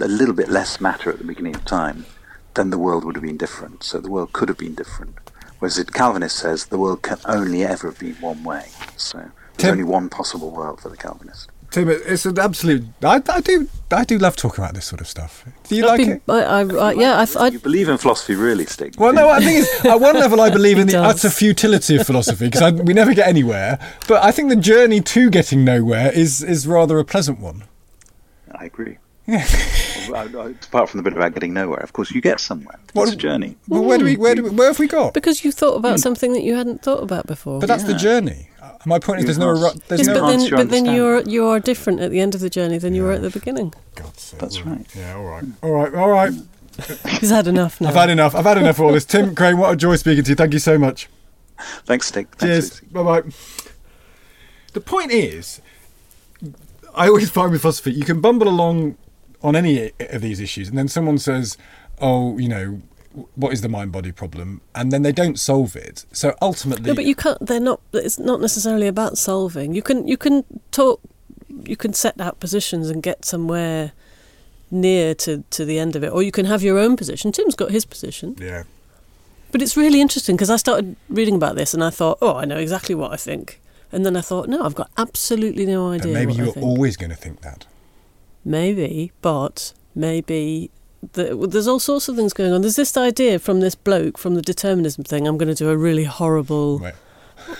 a 0.00 0.08
little 0.08 0.34
bit 0.34 0.48
less 0.48 0.80
matter 0.80 1.10
at 1.10 1.18
the 1.18 1.24
beginning 1.24 1.54
of 1.54 1.64
time, 1.66 2.06
then 2.54 2.70
the 2.70 2.78
world 2.78 3.04
would 3.04 3.16
have 3.16 3.22
been 3.22 3.36
different. 3.36 3.84
So 3.84 4.00
the 4.00 4.10
world 4.10 4.32
could 4.32 4.48
have 4.48 4.56
been 4.56 4.74
different. 4.74 5.14
Whereas 5.58 5.76
the 5.76 5.84
Calvinist 5.84 6.36
says 6.36 6.66
the 6.66 6.78
world 6.78 7.02
can 7.02 7.18
only 7.26 7.64
ever 7.64 7.88
have 7.88 7.98
been 7.98 8.14
one 8.14 8.42
way. 8.44 8.70
So 8.96 9.18
there's 9.18 9.30
Tim- 9.58 9.72
only 9.72 9.84
one 9.84 10.08
possible 10.08 10.50
world 10.50 10.80
for 10.80 10.88
the 10.88 10.96
Calvinist. 10.96 11.50
Tim, 11.76 11.90
it's 11.90 12.24
an 12.24 12.38
absolute. 12.38 12.84
I, 13.02 13.20
I 13.28 13.40
do. 13.42 13.68
I 13.90 14.04
do 14.04 14.16
love 14.16 14.34
talking 14.34 14.64
about 14.64 14.74
this 14.74 14.86
sort 14.86 15.02
of 15.02 15.06
stuff. 15.06 15.44
Do 15.68 15.76
you 15.76 15.84
like 15.84 16.00
I've 16.00 16.08
it? 16.08 16.26
been- 16.26 16.34
I, 16.34 16.40
I, 16.42 16.60
I, 16.62 16.92
yeah, 16.94 17.26
I, 17.36 17.38
I, 17.38 17.48
You 17.48 17.58
believe 17.58 17.90
in 17.90 17.98
philosophy, 17.98 18.34
really, 18.34 18.64
Stig? 18.64 18.98
Well, 18.98 19.12
no, 19.12 19.28
I 19.28 19.40
think 19.40 19.58
it's, 19.58 19.84
at 19.84 20.00
one 20.00 20.14
level 20.24 20.40
I 20.40 20.48
believe 20.48 20.78
in 20.78 20.86
the 20.86 20.94
does. 20.94 21.22
utter 21.24 21.28
futility 21.28 21.96
of 21.96 22.06
philosophy 22.06 22.48
because 22.48 22.72
we 22.72 22.94
never 22.94 23.12
get 23.12 23.28
anywhere. 23.28 23.78
But 24.08 24.24
I 24.24 24.32
think 24.32 24.48
the 24.48 24.56
journey 24.56 25.02
to 25.02 25.28
getting 25.28 25.66
nowhere 25.66 26.10
is 26.12 26.42
is 26.42 26.66
rather 26.66 26.98
a 26.98 27.04
pleasant 27.04 27.40
one. 27.40 27.64
I 28.52 28.64
agree. 28.64 28.96
Well, 30.08 30.14
I- 30.16 30.42
I- 30.44 30.50
Apart 30.50 30.88
from 30.88 30.98
the 30.98 31.02
bit 31.02 31.14
about 31.14 31.34
getting 31.34 31.52
nowhere, 31.52 31.80
of 31.80 31.92
course, 31.92 32.12
you 32.12 32.20
get 32.20 32.38
somewhere. 32.38 32.78
What- 32.92 33.08
It's 33.08 33.14
a 33.14 33.16
journey. 33.16 33.56
Well, 33.68 33.82
where 33.84 33.98
do 33.98 34.04
we? 34.04 34.16
Where 34.16 34.34
do 34.36 34.44
we, 34.44 34.50
Where 34.50 34.68
have 34.68 34.78
we 34.78 34.86
got? 34.86 35.12
because 35.14 35.44
you 35.44 35.50
thought 35.52 35.74
about 35.74 35.94
hmm. 35.96 36.06
something 36.06 36.32
that 36.32 36.42
you 36.42 36.54
hadn't 36.54 36.80
thought 36.82 37.02
about 37.02 37.26
before. 37.26 37.58
But 37.60 37.66
that's 37.66 37.82
the 37.84 37.94
journey. 37.94 38.48
My 38.86 38.98
point 39.00 39.18
is, 39.18 39.24
there's 39.26 39.38
no. 39.38 39.52
Yes. 39.52 39.62
arri- 39.74 39.82
There's 39.88 40.00
Yes, 40.00 40.06
no. 40.06 40.14
but 40.14 40.18
enhance 40.22 40.42
then, 40.42 40.48
your 40.50 40.58
but 40.58 40.70
then 40.70 40.84
you're 40.86 41.20
you 41.22 41.46
are 41.46 41.60
different 41.60 42.00
at 42.00 42.10
the 42.12 42.20
end 42.20 42.34
of 42.34 42.40
the 42.40 42.48
journey 42.48 42.78
than 42.78 42.94
you 42.94 43.02
were 43.02 43.12
at 43.12 43.20
the 43.20 43.30
beginning. 43.30 43.74
God's 43.96 44.22
sake, 44.22 44.40
That's 44.40 44.62
right. 44.62 44.86
Yeah. 44.96 45.16
All 45.16 45.24
right. 45.24 45.44
All 45.62 45.70
right. 45.72 45.94
All 45.94 46.08
right. 46.08 46.32
He's 47.20 47.30
had 47.30 47.46
enough 47.48 47.80
now. 47.80 47.88
I've 47.88 47.94
had 47.94 48.10
enough. 48.10 48.34
I've 48.34 48.44
had 48.44 48.58
enough 48.58 48.78
of 48.78 48.84
all 48.84 48.92
this. 48.92 49.04
Tim 49.04 49.34
Crane, 49.34 49.58
what 49.58 49.72
a 49.72 49.76
joy 49.76 49.96
speaking 49.96 50.22
to 50.24 50.30
you. 50.30 50.36
Thank 50.36 50.52
you 50.52 50.58
so 50.58 50.78
much. 50.78 51.08
Thanks, 51.84 52.06
Stig. 52.08 52.28
Thanks, 52.36 52.78
Cheers. 52.78 52.80
Bye 52.92 53.02
bye. 53.02 53.22
The 54.72 54.80
point 54.80 55.10
is, 55.10 55.60
I 56.94 57.08
always 57.08 57.30
find 57.30 57.50
with 57.50 57.62
philosophy, 57.62 57.92
you 57.92 58.04
can 58.04 58.20
bumble 58.20 58.46
along 58.48 58.96
on 59.42 59.56
any 59.56 59.90
of 59.98 60.22
these 60.22 60.38
issues, 60.38 60.68
and 60.68 60.76
then 60.78 60.86
someone 60.88 61.18
says, 61.18 61.56
"Oh, 62.00 62.38
you 62.38 62.48
know, 62.48 62.82
what 63.34 63.52
is 63.52 63.60
the 63.60 63.68
mind-body 63.68 64.12
problem?" 64.12 64.60
and 64.74 64.92
then 64.92 65.02
they 65.02 65.12
don't 65.12 65.38
solve 65.38 65.76
it. 65.76 66.04
So 66.12 66.34
ultimately, 66.40 66.90
No, 66.90 66.94
but 66.94 67.04
you 67.04 67.14
can't. 67.14 67.44
They're 67.44 67.60
not. 67.60 67.80
It's 67.92 68.18
not 68.18 68.40
necessarily 68.40 68.86
about 68.86 69.18
solving. 69.18 69.74
You 69.74 69.82
can. 69.82 70.06
You 70.06 70.16
can 70.16 70.44
talk. 70.70 71.00
You 71.64 71.76
can 71.76 71.92
set 71.92 72.20
out 72.20 72.38
positions 72.40 72.90
and 72.90 73.02
get 73.02 73.24
somewhere 73.24 73.92
near 74.70 75.14
to, 75.14 75.44
to 75.50 75.64
the 75.64 75.78
end 75.78 75.96
of 75.96 76.04
it, 76.04 76.12
or 76.12 76.22
you 76.22 76.32
can 76.32 76.46
have 76.46 76.62
your 76.62 76.78
own 76.78 76.96
position. 76.96 77.32
Tim's 77.32 77.54
got 77.54 77.70
his 77.70 77.84
position. 77.84 78.36
Yeah. 78.38 78.64
But 79.52 79.62
it's 79.62 79.76
really 79.76 80.00
interesting 80.00 80.36
because 80.36 80.50
I 80.50 80.56
started 80.56 80.96
reading 81.08 81.36
about 81.36 81.56
this 81.56 81.72
and 81.72 81.82
I 81.82 81.90
thought, 81.90 82.18
oh, 82.20 82.36
I 82.36 82.44
know 82.44 82.58
exactly 82.58 82.94
what 82.94 83.12
I 83.12 83.16
think. 83.16 83.60
And 83.92 84.04
then 84.04 84.16
I 84.16 84.20
thought, 84.20 84.48
no, 84.48 84.64
I've 84.64 84.74
got 84.74 84.90
absolutely 84.98 85.64
no 85.64 85.90
idea. 85.90 86.12
And 86.12 86.14
maybe 86.14 86.34
you're 86.34 86.52
always 86.58 86.96
going 86.96 87.10
to 87.10 87.16
think 87.16 87.40
that. 87.42 87.66
Maybe, 88.44 89.12
but 89.22 89.72
maybe 89.94 90.70
the, 91.12 91.46
there's 91.50 91.66
all 91.68 91.80
sorts 91.80 92.08
of 92.08 92.16
things 92.16 92.32
going 92.32 92.52
on. 92.52 92.60
There's 92.62 92.76
this 92.76 92.96
idea 92.96 93.38
from 93.38 93.60
this 93.60 93.74
bloke 93.74 94.18
from 94.18 94.34
the 94.34 94.42
determinism 94.42 95.04
thing. 95.04 95.26
I'm 95.26 95.36
going 95.38 95.48
to 95.48 95.54
do 95.54 95.70
a 95.70 95.76
really 95.76 96.04
horrible, 96.04 96.78
Right. 96.80 96.94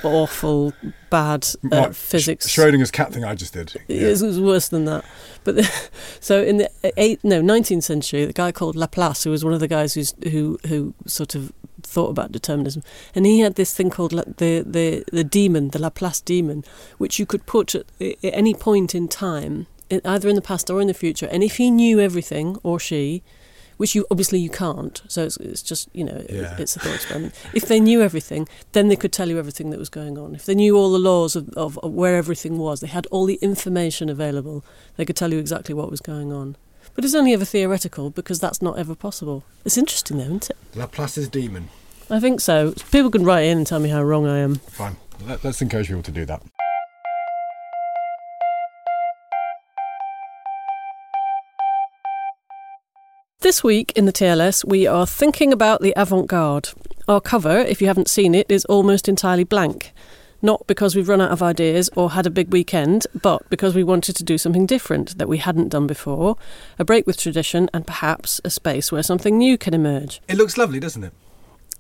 awful, 0.02 0.72
bad 1.10 1.46
uh, 1.70 1.90
physics. 1.90 2.48
Sch- 2.48 2.56
Schrodinger's 2.56 2.90
cat 2.90 3.12
thing 3.12 3.24
I 3.24 3.34
just 3.34 3.52
did. 3.52 3.74
It 3.88 4.02
was, 4.04 4.22
it 4.22 4.26
was 4.26 4.40
worse 4.40 4.68
than 4.68 4.84
that. 4.86 5.04
But 5.44 5.56
the, 5.56 5.90
so 6.20 6.42
in 6.42 6.56
the 6.58 6.70
eight, 6.96 7.20
no, 7.22 7.40
19th 7.42 7.82
century, 7.84 8.24
the 8.24 8.32
guy 8.32 8.52
called 8.52 8.76
Laplace, 8.76 9.24
who 9.24 9.30
was 9.30 9.44
one 9.44 9.54
of 9.54 9.60
the 9.60 9.68
guys 9.68 9.94
who's, 9.94 10.14
who 10.30 10.58
who 10.66 10.94
sort 11.06 11.34
of 11.34 11.52
thought 11.82 12.08
about 12.10 12.32
determinism, 12.32 12.82
and 13.14 13.26
he 13.26 13.40
had 13.40 13.54
this 13.54 13.72
thing 13.74 13.90
called 13.90 14.12
la- 14.12 14.24
the 14.38 14.62
the 14.66 15.04
the 15.12 15.22
demon, 15.24 15.70
the 15.70 15.78
Laplace 15.80 16.20
demon, 16.20 16.64
which 16.98 17.18
you 17.18 17.26
could 17.26 17.46
put 17.46 17.74
at, 17.74 17.86
at 18.00 18.16
any 18.22 18.54
point 18.54 18.94
in 18.94 19.06
time, 19.08 19.66
either 19.90 20.28
in 20.28 20.34
the 20.36 20.42
past 20.42 20.70
or 20.70 20.80
in 20.80 20.88
the 20.88 20.94
future, 20.94 21.26
and 21.30 21.42
if 21.42 21.56
he 21.56 21.70
knew 21.70 22.00
everything 22.00 22.56
or 22.62 22.78
she. 22.80 23.22
Which 23.78 23.94
you 23.94 24.06
obviously 24.10 24.38
you 24.38 24.48
can't, 24.48 25.02
so 25.06 25.24
it's, 25.24 25.36
it's 25.36 25.60
just 25.60 25.90
you 25.92 26.02
know 26.02 26.24
Yeah. 26.30 26.56
it's 26.58 26.76
a 26.76 26.78
thought 26.80 26.94
experiment. 26.94 27.34
If 27.52 27.66
they 27.66 27.78
knew 27.78 28.00
everything, 28.00 28.48
then 28.72 28.88
they 28.88 28.96
could 28.96 29.12
tell 29.12 29.28
you 29.28 29.38
everything 29.38 29.68
that 29.68 29.78
was 29.78 29.90
going 29.90 30.16
on. 30.16 30.34
If 30.34 30.46
they 30.46 30.54
knew 30.54 30.78
all 30.78 30.90
the 30.90 30.98
laws 30.98 31.36
of, 31.36 31.50
of, 31.50 31.78
of 31.80 31.92
where 31.92 32.16
everything 32.16 32.56
was, 32.56 32.80
they 32.80 32.86
had 32.86 33.06
all 33.10 33.26
the 33.26 33.38
information 33.42 34.08
available, 34.08 34.64
they 34.96 35.04
could 35.04 35.14
tell 35.14 35.30
you 35.30 35.38
exactly 35.38 35.74
what 35.74 35.90
was 35.90 36.00
going 36.00 36.32
on. 36.32 36.56
But 36.94 37.04
it's 37.04 37.14
only 37.14 37.34
ever 37.34 37.44
theoretical 37.44 38.08
because 38.08 38.40
that's 38.40 38.62
not 38.62 38.78
ever 38.78 38.94
possible. 38.94 39.44
It's 39.66 39.76
interesting 39.76 40.16
though, 40.16 40.22
isn't 40.24 40.48
it? 40.48 40.56
Laplace's 40.74 41.28
demon. 41.28 41.68
I 42.08 42.18
think 42.18 42.40
so. 42.40 42.72
People 42.90 43.10
can 43.10 43.24
write 43.26 43.42
in 43.42 43.58
and 43.58 43.66
tell 43.66 43.80
me 43.80 43.90
how 43.90 44.02
wrong 44.02 44.26
I 44.26 44.38
am. 44.38 44.54
Fine. 44.54 44.96
Let's 45.44 45.60
encourage 45.60 45.88
people 45.88 46.02
to 46.04 46.12
do 46.12 46.24
that. 46.24 46.42
This 53.46 53.62
week 53.62 53.92
in 53.94 54.06
the 54.06 54.12
TLS, 54.12 54.64
we 54.64 54.88
are 54.88 55.06
thinking 55.06 55.52
about 55.52 55.80
the 55.80 55.94
avant 55.96 56.26
garde. 56.26 56.70
Our 57.06 57.20
cover, 57.20 57.58
if 57.58 57.80
you 57.80 57.86
haven't 57.86 58.10
seen 58.10 58.34
it, 58.34 58.50
is 58.50 58.64
almost 58.64 59.08
entirely 59.08 59.44
blank. 59.44 59.92
Not 60.42 60.66
because 60.66 60.96
we've 60.96 61.08
run 61.08 61.20
out 61.20 61.30
of 61.30 61.44
ideas 61.44 61.88
or 61.94 62.10
had 62.10 62.26
a 62.26 62.30
big 62.30 62.52
weekend, 62.52 63.06
but 63.22 63.48
because 63.48 63.72
we 63.72 63.84
wanted 63.84 64.16
to 64.16 64.24
do 64.24 64.36
something 64.36 64.66
different 64.66 65.16
that 65.18 65.28
we 65.28 65.38
hadn't 65.38 65.68
done 65.68 65.86
before, 65.86 66.34
a 66.76 66.84
break 66.84 67.06
with 67.06 67.18
tradition, 67.18 67.70
and 67.72 67.86
perhaps 67.86 68.40
a 68.44 68.50
space 68.50 68.90
where 68.90 69.04
something 69.04 69.38
new 69.38 69.56
can 69.56 69.74
emerge. 69.74 70.20
It 70.26 70.38
looks 70.38 70.58
lovely, 70.58 70.80
doesn't 70.80 71.04
it? 71.04 71.12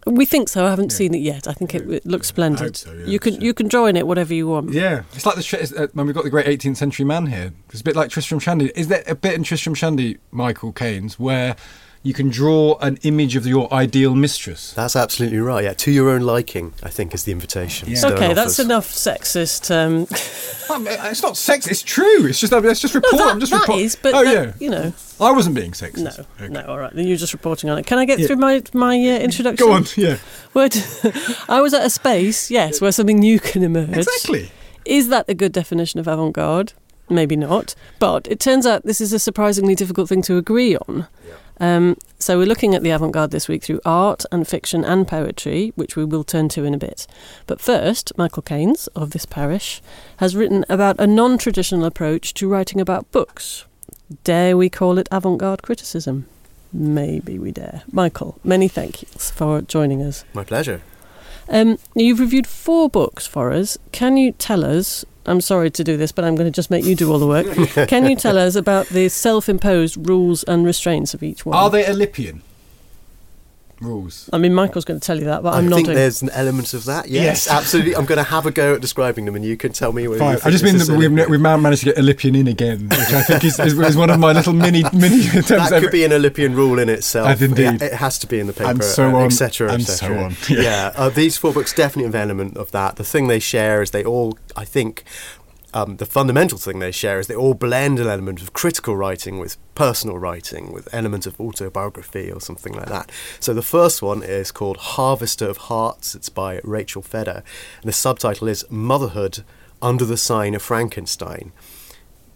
We 0.06 0.24
think 0.24 0.48
so. 0.48 0.64
I 0.64 0.70
haven't 0.70 0.90
seen 0.90 1.14
it 1.14 1.20
yet. 1.20 1.48
I 1.48 1.52
think 1.52 1.74
it, 1.74 1.90
it 1.90 2.06
looks 2.06 2.28
splendid. 2.28 2.76
so, 2.76 2.92
yeah, 2.92 3.06
you 3.06 3.18
can 3.18 3.40
you 3.40 3.52
can 3.52 3.66
draw 3.66 3.86
in 3.86 3.96
it 3.96 4.06
whatever 4.06 4.32
you 4.32 4.46
want. 4.46 4.72
Yeah, 4.72 5.02
it's 5.12 5.26
like 5.26 5.34
the 5.34 5.74
uh, 5.76 5.88
when 5.94 6.06
we've 6.06 6.14
got 6.14 6.22
the 6.22 6.30
great 6.30 6.46
18th 6.46 6.76
century 6.76 7.04
man 7.04 7.26
here. 7.26 7.52
It's 7.70 7.80
a 7.80 7.84
bit 7.84 7.96
like 7.96 8.10
Tristram 8.10 8.38
Shandy. 8.38 8.70
Is 8.76 8.86
there 8.86 9.02
a 9.08 9.16
bit 9.16 9.34
in 9.34 9.42
Tristram 9.42 9.74
Shandy, 9.74 10.18
Michael 10.30 10.72
Caines, 10.72 11.18
where 11.18 11.56
you 12.06 12.14
can 12.14 12.28
draw 12.28 12.78
an 12.78 12.98
image 13.02 13.34
of 13.36 13.46
your 13.46 13.72
ideal 13.74 14.14
mistress? 14.14 14.72
That's 14.74 14.94
absolutely 14.94 15.38
right. 15.38 15.64
Yeah, 15.64 15.72
to 15.74 15.90
your 15.90 16.10
own 16.10 16.22
liking, 16.22 16.72
I 16.82 16.88
think, 16.88 17.12
is 17.14 17.24
the 17.24 17.32
invitation. 17.32 17.88
Yeah. 17.88 17.96
Sterne 17.96 18.12
Okay, 18.12 18.32
that's 18.34 18.58
enough 18.60 18.88
sexist. 18.90 19.70
Um, 19.74 20.06
it's 21.10 21.22
not 21.22 21.36
sex. 21.36 21.66
It's 21.66 21.82
true. 21.82 22.26
It's 22.26 22.38
just 22.40 22.52
it's 22.52 22.80
just 22.80 22.94
report. 22.94 23.16
that- 23.18 23.28
I'm 23.32 23.40
just 23.40 23.52
that 23.52 23.62
report- 23.62 23.80
is, 23.80 23.96
but 23.96 24.14
oh 24.14 24.24
that- 24.24 24.32
yeah, 24.32 24.52
you 24.60 24.70
know. 24.70 24.92
I 25.18 25.32
wasn't 25.32 25.56
being 25.56 25.72
sexist. 25.72 26.02
no, 26.18 26.24
Okay. 26.44 26.52
no, 26.52 26.60
all 26.66 26.78
right. 26.78 26.92
Then 26.94 27.06
you're 27.06 27.16
just 27.16 27.32
reporting 27.32 27.70
on 27.70 27.78
it. 27.78 27.86
Can 27.86 27.98
I 27.98 28.04
get 28.04 28.18
Yeah. 28.18 28.26
through 28.28 28.36
my 28.36 28.62
my 28.72 28.94
uh, 28.96 29.18
introduction? 29.18 29.66
Go 29.66 29.72
on. 29.72 29.84
Yeah. 29.96 30.18
Word. 30.54 30.76
I 31.48 31.60
was 31.60 31.74
at 31.74 31.84
a 31.84 31.90
space, 31.90 32.50
yes, 32.50 32.80
where 32.80 32.92
something 32.92 33.18
new 33.18 33.40
can 33.40 33.62
emerge. 33.62 33.96
Exactly. 33.96 34.50
Is 34.84 35.08
that 35.08 35.24
a 35.28 35.34
good 35.34 35.52
definition 35.52 35.98
of 36.00 36.06
avant-garde? 36.06 36.72
Maybe 37.08 37.34
not. 37.36 37.74
But 37.98 38.26
it 38.28 38.38
turns 38.40 38.66
out 38.66 38.84
this 38.84 39.00
is 39.00 39.12
a 39.12 39.18
surprisingly 39.18 39.74
difficult 39.74 40.08
thing 40.08 40.22
to 40.22 40.36
agree 40.36 40.76
on. 40.76 41.06
Um, 41.58 41.96
so 42.18 42.38
we're 42.38 42.46
looking 42.46 42.74
at 42.74 42.82
the 42.82 42.90
avant-garde 42.90 43.30
this 43.30 43.48
week 43.48 43.62
through 43.62 43.80
art 43.84 44.24
and 44.30 44.46
fiction 44.46 44.84
and 44.84 45.08
poetry, 45.08 45.72
which 45.74 45.96
we 45.96 46.04
will 46.04 46.24
turn 46.24 46.48
to 46.50 46.64
in 46.64 46.74
a 46.74 46.78
bit. 46.78 47.06
But 47.46 47.60
first, 47.60 48.12
Michael 48.16 48.42
Caines 48.42 48.88
of 48.88 49.10
this 49.10 49.26
parish 49.26 49.80
has 50.18 50.36
written 50.36 50.64
about 50.68 51.00
a 51.00 51.06
non-traditional 51.06 51.84
approach 51.84 52.34
to 52.34 52.48
writing 52.48 52.80
about 52.80 53.10
books. 53.12 53.64
Dare 54.24 54.56
we 54.56 54.68
call 54.68 54.98
it 54.98 55.08
avant-garde 55.10 55.62
criticism? 55.62 56.26
Maybe 56.72 57.38
we 57.38 57.52
dare. 57.52 57.82
Michael, 57.90 58.38
many 58.44 58.68
thank 58.68 59.02
yous 59.02 59.30
for 59.30 59.62
joining 59.62 60.02
us. 60.02 60.24
My 60.34 60.44
pleasure. 60.44 60.82
Um, 61.48 61.78
you've 61.94 62.20
reviewed 62.20 62.46
four 62.46 62.90
books 62.90 63.26
for 63.26 63.52
us. 63.52 63.78
Can 63.92 64.16
you 64.16 64.32
tell 64.32 64.64
us? 64.64 65.04
I'm 65.26 65.40
sorry 65.40 65.70
to 65.70 65.84
do 65.84 65.96
this, 65.96 66.12
but 66.12 66.24
I'm 66.24 66.36
going 66.36 66.46
to 66.46 66.54
just 66.54 66.70
make 66.70 66.84
you 66.84 66.94
do 66.94 67.12
all 67.12 67.18
the 67.18 67.26
work. 67.26 67.46
Can 67.88 68.08
you 68.08 68.16
tell 68.16 68.38
us 68.38 68.54
about 68.54 68.86
the 68.88 69.08
self-imposed 69.08 70.08
rules 70.08 70.44
and 70.44 70.64
restraints 70.64 71.14
of 71.14 71.22
each 71.22 71.44
one? 71.44 71.56
Are 71.56 71.70
they 71.70 71.84
Oulipian 71.84 72.42
rules? 73.80 74.28
I 74.32 74.38
mean, 74.38 74.54
Michael's 74.54 74.84
going 74.84 74.98
to 75.00 75.06
tell 75.06 75.18
you 75.18 75.24
that, 75.26 75.42
but 75.42 75.54
I'm 75.54 75.66
I'm 75.66 75.72
think 75.72 75.88
there's 75.88 76.22
an 76.22 76.30
element 76.30 76.74
of 76.74 76.84
that. 76.86 77.08
Yes, 77.08 77.46
Yes. 77.46 77.50
absolutely. 77.50 77.94
I'm 77.96 78.04
going 78.06 78.16
to 78.18 78.24
have 78.24 78.46
a 78.46 78.50
go 78.50 78.74
at 78.74 78.80
describing 78.80 79.24
them, 79.26 79.34
and 79.34 79.44
you 79.44 79.56
can 79.56 79.72
tell 79.72 79.92
me 79.92 80.08
whether. 80.08 80.22
you 80.24 80.30
Fine. 80.30 80.34
think 80.36 80.46
I 80.46 80.50
just 80.50 80.64
mean 80.64 80.76
is 80.76 80.86
that 80.86 80.96
we've, 80.96 81.28
we've 81.28 81.40
now 81.40 81.56
managed 81.56 81.80
to 81.84 81.86
get 81.92 81.96
Oulipian 81.96 82.36
in 82.38 82.48
again, 82.48 82.88
which 82.88 82.98
I 82.98 83.22
think 83.22 83.44
is, 83.44 83.58
is, 83.60 83.78
is 83.78 83.96
one 83.96 84.10
of 84.10 84.18
my 84.18 84.32
little 84.32 84.52
mini 84.52 84.82
mini 84.92 85.26
attempts. 85.28 85.48
That 85.48 85.72
every- 85.72 85.80
could 85.88 85.92
be 85.92 86.04
an 86.04 86.10
Oulipian 86.12 86.54
rule 86.56 86.78
in 86.78 86.88
itself. 86.88 87.28
I've 87.28 87.42
indeed. 87.42 87.74
It, 87.74 87.82
it 87.82 87.92
has 87.94 88.18
to 88.20 88.26
be 88.26 88.40
in 88.40 88.46
the 88.46 88.52
paper, 88.52 88.70
And 88.70 88.84
so 88.84 89.10
uh, 89.10 89.14
on, 89.16 89.24
etc., 89.26 89.72
and 89.72 89.82
etc. 89.82 90.16
so 90.18 90.24
on. 90.24 90.36
Yeah, 90.48 90.62
Yeah. 90.62 90.92
uh, 90.96 91.08
these 91.10 91.36
four 91.36 91.52
books 91.52 91.72
definitely 91.72 92.04
have 92.04 92.14
an 92.14 92.20
element 92.22 92.56
of 92.56 92.70
that. 92.72 92.96
The 92.96 93.04
thing 93.04 93.28
they 93.28 93.38
share 93.38 93.82
is 93.82 93.90
they 93.90 94.04
all, 94.04 94.38
I 94.56 94.64
think, 94.64 95.04
um, 95.74 95.96
the 95.96 96.06
fundamental 96.06 96.58
thing 96.58 96.78
they 96.78 96.92
share 96.92 97.18
is 97.18 97.26
they 97.26 97.34
all 97.34 97.54
blend 97.54 97.98
an 97.98 98.06
element 98.06 98.40
of 98.40 98.52
critical 98.52 98.96
writing 98.96 99.38
with 99.38 99.56
personal 99.74 100.18
writing, 100.18 100.72
with 100.72 100.88
elements 100.92 101.26
of 101.26 101.38
autobiography 101.40 102.30
or 102.30 102.40
something 102.40 102.72
like 102.72 102.88
that. 102.88 103.10
So 103.40 103.52
the 103.52 103.62
first 103.62 104.02
one 104.02 104.22
is 104.22 104.52
called 104.52 104.76
Harvester 104.78 105.48
of 105.48 105.56
Hearts. 105.56 106.14
It's 106.14 106.28
by 106.28 106.60
Rachel 106.64 107.02
Feder, 107.02 107.42
and 107.82 107.88
the 107.88 107.92
subtitle 107.92 108.48
is 108.48 108.64
Motherhood 108.70 109.44
Under 109.82 110.04
the 110.04 110.16
Sign 110.16 110.54
of 110.54 110.62
Frankenstein 110.62 111.52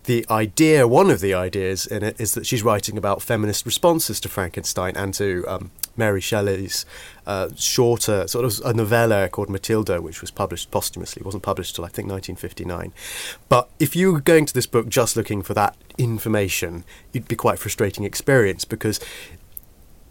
the 0.05 0.27
idea, 0.31 0.89
one 0.89 1.11
of 1.11 1.21
the 1.21 1.35
ideas 1.35 1.87
in 1.87 2.03
it, 2.03 2.21
is 2.21 2.35
that 2.35 2.47
she's 2.47 2.63
writing 2.63 2.97
about 2.97 3.23
feminist 3.23 3.67
responses 3.67 4.19
to 4.21 4.29
Frankenstein 4.29 4.97
and 4.97 5.13
to 5.15 5.45
um, 5.47 5.71
Mary 5.97 6.21
Shelley's 6.21 6.87
uh, 7.27 7.49
shorter, 7.57 8.27
sort 8.27 8.45
of 8.45 8.61
a 8.65 8.73
novella 8.73 9.29
called 9.29 9.49
Mathilda, 9.49 10.01
which 10.01 10.21
was 10.21 10.31
published 10.31 10.71
posthumously. 10.71 11.21
It 11.21 11.25
wasn't 11.25 11.43
published 11.43 11.77
till 11.77 11.85
I 11.85 11.89
think 11.89 12.09
1959. 12.09 12.93
But 13.49 13.69
if 13.79 13.95
you 13.95 14.13
were 14.13 14.21
going 14.21 14.47
to 14.47 14.55
this 14.55 14.67
book 14.67 14.89
just 14.89 15.17
looking 15.17 15.43
for 15.43 15.55
that 15.55 15.77
information, 15.99 16.85
it'd 17.13 17.29
be 17.29 17.37
quite 17.37 17.59
frustrating 17.59 18.05
experience 18.05 18.65
because 18.65 19.01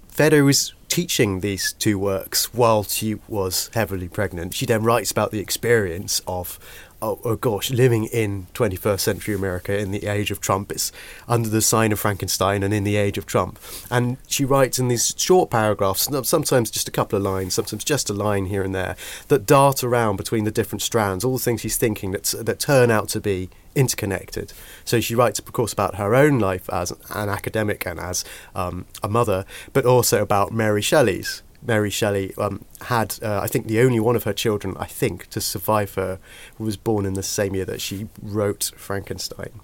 Feder 0.10 0.44
was 0.44 0.74
teaching 0.90 1.40
these 1.40 1.74
two 1.74 1.98
works 1.98 2.54
while 2.54 2.84
she 2.84 3.16
was 3.28 3.70
heavily 3.74 4.10
pregnant. 4.10 4.54
She 4.54 4.66
then 4.66 4.84
writes 4.84 5.12
about 5.12 5.32
the 5.32 5.40
experience 5.40 6.22
of, 6.28 6.60
oh, 7.02 7.20
oh 7.24 7.36
gosh, 7.36 7.72
living 7.72 8.06
in 8.06 8.48
21st 8.54 9.00
century 9.00 9.36
America 9.36 9.78
in 9.78 9.92
the 9.92 10.06
age 10.08 10.32
of 10.32 10.42
Trump. 10.42 10.72
It's 10.72 10.92
under 11.28 11.50
the 11.50 11.62
sign 11.62 11.92
of 11.92 12.00
Frankenstein 12.00 12.64
and 12.64 12.74
in 12.74 12.84
the 12.84 12.96
age 12.96 13.18
of 13.18 13.26
Trump. 13.26 13.60
And 13.90 14.18
she 14.28 14.46
writes 14.46 14.80
in 14.80 14.88
these 14.88 15.14
short 15.18 15.50
paragraphs, 15.50 16.10
sometimes 16.28 16.72
just 16.72 16.88
a 16.88 16.92
couple 16.92 17.18
of 17.18 17.24
lines, 17.24 17.54
sometimes 17.54 17.84
just 17.84 18.10
a 18.10 18.14
line 18.14 18.46
here 18.46 18.64
and 18.64 18.76
there, 18.76 18.96
that 19.28 19.46
dart 19.46 19.84
around 19.84 20.18
between 20.18 20.44
the 20.44 20.52
different 20.52 20.82
strands, 20.82 21.24
all 21.24 21.34
the 21.34 21.44
things 21.44 21.62
she's 21.62 21.78
thinking 21.78 22.12
that's, 22.12 22.32
that 22.32 22.60
turn 22.60 22.92
out 22.92 23.10
to 23.10 23.22
be 23.22 23.50
interconnected. 23.76 24.54
So 24.84 25.00
she 25.00 25.16
writes, 25.16 25.40
of 25.40 25.52
course, 25.54 25.74
about 25.74 25.96
her 25.96 26.16
own 26.16 26.40
life 26.40 26.70
as 26.70 26.92
an 27.12 27.30
academic 27.30 27.86
and 27.86 28.00
as 28.00 28.26
um, 28.56 28.86
a 29.02 29.08
mother, 29.08 29.46
but 29.74 29.86
also 29.86 30.22
about 30.22 30.52
Mary 30.52 30.82
Shelley's. 30.82 31.44
Mary 31.62 31.90
Shelley 31.90 32.34
um, 32.38 32.64
had, 32.84 33.18
uh, 33.22 33.40
I 33.42 33.48
think, 33.48 33.68
the 33.68 33.82
only 33.82 34.00
one 34.00 34.16
of 34.16 34.24
her 34.24 34.34
children, 34.34 34.76
I 34.80 34.86
think, 34.86 35.28
to 35.32 35.42
survive 35.42 35.96
her, 35.96 36.20
was 36.58 36.78
born 36.78 37.06
in 37.06 37.14
the 37.14 37.24
same 37.24 37.56
year 37.56 37.66
that 37.66 37.82
she 37.82 38.08
wrote 38.22 38.72
Frankenstein. 38.78 39.60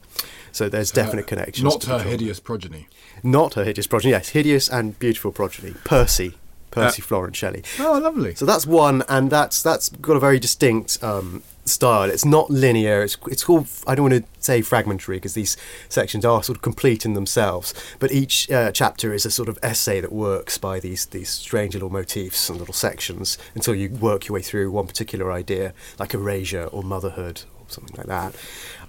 So 0.51 0.69
there's 0.69 0.91
definite 0.91 1.27
connections. 1.27 1.63
Not 1.63 1.83
her 1.85 1.99
hideous 1.99 2.39
progeny. 2.39 2.87
Not 3.23 3.55
her 3.55 3.63
hideous 3.63 3.87
progeny. 3.87 4.11
Yes, 4.11 4.29
hideous 4.29 4.69
and 4.69 4.97
beautiful 4.99 5.31
progeny. 5.31 5.73
Percy, 5.83 6.33
Percy 6.71 7.01
Uh, 7.01 7.05
Florence 7.05 7.37
Shelley. 7.37 7.63
Oh, 7.79 7.99
lovely. 7.99 8.35
So 8.35 8.45
that's 8.45 8.65
one, 8.65 9.03
and 9.09 9.29
that's 9.29 9.61
that's 9.63 9.89
got 9.89 10.15
a 10.15 10.19
very 10.19 10.39
distinct 10.39 11.03
um, 11.03 11.43
style. 11.65 12.09
It's 12.09 12.25
not 12.25 12.49
linear. 12.49 13.03
It's 13.03 13.17
it's 13.27 13.43
called. 13.43 13.67
I 13.87 13.95
don't 13.95 14.11
want 14.11 14.23
to 14.25 14.43
say 14.43 14.61
fragmentary 14.61 15.17
because 15.17 15.33
these 15.33 15.57
sections 15.89 16.23
are 16.23 16.43
sort 16.43 16.57
of 16.57 16.61
complete 16.61 17.05
in 17.05 17.13
themselves. 17.13 17.73
But 17.99 18.11
each 18.11 18.49
uh, 18.51 18.71
chapter 18.71 19.13
is 19.13 19.25
a 19.25 19.31
sort 19.31 19.49
of 19.49 19.59
essay 19.61 19.99
that 20.01 20.11
works 20.11 20.57
by 20.57 20.79
these 20.79 21.05
these 21.07 21.29
strange 21.29 21.73
little 21.73 21.89
motifs 21.89 22.49
and 22.49 22.59
little 22.59 22.73
sections 22.73 23.37
until 23.53 23.75
you 23.75 23.89
work 23.89 24.27
your 24.27 24.35
way 24.35 24.41
through 24.41 24.71
one 24.71 24.87
particular 24.87 25.31
idea, 25.31 25.73
like 25.99 26.13
erasure 26.13 26.65
or 26.65 26.83
motherhood 26.83 27.41
something 27.67 27.95
like 27.97 28.07
that. 28.07 28.35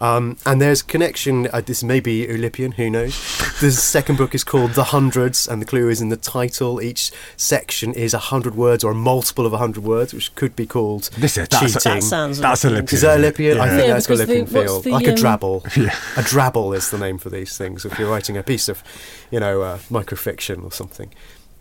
Um, 0.00 0.36
and 0.44 0.60
there's 0.60 0.82
connection. 0.82 1.48
Uh, 1.52 1.62
this 1.62 1.82
may 1.82 2.00
be 2.00 2.26
Oulipian, 2.26 2.74
who 2.74 2.90
knows? 2.90 3.14
the 3.60 3.70
second 3.72 4.18
book 4.18 4.34
is 4.34 4.44
called 4.44 4.72
The 4.72 4.84
Hundreds, 4.84 5.48
and 5.48 5.62
the 5.62 5.66
clue 5.66 5.88
is 5.88 6.00
in 6.02 6.10
the 6.10 6.16
title. 6.18 6.82
Each 6.82 7.10
section 7.36 7.94
is 7.94 8.12
a 8.12 8.18
hundred 8.18 8.54
words 8.56 8.84
or 8.84 8.90
a 8.92 8.94
multiple 8.94 9.46
of 9.46 9.52
a 9.54 9.58
hundred 9.58 9.84
words, 9.84 10.12
which 10.12 10.34
could 10.34 10.54
be 10.54 10.66
called 10.66 11.04
This 11.16 11.36
is- 11.38 11.48
cheating. 11.48 11.68
that's- 11.68 11.84
That 11.84 12.02
sounds 12.02 12.38
That's 12.38 12.64
Oulipian. 12.64 12.82
Oulipian. 12.82 12.92
Is 12.92 13.00
that 13.00 13.20
isn't 13.20 13.24
it? 13.24 13.34
Oulipian? 13.36 13.60
I 13.60 13.68
think 13.70 13.80
Yeah, 13.88 13.94
that's 13.94 14.06
got 14.06 14.18
because 14.18 14.28
the- 14.28 14.40
what's 14.40 14.52
feel. 14.52 14.80
the, 14.82 14.90
like 14.90 15.06
a 15.06 15.10
um, 15.10 15.16
drabble. 15.16 15.76
Yeah. 15.86 15.94
A 16.16 16.22
drabble 16.24 16.76
is 16.76 16.90
the 16.90 16.98
name 16.98 17.16
for 17.18 17.30
these 17.30 17.56
things. 17.56 17.84
If 17.86 17.98
you're 17.98 18.10
writing 18.10 18.36
a 18.36 18.42
piece 18.42 18.68
of, 18.68 18.82
you 19.30 19.40
know, 19.40 19.62
uh, 19.62 19.78
microfiction 19.90 20.62
or 20.64 20.72
something. 20.72 21.10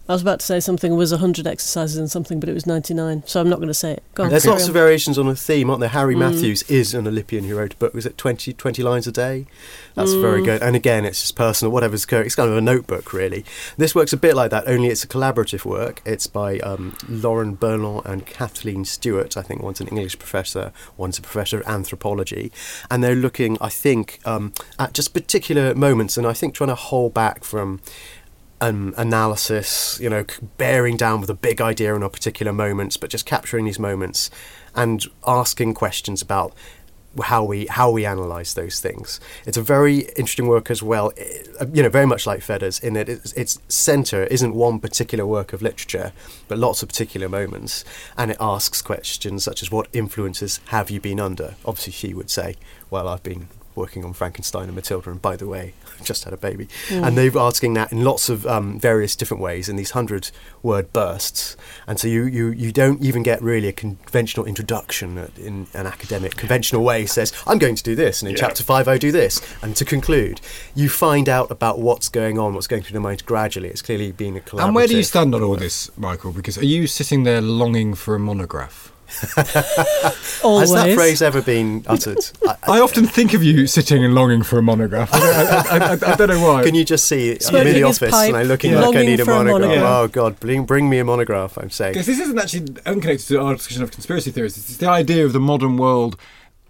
I 0.07 0.13
was 0.13 0.21
about 0.21 0.39
to 0.41 0.45
say 0.45 0.59
something 0.59 0.95
was 0.95 1.09
100 1.11 1.47
exercises 1.47 1.97
and 1.97 2.11
something, 2.11 2.39
but 2.39 2.47
it 2.47 2.53
was 2.53 2.67
99, 2.67 3.23
so 3.25 3.41
I'm 3.41 3.49
not 3.49 3.55
going 3.55 3.69
to 3.69 3.73
say 3.73 3.93
it. 3.93 4.03
Go 4.13 4.23
on, 4.25 4.29
There's 4.29 4.45
lots 4.45 4.63
on. 4.65 4.69
of 4.69 4.73
variations 4.75 5.17
on 5.17 5.27
a 5.27 5.35
theme, 5.35 5.67
aren't 5.69 5.79
there? 5.79 5.89
Harry 5.89 6.13
Mm. 6.13 6.19
Mathews 6.19 6.61
is 6.69 6.93
an 6.93 7.05
Oulipian 7.05 7.45
who 7.47 7.55
wrote 7.57 7.73
a 7.73 7.77
book. 7.77 7.95
Was 7.95 8.05
it 8.05 8.15
20, 8.15 8.53
20 8.53 8.83
lines 8.83 9.07
a 9.07 9.11
day? 9.11 9.47
That's 9.95 10.13
very 10.13 10.41
Mm. 10.41 10.45
good. 10.45 10.61
And 10.61 10.75
again, 10.75 11.05
it's 11.05 11.21
just 11.21 11.35
personal, 11.35 11.71
whatever's 11.71 12.05
going. 12.05 12.27
It's 12.27 12.35
kind 12.35 12.51
of 12.51 12.55
a 12.55 12.61
notebook, 12.61 13.13
really. 13.13 13.43
This 13.77 13.95
work's 13.95 14.13
a 14.13 14.17
bit 14.17 14.35
like 14.35 14.51
that, 14.51 14.65
only 14.67 14.89
it's 14.89 15.03
a 15.03 15.07
collaborative 15.07 15.65
work. 15.65 16.03
It's 16.05 16.27
by 16.27 16.59
um, 16.59 16.95
Lauren 17.09 17.57
Berlant 17.57 18.05
and 18.05 18.27
Kathleen 18.27 18.85
Stewart. 18.85 19.35
I 19.37 19.41
think 19.41 19.63
one's 19.63 19.81
an 19.81 19.87
English 19.87 20.19
professor, 20.19 20.71
one's 20.97 21.17
a 21.17 21.21
professor 21.23 21.61
of 21.61 21.67
anthropology. 21.67 22.51
And 22.91 23.03
they're 23.03 23.15
looking, 23.15 23.57
I 23.59 23.69
think, 23.69 24.19
um, 24.23 24.53
at 24.77 24.93
just 24.93 25.13
particular 25.15 25.73
moments 25.73 26.15
and 26.15 26.27
I 26.27 26.33
think 26.33 26.53
trying 26.53 26.69
to 26.69 26.75
hold 26.75 27.15
back 27.15 27.43
from 27.43 27.79
um, 28.61 28.93
analysis, 28.97 29.99
you 30.01 30.09
know, 30.09 30.25
bearing 30.57 30.97
down 30.97 31.21
with 31.21 31.29
a 31.29 31.35
big 31.35 31.61
idea 31.61 31.95
in 31.95 32.03
a 32.03 32.09
particular 32.09 32.53
moments, 32.53 32.97
but 32.97 33.09
just 33.09 33.25
capturing 33.25 33.65
these 33.65 33.79
moments 33.79 34.29
and 34.75 35.05
asking 35.27 35.73
questions 35.73 36.21
about 36.21 36.53
how 37.23 37.43
we 37.45 37.65
how 37.67 37.89
we 37.89 38.05
analyze 38.05 38.55
those 38.55 38.81
things. 38.81 39.21
It's 39.45 39.55
a 39.55 39.61
very 39.61 39.99
interesting 40.17 40.47
work 40.47 40.69
as 40.69 40.83
well. 40.83 41.13
eh, 41.17 41.43
You 41.73 41.83
know, 41.83 41.89
very 41.89 42.05
much 42.05 42.27
like 42.27 42.41
Feder's 42.41 42.77
in 42.79 42.93
that 42.95 43.07
its, 43.07 43.31
its 43.33 43.59
center 43.69 44.25
isn't 44.25 44.53
one 44.53 44.79
particular 44.79 45.25
work 45.25 45.53
of 45.53 45.61
literature, 45.61 46.11
but 46.49 46.57
lots 46.57 46.83
of 46.83 46.89
particular 46.89 47.29
moments, 47.29 47.85
and 48.17 48.31
it 48.31 48.37
asks 48.41 48.81
questions 48.81 49.43
such 49.45 49.61
as 49.61 49.71
what 49.71 49.87
influences 49.93 50.59
have 50.67 50.89
you 50.89 50.99
been 50.99 51.21
under? 51.21 51.55
Obviously, 51.63 51.93
she 51.93 52.13
would 52.13 52.29
say, 52.29 52.55
"Well, 52.89 53.07
I've 53.07 53.23
been." 53.23 53.47
Working 53.75 54.05
on 54.05 54.13
Frankenstein 54.13 54.69
and 54.69 54.77
Mathilda, 54.77 55.07
and 55.07 55.21
by 55.21 55.35
the 55.35 55.47
way, 55.47 55.73
I've 55.99 56.03
just 56.05 56.23
had 56.23 56.33
a 56.33 56.37
baby. 56.37 56.67
And 56.89 57.17
they're 57.17 57.37
asking 57.37 57.73
that 57.75 57.91
in 57.91 58.03
lots 58.03 58.29
of 58.29 58.45
um, 58.47 58.79
various 58.79 59.15
different 59.15 59.41
ways 59.41 59.67
in 59.69 59.75
these 59.75 59.91
hundred 59.91 60.31
word 60.63 60.93
bursts. 60.93 61.57
And 61.87 61.99
so 61.99 62.07
you, 62.07 62.23
you, 62.23 62.49
you 62.51 62.71
don't 62.71 63.01
even 63.01 63.23
get 63.23 63.41
really 63.41 63.67
a 63.67 63.73
conventional 63.73 64.45
introduction 64.45 65.29
in 65.37 65.67
an 65.73 65.87
academic 65.87 66.35
conventional 66.35 66.83
way 66.83 67.05
says, 67.05 67.33
I'm 67.45 67.57
going 67.57 67.75
to 67.75 67.83
do 67.83 67.95
this, 67.95 68.21
and 68.21 68.29
in 68.29 68.37
chapter 68.37 68.63
five 68.63 68.87
I 68.87 68.97
do 68.97 69.11
this. 69.11 69.41
And 69.61 69.75
to 69.75 69.85
conclude, 69.85 70.41
you 70.73 70.89
find 70.89 71.27
out 71.27 71.51
about 71.51 71.79
what's 71.79 72.09
going 72.09 72.37
on, 72.39 72.53
what's 72.53 72.67
going 72.67 72.83
through 72.83 72.93
the 72.93 72.99
mind 72.99 73.25
gradually. 73.25 73.69
It's 73.69 73.81
clearly 73.81 74.11
been 74.11 74.37
a 74.37 74.39
collaborative. 74.39 74.65
And 74.65 74.75
where 74.75 74.87
do 74.87 74.97
you 74.97 75.03
stand 75.03 75.35
on 75.35 75.43
all 75.43 75.55
this, 75.55 75.95
Michael? 75.97 76.31
Because 76.31 76.57
are 76.57 76.65
you 76.65 76.87
sitting 76.87 77.23
there 77.23 77.41
longing 77.41 77.93
for 77.93 78.15
a 78.15 78.19
monograph? 78.19 78.91
Always. 80.43 80.71
Has 80.71 80.83
that 80.83 80.93
phrase 80.95 81.21
ever 81.21 81.41
been 81.41 81.83
uttered? 81.87 82.17
I, 82.47 82.55
I 82.63 82.79
often 82.79 83.05
think 83.05 83.33
of 83.33 83.43
you 83.43 83.67
sitting 83.67 84.03
and 84.03 84.15
longing 84.15 84.43
for 84.43 84.57
a 84.59 84.61
monograph. 84.63 85.09
I, 85.13 85.19
I, 85.19 85.77
I, 85.77 85.87
I, 85.93 86.13
I 86.13 86.15
don't 86.15 86.29
know 86.29 86.41
why. 86.45 86.63
Can 86.63 86.75
you 86.75 86.85
just 86.85 87.05
see 87.05 87.37
I'm 87.47 87.55
in 87.67 87.73
the 87.73 87.83
office 87.83 88.11
pipe, 88.11 88.29
and 88.29 88.37
I'm 88.37 88.47
looking 88.47 88.71
Yeah. 88.71 88.79
like 88.87 88.95
I 88.97 89.03
need 89.03 89.19
a 89.19 89.25
for 89.25 89.31
a 89.31 89.35
monograph. 89.43 89.61
monograph. 89.69 89.83
Oh 89.89 90.07
God, 90.07 90.39
bring, 90.39 90.65
bring 90.65 90.89
me 90.89 90.99
a 90.99 91.05
monograph, 91.05 91.57
I'm 91.57 91.69
saying. 91.69 91.93
Because 91.93 92.07
this 92.07 92.19
isn't 92.19 92.37
actually 92.39 92.75
unconnected 92.85 93.27
to 93.29 93.41
our 93.41 93.53
discussion 93.55 93.83
of 93.83 93.91
conspiracy 93.91 94.31
theories. 94.31 94.57
It's 94.57 94.77
the 94.77 94.89
idea 94.89 95.25
of 95.25 95.33
the 95.33 95.39
modern 95.39 95.77
world. 95.77 96.17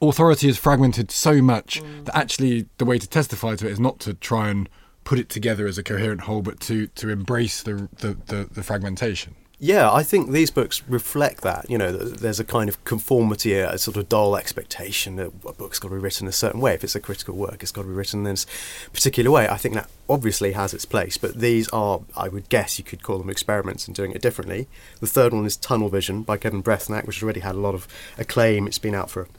Authority 0.01 0.49
is 0.49 0.57
fragmented 0.57 1.09
so 1.09 1.41
much 1.41 1.81
that 2.03 2.15
actually 2.15 2.67
the 2.77 2.85
way 2.85 2.99
to 2.99 3.07
testify 3.07 3.55
to 3.55 3.65
it 3.67 3.71
is 3.71 3.79
not 3.79 3.99
to 4.01 4.13
try 4.13 4.49
and 4.49 4.67
put 5.05 5.19
it 5.19 5.29
together 5.29 5.67
as 5.67 5.77
a 5.77 5.83
coherent 5.83 6.21
whole, 6.21 6.41
but 6.41 6.59
to, 6.59 6.87
to 6.87 7.09
embrace 7.09 7.63
the, 7.63 7.87
the, 7.99 8.17
the, 8.25 8.49
the 8.51 8.61
fragmentation. 8.63 9.35
Yeah, 9.57 9.91
I 9.91 10.03
think 10.03 10.31
these 10.31 10.51
books 10.51 10.83
reflect 10.87 11.41
that. 11.41 11.69
You 11.69 11.77
know, 11.77 11.91
there's 11.91 12.41
a 12.41 12.43
kind 12.43 12.67
of 12.67 12.83
conformity, 12.83 13.53
a 13.53 13.77
sort 13.77 13.95
of 13.95 14.09
dull 14.09 14.35
expectation 14.35 15.15
that 15.15 15.31
a 15.47 15.53
book's 15.53 15.79
got 15.79 15.89
to 15.89 15.95
be 15.95 16.01
written 16.01 16.27
a 16.27 16.33
certain 16.33 16.59
way. 16.59 16.73
If 16.73 16.83
it's 16.83 16.95
a 16.95 16.99
critical 16.99 17.35
work, 17.35 17.63
it's 17.63 17.71
got 17.71 17.83
to 17.83 17.87
be 17.87 17.93
written 17.93 18.19
in 18.19 18.33
this 18.33 18.45
particular 18.91 19.31
way. 19.31 19.47
I 19.47 19.55
think 19.55 19.75
that 19.75 19.89
obviously 20.09 20.51
has 20.51 20.73
its 20.73 20.83
place, 20.83 21.17
but 21.17 21.39
these 21.39 21.69
are, 21.69 22.01
I 22.17 22.27
would 22.27 22.49
guess, 22.49 22.77
you 22.77 22.83
could 22.83 23.01
call 23.01 23.17
them 23.17 23.29
experiments 23.29 23.87
in 23.87 23.93
doing 23.93 24.11
it 24.11 24.21
differently. 24.21 24.67
The 24.99 25.07
third 25.07 25.31
one 25.31 25.45
is 25.45 25.55
Tunnel 25.55 25.89
Vision 25.89 26.23
by 26.23 26.35
Kevin 26.35 26.61
Breathnach, 26.61 27.05
which 27.07 27.17
has 27.17 27.23
already 27.23 27.39
had 27.39 27.55
a 27.55 27.59
lot 27.59 27.75
of 27.75 27.87
acclaim. 28.17 28.67
It's 28.67 28.77
been 28.77 28.95
out 28.95 29.09
for 29.09 29.29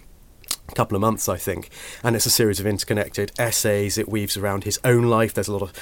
a 0.69 0.75
couple 0.75 0.97
of 0.97 1.03
months, 1.03 1.29
I 1.29 1.37
think, 1.37 1.69
and 2.03 2.17
it's 2.17 2.27
a 2.27 2.31
series 2.31 2.59
of 2.59 2.67
interconnected 2.67 3.33
essays. 3.39 3.99
It 3.99 4.09
weaves 4.09 4.37
around 4.37 4.65
his 4.65 4.81
own 4.83 5.05
life. 5.05 5.35
There's 5.35 5.49
a 5.49 5.53
lot 5.53 5.63
of 5.63 5.73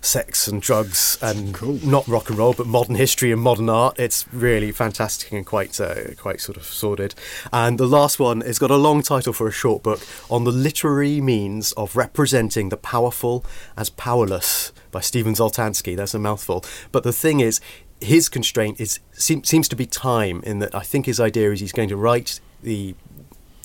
sex 0.00 0.48
and 0.48 0.62
drugs 0.62 1.18
and 1.20 1.84
not 1.84 2.06
rock 2.06 2.28
and 2.28 2.38
roll, 2.38 2.52
but 2.52 2.66
modern 2.66 2.94
history 2.94 3.32
and 3.32 3.40
modern 3.40 3.68
art. 3.68 3.98
It's 3.98 4.26
really 4.32 4.72
fantastic 4.72 5.32
and 5.32 5.44
quite 5.44 5.80
uh, 5.80 6.14
quite 6.16 6.40
sort 6.40 6.56
of 6.56 6.64
sordid. 6.64 7.14
And 7.52 7.78
the 7.78 7.86
last 7.86 8.18
one 8.18 8.40
has 8.42 8.58
got 8.58 8.70
a 8.70 8.76
long 8.76 9.02
title 9.02 9.32
for 9.32 9.48
a 9.48 9.52
short 9.52 9.82
book 9.82 10.00
on 10.30 10.44
the 10.44 10.52
literary 10.52 11.20
means 11.20 11.72
of 11.72 11.96
representing 11.96 12.68
the 12.68 12.76
powerful 12.76 13.44
as 13.76 13.90
powerless 13.90 14.72
by 14.90 15.00
Steven 15.00 15.34
Zultanski. 15.34 15.96
That's 15.96 16.14
a 16.14 16.18
mouthful. 16.18 16.64
But 16.92 17.02
the 17.02 17.12
thing 17.12 17.40
is. 17.40 17.60
His 17.98 18.28
constraint 18.28 18.78
is 18.78 19.00
seem, 19.12 19.42
seems 19.42 19.68
to 19.68 19.74
be 19.74 19.86
time. 19.86 20.42
In 20.42 20.58
that, 20.58 20.74
I 20.74 20.80
think 20.80 21.06
his 21.06 21.18
idea 21.18 21.50
is 21.50 21.60
he's 21.60 21.72
going 21.72 21.88
to 21.88 21.96
write 21.96 22.40
the 22.62 22.94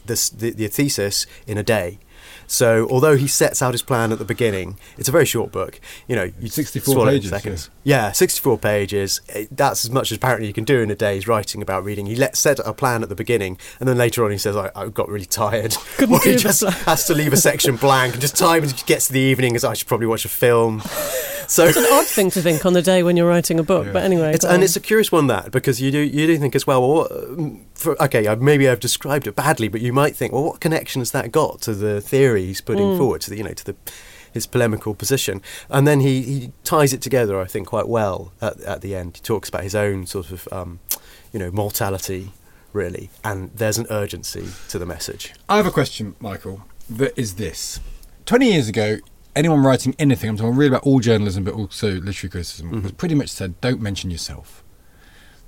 the, 0.06 0.52
the 0.52 0.68
thesis 0.68 1.26
in 1.46 1.58
a 1.58 1.64
day. 1.64 2.00
So 2.52 2.86
although 2.90 3.16
he 3.16 3.28
sets 3.28 3.62
out 3.62 3.74
his 3.74 3.82
plan 3.82 4.12
at 4.12 4.20
the 4.20 4.26
beginning, 4.26 4.78
it's 4.98 5.08
a 5.08 5.12
very 5.12 5.26
short 5.26 5.54
book. 5.54 5.80
You 6.06 6.18
know, 6.18 6.32
you 6.38 6.50
64 6.50 6.94
swallow 6.94 7.08
it 7.08 7.14
in 7.14 7.20
pages, 7.20 7.30
seconds. 7.30 7.70
Yeah, 7.86 8.12
64 8.12 8.58
pages. 8.58 9.22
That's 9.50 9.86
as 9.86 9.90
much 9.90 10.12
as 10.12 10.18
apparently 10.18 10.48
you 10.48 10.54
can 10.54 10.66
do 10.66 10.82
in 10.82 10.92
a 10.92 10.96
day's 10.96 11.30
writing 11.30 11.62
about 11.62 11.86
reading. 11.86 12.08
He 12.08 12.16
let 12.18 12.36
set 12.36 12.60
a 12.60 12.74
plan 12.74 13.04
at 13.04 13.10
the 13.10 13.16
beginning, 13.16 13.58
and 13.80 13.88
then 13.88 13.98
later 13.98 14.26
on 14.26 14.32
he 14.32 14.38
says, 14.38 14.58
"I, 14.58 14.70
I 14.76 14.90
got 14.90 15.08
really 15.08 15.26
tired." 15.26 15.78
Couldn't 15.96 16.16
or 16.16 16.20
he 16.26 16.36
just 16.36 16.60
plan. 16.60 16.74
has 16.74 17.08
to 17.08 17.14
leave 17.14 17.32
a 17.32 17.38
section 17.38 17.78
blank, 17.78 18.16
and 18.16 18.22
just 18.22 18.36
time 18.36 18.66
gets 18.86 19.08
to 19.08 19.14
the 19.14 19.22
evening, 19.22 19.56
as 19.56 19.64
I 19.64 19.74
should 19.74 19.88
probably 19.88 20.08
watch 20.08 20.26
a 20.26 20.30
film. 20.30 20.82
So 21.52 21.66
It's 21.66 21.76
an 21.78 21.86
odd 21.92 22.08
thing 22.08 22.32
to 22.32 22.42
think 22.42 22.66
on 22.66 22.72
the 22.72 22.82
day 22.82 23.04
when 23.04 23.18
you're 23.18 23.28
writing 23.28 23.60
a 23.60 23.64
book, 23.64 23.92
but 23.92 24.04
anyway. 24.04 24.34
it's, 24.34 24.46
and 24.46 24.54
on. 24.56 24.64
it's 24.64 24.78
a 24.78 24.80
curious 24.80 25.12
one 25.12 25.28
that 25.28 25.52
because 25.52 25.82
you 25.82 25.92
do 25.92 25.98
you 26.00 26.26
do 26.26 26.38
think 26.38 26.56
as 26.56 26.66
well. 26.66 26.82
Well, 26.82 26.94
what, 27.10 27.52
for, 27.76 28.02
okay, 28.02 28.26
I- 28.30 28.36
maybe 28.36 28.70
I've 28.70 28.80
described 28.80 29.28
it 29.28 29.36
badly, 29.36 29.68
but 29.68 29.82
you 29.82 29.92
might 29.92 30.16
think, 30.16 30.32
well, 30.32 30.46
what 30.46 30.62
connection 30.62 31.02
has 31.02 31.12
that 31.12 31.30
got 31.34 31.60
to 31.64 31.74
the 31.74 32.00
theory 32.00 32.46
he's 32.46 32.62
putting 32.62 32.86
Mm. 32.86 32.98
forward 32.98 33.20
to 33.24 33.30
the 33.30 33.36
you 33.36 33.44
know 33.44 33.52
to 33.54 33.66
the 33.66 33.76
his 34.32 34.48
polemical 34.48 34.96
position? 34.96 35.42
And 35.70 35.86
then 35.86 36.00
he, 36.00 36.22
he 36.22 36.52
ties 36.64 36.94
it 36.94 37.02
together, 37.02 37.42
I 37.42 37.48
think, 37.48 37.68
quite 37.68 37.90
well 37.90 38.32
at, 38.42 38.62
at 38.62 38.80
the 38.82 38.96
end. 38.96 39.18
He 39.18 39.22
talks 39.22 39.50
about 39.50 39.64
his 39.64 39.76
own 39.76 40.06
sort 40.08 40.32
of 40.32 40.48
um, 40.54 40.80
you 41.34 41.40
know 41.40 41.52
mortality, 41.52 42.32
really, 42.72 43.10
and 43.26 43.52
there's 43.54 43.78
an 43.78 43.88
urgency 43.90 44.46
to 44.70 44.80
the 44.80 44.86
message. 44.86 45.34
I 45.50 45.58
have 45.58 45.68
a 45.68 45.72
question, 45.72 46.16
Michael, 46.22 46.64
that 46.90 47.12
is 47.20 47.34
this. 47.36 47.82
20 48.26 48.50
years 48.54 48.70
ago, 48.70 49.00
anyone 49.36 49.64
writing 49.64 49.96
anything, 50.00 50.30
I'm 50.30 50.38
talking 50.38 50.56
really 50.56 50.70
about 50.70 50.84
all 50.84 51.00
journalism, 51.00 51.44
but 51.44 51.54
also 51.54 51.92
literary 51.92 52.30
criticism, 52.30 52.82
was 52.82 52.92
pretty 52.94 53.16
much 53.16 53.30
said, 53.30 53.60
don't 53.62 53.82
mention 53.82 54.12
yourself. 54.12 54.64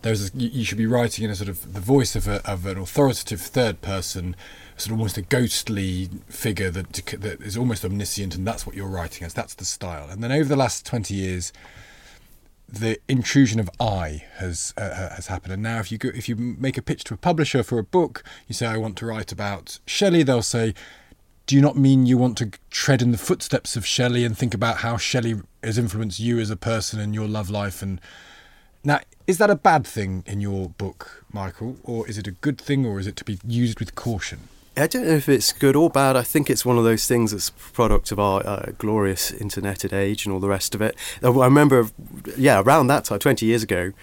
There 0.01 0.11
was 0.11 0.33
a, 0.33 0.37
you, 0.37 0.49
you 0.49 0.65
should 0.65 0.77
be 0.77 0.85
writing 0.85 1.25
in 1.25 1.31
a 1.31 1.35
sort 1.35 1.49
of 1.49 1.73
the 1.73 1.79
voice 1.79 2.15
of, 2.15 2.27
a, 2.27 2.45
of 2.49 2.65
an 2.65 2.77
authoritative 2.77 3.41
third 3.41 3.81
person, 3.81 4.35
sort 4.75 4.93
of 4.93 4.99
almost 4.99 5.17
a 5.17 5.21
ghostly 5.21 6.09
figure 6.27 6.69
that, 6.71 6.91
that 6.93 7.41
is 7.41 7.55
almost 7.57 7.85
omniscient, 7.85 8.35
and 8.35 8.45
that's 8.45 8.65
what 8.65 8.75
you're 8.75 8.87
writing 8.87 9.25
as. 9.25 9.33
That's 9.33 9.53
the 9.53 9.65
style. 9.65 10.09
And 10.09 10.23
then 10.23 10.31
over 10.31 10.49
the 10.49 10.57
last 10.57 10.85
20 10.85 11.13
years, 11.13 11.53
the 12.67 12.99
intrusion 13.07 13.59
of 13.59 13.69
I 13.79 14.23
has 14.37 14.73
uh, 14.77 15.09
has 15.09 15.27
happened, 15.27 15.53
and 15.53 15.61
now 15.61 15.79
if 15.79 15.91
you 15.91 15.99
go, 15.99 16.09
if 16.09 16.27
you 16.27 16.35
make 16.35 16.75
a 16.75 16.81
pitch 16.81 17.03
to 17.05 17.13
a 17.13 17.17
publisher 17.17 17.61
for 17.61 17.77
a 17.77 17.83
book, 17.83 18.23
you 18.47 18.55
say 18.55 18.65
I 18.65 18.77
want 18.77 18.97
to 18.97 19.05
write 19.05 19.31
about 19.31 19.79
Shelley, 19.85 20.23
they'll 20.23 20.41
say, 20.41 20.73
"Do 21.53 21.57
you 21.57 21.61
not 21.61 21.77
mean 21.77 22.07
you 22.07 22.17
want 22.17 22.35
to 22.39 22.49
tread 22.71 23.03
in 23.03 23.11
the 23.11 23.17
footsteps 23.19 23.75
of 23.75 23.85
Shelley 23.85 24.25
and 24.25 24.35
think 24.35 24.55
about 24.55 24.77
how 24.77 24.97
Shelley 24.97 25.35
has 25.63 25.77
influenced 25.77 26.19
you 26.19 26.39
as 26.39 26.49
a 26.49 26.55
person 26.55 26.99
and 26.99 27.13
your 27.13 27.27
love 27.27 27.51
life?" 27.51 27.83
And 27.83 28.01
now, 28.83 29.01
is 29.27 29.37
that 29.37 29.51
a 29.51 29.55
bad 29.55 29.85
thing 29.85 30.23
in 30.25 30.41
your 30.41 30.69
book, 30.69 31.23
Michael, 31.31 31.77
or 31.83 32.07
is 32.07 32.17
it 32.17 32.25
a 32.25 32.31
good 32.31 32.59
thing, 32.59 32.87
or 32.87 32.99
is 32.99 33.05
it 33.05 33.15
to 33.17 33.23
be 33.23 33.37
used 33.45 33.79
with 33.79 33.93
caution? 33.93 34.49
I 34.75 34.87
don't 34.87 35.05
know 35.05 35.13
if 35.13 35.29
it's 35.29 35.53
good 35.53 35.75
or 35.75 35.91
bad. 35.91 36.17
I 36.17 36.23
think 36.23 36.49
it's 36.49 36.65
one 36.65 36.79
of 36.79 36.85
those 36.85 37.07
things 37.07 37.29
that's 37.29 37.51
product 37.51 38.11
of 38.11 38.17
our 38.17 38.43
uh, 38.43 38.71
glorious 38.79 39.29
interneted 39.29 39.93
age 39.93 40.25
and 40.25 40.33
all 40.33 40.39
the 40.39 40.49
rest 40.49 40.73
of 40.73 40.81
it. 40.81 40.95
I 41.21 41.27
remember, 41.27 41.87
yeah, 42.35 42.61
around 42.61 42.87
that 42.87 43.05
time, 43.05 43.19
20 43.19 43.45
years 43.45 43.61
ago, 43.61 43.93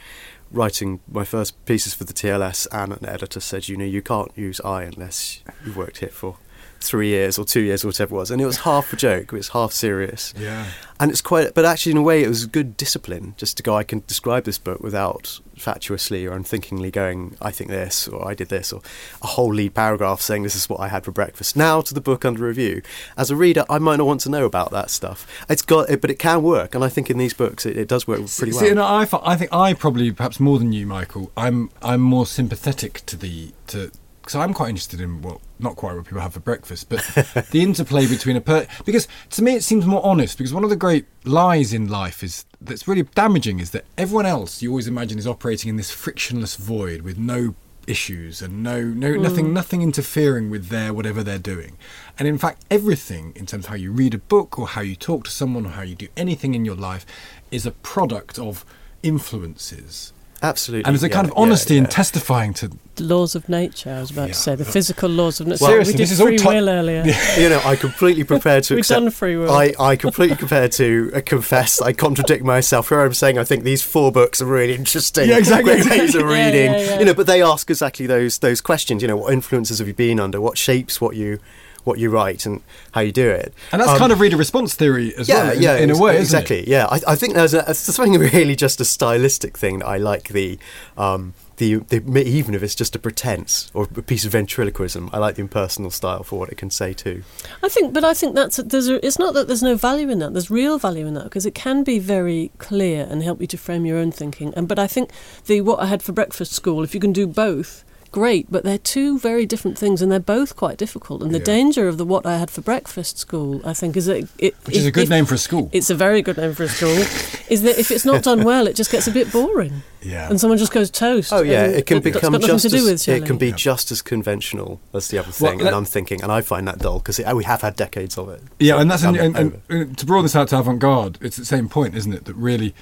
writing 0.53 1.01
my 1.11 1.25
first 1.25 1.65
pieces 1.65 1.95
for 1.95 2.05
the 2.05 2.13
TLS, 2.13 2.69
and 2.71 2.93
an 2.93 3.07
editor 3.07 3.41
said, 3.41 3.67
you 3.67 3.77
know, 3.77 3.85
you 3.85 4.03
can't 4.03 4.31
use 4.39 4.61
I 4.61 4.85
unless 4.85 5.43
you've 5.67 5.77
worked 5.77 5.99
here 5.99 6.11
for 6.11 6.37
three 6.81 7.09
years 7.09 7.39
or 7.39 7.45
two 7.45 7.61
years 7.61 7.85
or 7.85 7.89
whatever 7.89 8.15
it 8.15 8.19
was, 8.19 8.31
and 8.31 8.41
it 8.41 8.47
was 8.47 8.59
half 8.69 8.93
a 8.93 8.97
joke, 8.97 9.33
it 9.33 9.37
was 9.37 9.49
half 9.49 9.73
serious. 9.73 10.35
Yeah. 10.37 10.67
And 10.99 11.11
it's 11.11 11.23
quite, 11.23 11.55
but 11.55 11.65
actually, 11.65 11.93
in 11.93 11.99
a 11.99 12.03
way, 12.03 12.23
it 12.23 12.29
was 12.29 12.45
good 12.47 12.77
discipline 12.77 13.35
just 13.39 13.57
to 13.57 13.63
go. 13.63 13.75
I 13.75 13.85
can 13.85 14.03
describe 14.07 14.45
this 14.45 14.59
book 14.59 14.81
without 14.81 15.41
fatuously 15.57 16.27
or 16.27 16.33
unthinkingly 16.33 16.91
going, 16.91 17.37
"I 17.41 17.51
think 17.51 17.71
this" 17.71 18.07
or 18.07 18.27
"I 18.29 18.35
did 18.35 18.51
this" 18.51 18.71
or 18.71 18.83
a 19.23 19.29
whole 19.29 19.55
lead 19.55 19.75
paragraph 19.75 20.21
saying 20.21 20.43
this 20.43 20.55
is 20.55 20.69
what 20.69 20.79
I 20.81 20.89
had 20.89 21.05
for 21.05 21.11
breakfast. 21.11 21.57
Now 21.57 21.81
to 21.81 21.95
the 21.95 22.03
book 22.03 22.27
under 22.27 22.45
review. 22.45 22.83
As 23.17 23.31
a 23.31 23.37
reader, 23.37 23.65
I 23.71 23.79
might 23.79 23.97
not 23.97 24.07
want 24.07 24.21
to 24.23 24.31
know 24.31 24.45
about 24.45 24.73
that 24.73 24.91
stuff. 24.91 25.27
It's 25.49 25.63
got, 25.63 25.89
but 26.03 26.11
it 26.11 26.19
can 26.19 26.43
work, 26.43 26.75
and 26.75 26.85
I 26.85 26.91
think 26.91 27.09
in 27.09 27.17
these 27.17 27.33
books 27.33 27.65
it, 27.65 27.79
it 27.79 27.89
does 27.89 28.07
work 28.07 28.27
pretty 28.27 28.53
well. 28.53 28.61
See, 28.61 28.69
and 28.69 28.81
I, 28.81 29.07
I 29.23 29.37
think 29.37 29.53
I 29.55 29.73
probably, 29.73 30.13
perhaps 30.13 30.39
more 30.39 30.59
than 30.59 30.73
you, 30.73 30.87
Michael, 30.87 31.33
I'm 31.35 31.71
I'm 31.81 32.03
more 32.03 32.27
sympathetic 32.27 33.07
to 33.07 33.17
the 33.17 33.53
to 33.69 33.91
because 34.21 34.35
I'm 34.35 34.55
quite 34.55 34.69
interested 34.69 35.01
in 35.01 35.23
what 35.23 35.41
not 35.59 35.77
quite 35.77 35.95
what 35.95 36.05
people 36.05 36.21
have 36.21 36.35
for 36.35 36.41
breakfast, 36.41 36.89
but 36.89 37.01
the 37.51 37.63
interplay 37.63 38.07
between 38.07 38.37
a 38.37 38.41
per 38.41 38.67
because 38.85 39.09
to 39.31 39.43
me 39.43 39.55
it 39.55 39.65
seems 39.65 39.87
more 39.87 40.05
honest. 40.05 40.39
Because 40.39 40.55
one 40.55 40.65
of 40.65 40.71
the 40.71 40.77
great 40.77 41.07
lies 41.25 41.73
in 41.73 41.89
life 41.89 42.23
is 42.23 42.45
that's 42.61 42.87
really 42.87 43.03
damaging 43.03 43.61
is 43.61 43.71
that 43.71 43.85
everyone 43.97 44.27
else 44.27 44.63
you 44.63 44.71
always 44.71 44.89
imagine 44.89 45.19
is 45.19 45.27
operating 45.27 45.69
in 45.71 45.77
this 45.77 45.91
frictionless 45.91 46.57
void 46.57 47.03
with 47.03 47.19
no 47.19 47.55
issues 47.87 48.43
and 48.43 48.63
no 48.63 48.83
no 48.83 49.15
hmm. 49.15 49.23
nothing 49.23 49.53
nothing 49.53 49.83
interfering 49.83 50.51
with 50.51 50.69
their 50.69 50.93
whatever 50.93 51.23
they're 51.23 51.39
doing 51.39 51.77
and 52.19 52.29
in 52.29 52.39
fact 52.39 52.65
everything 52.71 53.33
in 53.35 53.47
terms 53.47 53.65
of 53.65 53.71
how 53.71 53.75
you 53.75 53.91
read 53.91 54.15
a 54.15 54.19
book 54.19 54.59
or 54.59 54.69
how 54.69 54.81
you 54.81 54.95
talk 54.95 55.25
to 55.25 55.31
someone 55.31 55.67
or 55.67 55.71
how 55.71 55.83
you 55.83 55.95
do 55.95 56.09
anything 56.17 56.55
in 56.55 56.65
your 56.65 56.77
life 56.77 57.05
is 57.51 57.67
a 57.67 57.71
product 57.71 58.39
of 58.39 58.65
influences 59.03 60.13
Absolutely. 60.43 60.85
and 60.87 60.95
there's 60.95 61.03
a 61.03 61.09
yeah, 61.09 61.15
kind 61.15 61.27
of 61.27 61.35
honesty 61.37 61.75
yeah. 61.75 61.81
in 61.81 61.87
testifying 61.87 62.55
to 62.55 62.71
laws 62.99 63.35
of 63.35 63.49
nature, 63.49 63.91
I 63.91 64.01
was 64.01 64.11
about 64.11 64.29
Yeah. 64.29 64.35
to 64.35 64.39
say, 64.39 64.55
the 64.55 64.65
physical 64.65 65.09
laws 65.09 65.41
of 65.41 65.47
nature. 65.47 65.59
Well, 65.65 65.71
seriously, 65.71 65.93
we 65.95 65.97
did 65.99 66.03
this 66.03 66.13
is 66.13 66.21
all 66.21 66.27
free 66.27 66.39
will 66.39 66.69
earlier. 66.69 67.05
you 67.39 67.49
know, 67.49 67.61
I 67.65 67.77
completely 67.77 68.25
prepared 68.25 68.65
to 68.65 68.75
We've 68.75 68.81
accept. 68.81 69.01
done 69.01 69.11
free 69.11 69.37
will. 69.37 69.51
I, 69.51 69.75
I 69.79 69.97
completely 69.97 70.37
prepared 70.37 70.73
to 70.73 71.11
uh, 71.15 71.21
confess. 71.25 71.81
I 71.81 71.93
contradict 71.93 72.45
myself. 72.45 72.89
Here 72.89 73.01
I'm 73.01 73.15
saying 73.15 73.39
I 73.39 73.45
think 73.45 73.65
these 73.65 73.83
four 73.83 74.13
books 74.13 74.41
are 74.43 74.47
really 74.47 74.75
interesting. 74.75 75.29
Yeah, 75.29 75.39
exactly, 75.39 75.75
Great 75.77 75.91
ways 75.91 76.15
of 76.15 76.23
exactly. 76.23 76.35
Yeah, 76.37 76.45
reading. 76.47 76.73
yeah, 76.73 76.79
yeah. 76.81 76.99
You 76.99 77.05
know, 77.07 77.15
but 77.15 77.27
they 77.27 77.43
ask 77.43 77.71
exactly 77.71 78.07
those 78.07 78.39
those 78.39 78.61
questions. 78.61 79.03
You 79.03 79.09
know, 79.09 79.17
what 79.17 79.33
influences 79.33 79.79
have 79.79 79.89
you 79.89 79.95
been 79.95 80.21
under? 80.21 80.41
What 80.41 80.59
shapes 80.59 81.01
what 81.01 81.17
you 81.17 81.39
what 81.85 81.99
you 81.99 82.11
write 82.11 82.47
and 82.47 82.63
how 82.93 83.01
you 83.01 83.13
do 83.13 83.29
it? 83.31 83.53
and 83.73 83.81
that's 83.81 83.93
Um, 83.93 83.99
kind 83.99 84.13
of 84.13 84.21
reader 84.21 84.37
response 84.37 84.75
theory 84.75 85.15
as 85.17 85.29
yeah, 85.29 85.45
well 85.45 85.53
in, 85.57 85.63
yeah, 85.63 85.77
in 85.77 85.91
a 85.91 85.93
ex- 85.93 86.01
way 86.01 86.13
isn't 86.15 86.23
exactly. 86.23 86.59
it? 86.61 86.69
Yeah, 86.69 86.87
I, 86.91 87.01
I 87.09 87.17
think 87.17 87.35
there's, 87.35 87.55
a, 87.55 87.63
there's 87.63 87.79
something 87.79 88.19
really 88.33 88.57
just 88.57 88.81
a 88.81 88.85
stylistic 88.85 89.57
thing 89.59 89.79
that 89.81 89.87
I 89.87 89.97
like. 89.97 90.29
The 90.29 90.59
um, 90.97 91.35
the, 91.57 91.75
the 91.77 91.99
even 92.27 92.55
if 92.55 92.63
it's 92.63 92.75
just 92.75 92.97
a 92.97 92.99
pretense 92.99 93.71
or 93.75 93.85
a 93.95 94.01
piece 94.03 94.25
of 94.25 94.33
ventriloquism, 94.33 95.11
I 95.13 95.19
like 95.19 95.35
the 95.35 95.43
impersonal 95.43 95.91
style 95.91 96.23
for 96.23 96.39
what 96.39 96.49
it 96.49 96.57
can 96.57 96.71
say 96.71 96.95
too. 96.95 97.23
I 97.63 97.69
think, 97.69 97.93
but 97.93 98.03
I 98.03 98.15
think 98.15 98.35
that's 98.35 98.57
there's 98.57 98.89
a, 98.89 99.05
it's 99.07 99.19
not 99.19 99.35
that 99.35 99.47
there's 99.47 99.63
no 99.63 99.77
value 99.77 100.09
in 100.09 100.21
that. 100.21 100.33
There's 100.33 100.51
real 100.51 100.79
value 100.79 101.07
in 101.07 101.13
that 101.15 101.25
because 101.25 101.45
it 101.45 101.55
can 101.55 101.85
be 101.85 101.99
very 101.99 102.51
clear 102.57 103.07
and 103.11 103.23
help 103.23 103.43
you 103.43 103.47
to 103.49 103.59
frame 103.59 103.85
your 103.85 103.99
own 103.99 104.11
thinking. 104.11 104.55
And 104.57 104.67
but 104.69 104.79
I 104.79 104.87
think 104.87 105.11
the 105.47 105.61
what 105.61 105.81
I 105.81 105.87
had 105.87 106.03
for 106.03 106.13
breakfast 106.13 106.53
school, 106.53 106.83
if 106.83 106.95
you 106.95 107.01
can 107.01 107.13
do 107.13 107.27
both, 107.27 107.85
great. 108.11 108.51
But 108.51 108.65
they're 108.65 108.79
two 108.79 109.19
very 109.19 109.47
different 109.47 109.79
things, 109.79 110.03
and 110.03 110.11
they're 110.11 110.21
both 110.21 110.57
quite 110.57 110.77
difficult. 110.77 111.23
And 111.23 111.33
the 111.35 111.39
Yeah. 111.39 111.45
danger 111.45 111.89
of 111.89 111.99
the 111.99 112.05
what 112.05 112.27
I 112.27 112.39
had 112.39 112.51
for 112.51 112.61
breakfast 112.61 113.19
school, 113.19 113.61
I 113.65 113.73
think, 113.75 113.97
is 113.97 114.07
that 114.07 114.29
it, 114.39 114.55
which 114.65 114.77
is 114.77 114.85
if- 114.85 114.89
a 114.89 114.91
good 114.93 115.05
if- 115.05 115.11
name 115.11 115.27
for 115.27 115.35
a 115.35 115.39
school 115.39 115.69
It's 115.73 115.91
a 115.91 115.95
very 115.95 116.23
good 116.23 116.37
name 116.37 116.55
for 116.55 116.65
a 116.65 116.69
school. 116.69 116.97
is 117.49 117.63
that 117.63 117.79
if 117.79 117.91
it's 117.91 118.05
not 118.05 118.23
done 118.23 118.45
well, 118.45 118.67
it 118.67 118.77
just 118.77 118.91
gets 118.93 119.07
a 119.07 119.11
bit 119.11 119.31
boring, 119.33 119.83
yeah 120.03 120.29
and 120.29 120.41
someone 120.41 120.59
just 120.59 120.73
goes 120.73 120.91
toast. 120.91 121.33
Oh 121.33 121.43
yeah, 121.43 121.65
it 121.65 121.87
can 121.87 121.97
that's 122.01 122.05
become 122.15 122.33
got 122.33 122.41
nothing 122.43 122.55
just 122.57 122.63
to 122.65 122.69
do 122.71 122.77
as, 122.89 123.07
with 123.07 123.09
it 123.09 123.27
can 123.27 123.39
be 123.39 123.49
Yeah. 123.49 123.57
just 123.57 123.91
as 123.91 124.03
conventional 124.03 124.81
as 124.95 125.09
the 125.09 125.19
other 125.19 125.33
thing, 125.33 125.59
let- 125.59 125.67
and 125.69 125.77
I'm 125.77 125.85
thinking, 125.85 126.23
and 126.23 126.31
I 126.31 126.41
find 126.43 126.67
that 126.69 126.79
dull 126.79 126.99
because 126.99 127.19
we 127.35 127.45
have 127.45 127.63
had 127.63 127.77
decades 127.77 128.17
of 128.19 128.29
it. 128.29 128.43
Yeah, 128.59 128.81
and 128.81 128.91
that's 128.91 129.03
Done 129.03 129.17
and, 129.17 129.37
and, 129.37 129.61
and 129.69 129.99
to 129.99 130.07
broaden 130.07 130.25
this 130.25 130.37
out 130.37 130.49
to 130.49 130.59
avant-garde, 130.59 131.19
it's 131.21 131.37
the 131.37 131.45
same 131.45 131.69
point, 131.69 131.97
isn't 131.97 132.13
it? 132.13 132.25
That 132.27 132.37
really, 132.37 132.75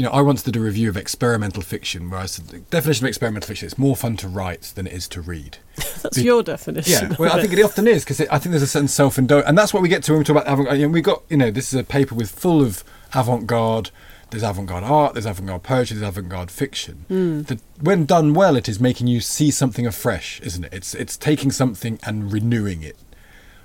you 0.00 0.06
know, 0.06 0.12
I 0.12 0.22
once 0.22 0.42
did 0.42 0.56
a 0.56 0.60
review 0.60 0.88
of 0.88 0.96
experimental 0.96 1.62
fiction 1.62 2.08
where 2.08 2.20
I 2.20 2.24
said 2.24 2.46
the 2.46 2.60
definition 2.60 3.04
of 3.04 3.08
experimental 3.08 3.46
fiction 3.46 3.66
it's 3.66 3.76
more 3.76 3.94
fun 3.94 4.16
to 4.16 4.28
write 4.28 4.72
than 4.74 4.86
it 4.86 4.94
is 4.94 5.06
to 5.08 5.20
read. 5.20 5.58
That's 5.76 6.16
Be- 6.16 6.24
your 6.24 6.42
definition. 6.42 7.10
Yeah, 7.10 7.16
well, 7.18 7.36
I 7.36 7.42
think 7.42 7.52
it 7.52 7.62
often 7.62 7.86
is 7.86 8.02
because 8.02 8.22
I 8.22 8.38
think 8.38 8.52
there's 8.52 8.62
a 8.62 8.66
certain 8.66 8.88
self-indulgence, 8.88 9.46
and 9.46 9.58
that's 9.58 9.74
what 9.74 9.82
we 9.82 9.90
get 9.90 10.02
to 10.04 10.12
when 10.12 10.20
we 10.20 10.24
talk 10.24 10.36
about 10.36 10.50
avant. 10.50 10.78
You 10.78 10.86
know, 10.86 10.92
we 10.92 11.02
got 11.02 11.22
you 11.28 11.36
know 11.36 11.50
this 11.50 11.74
is 11.74 11.78
a 11.78 11.84
paper 11.84 12.14
with 12.14 12.30
full 12.30 12.62
of 12.62 12.82
avant-garde. 13.12 13.90
There's 14.30 14.42
avant-garde 14.42 14.84
art, 14.84 15.12
there's 15.12 15.26
avant-garde 15.26 15.64
poetry, 15.64 15.98
there's 15.98 16.08
avant-garde 16.08 16.50
fiction. 16.50 17.04
Hmm. 17.08 17.42
The, 17.42 17.60
when 17.78 18.06
done 18.06 18.32
well, 18.32 18.56
it 18.56 18.70
is 18.70 18.80
making 18.80 19.06
you 19.06 19.20
see 19.20 19.50
something 19.50 19.86
afresh, 19.86 20.40
isn't 20.40 20.64
it? 20.64 20.72
It's 20.72 20.94
it's 20.94 21.18
taking 21.18 21.50
something 21.50 21.98
and 22.04 22.32
renewing 22.32 22.82
it. 22.82 22.96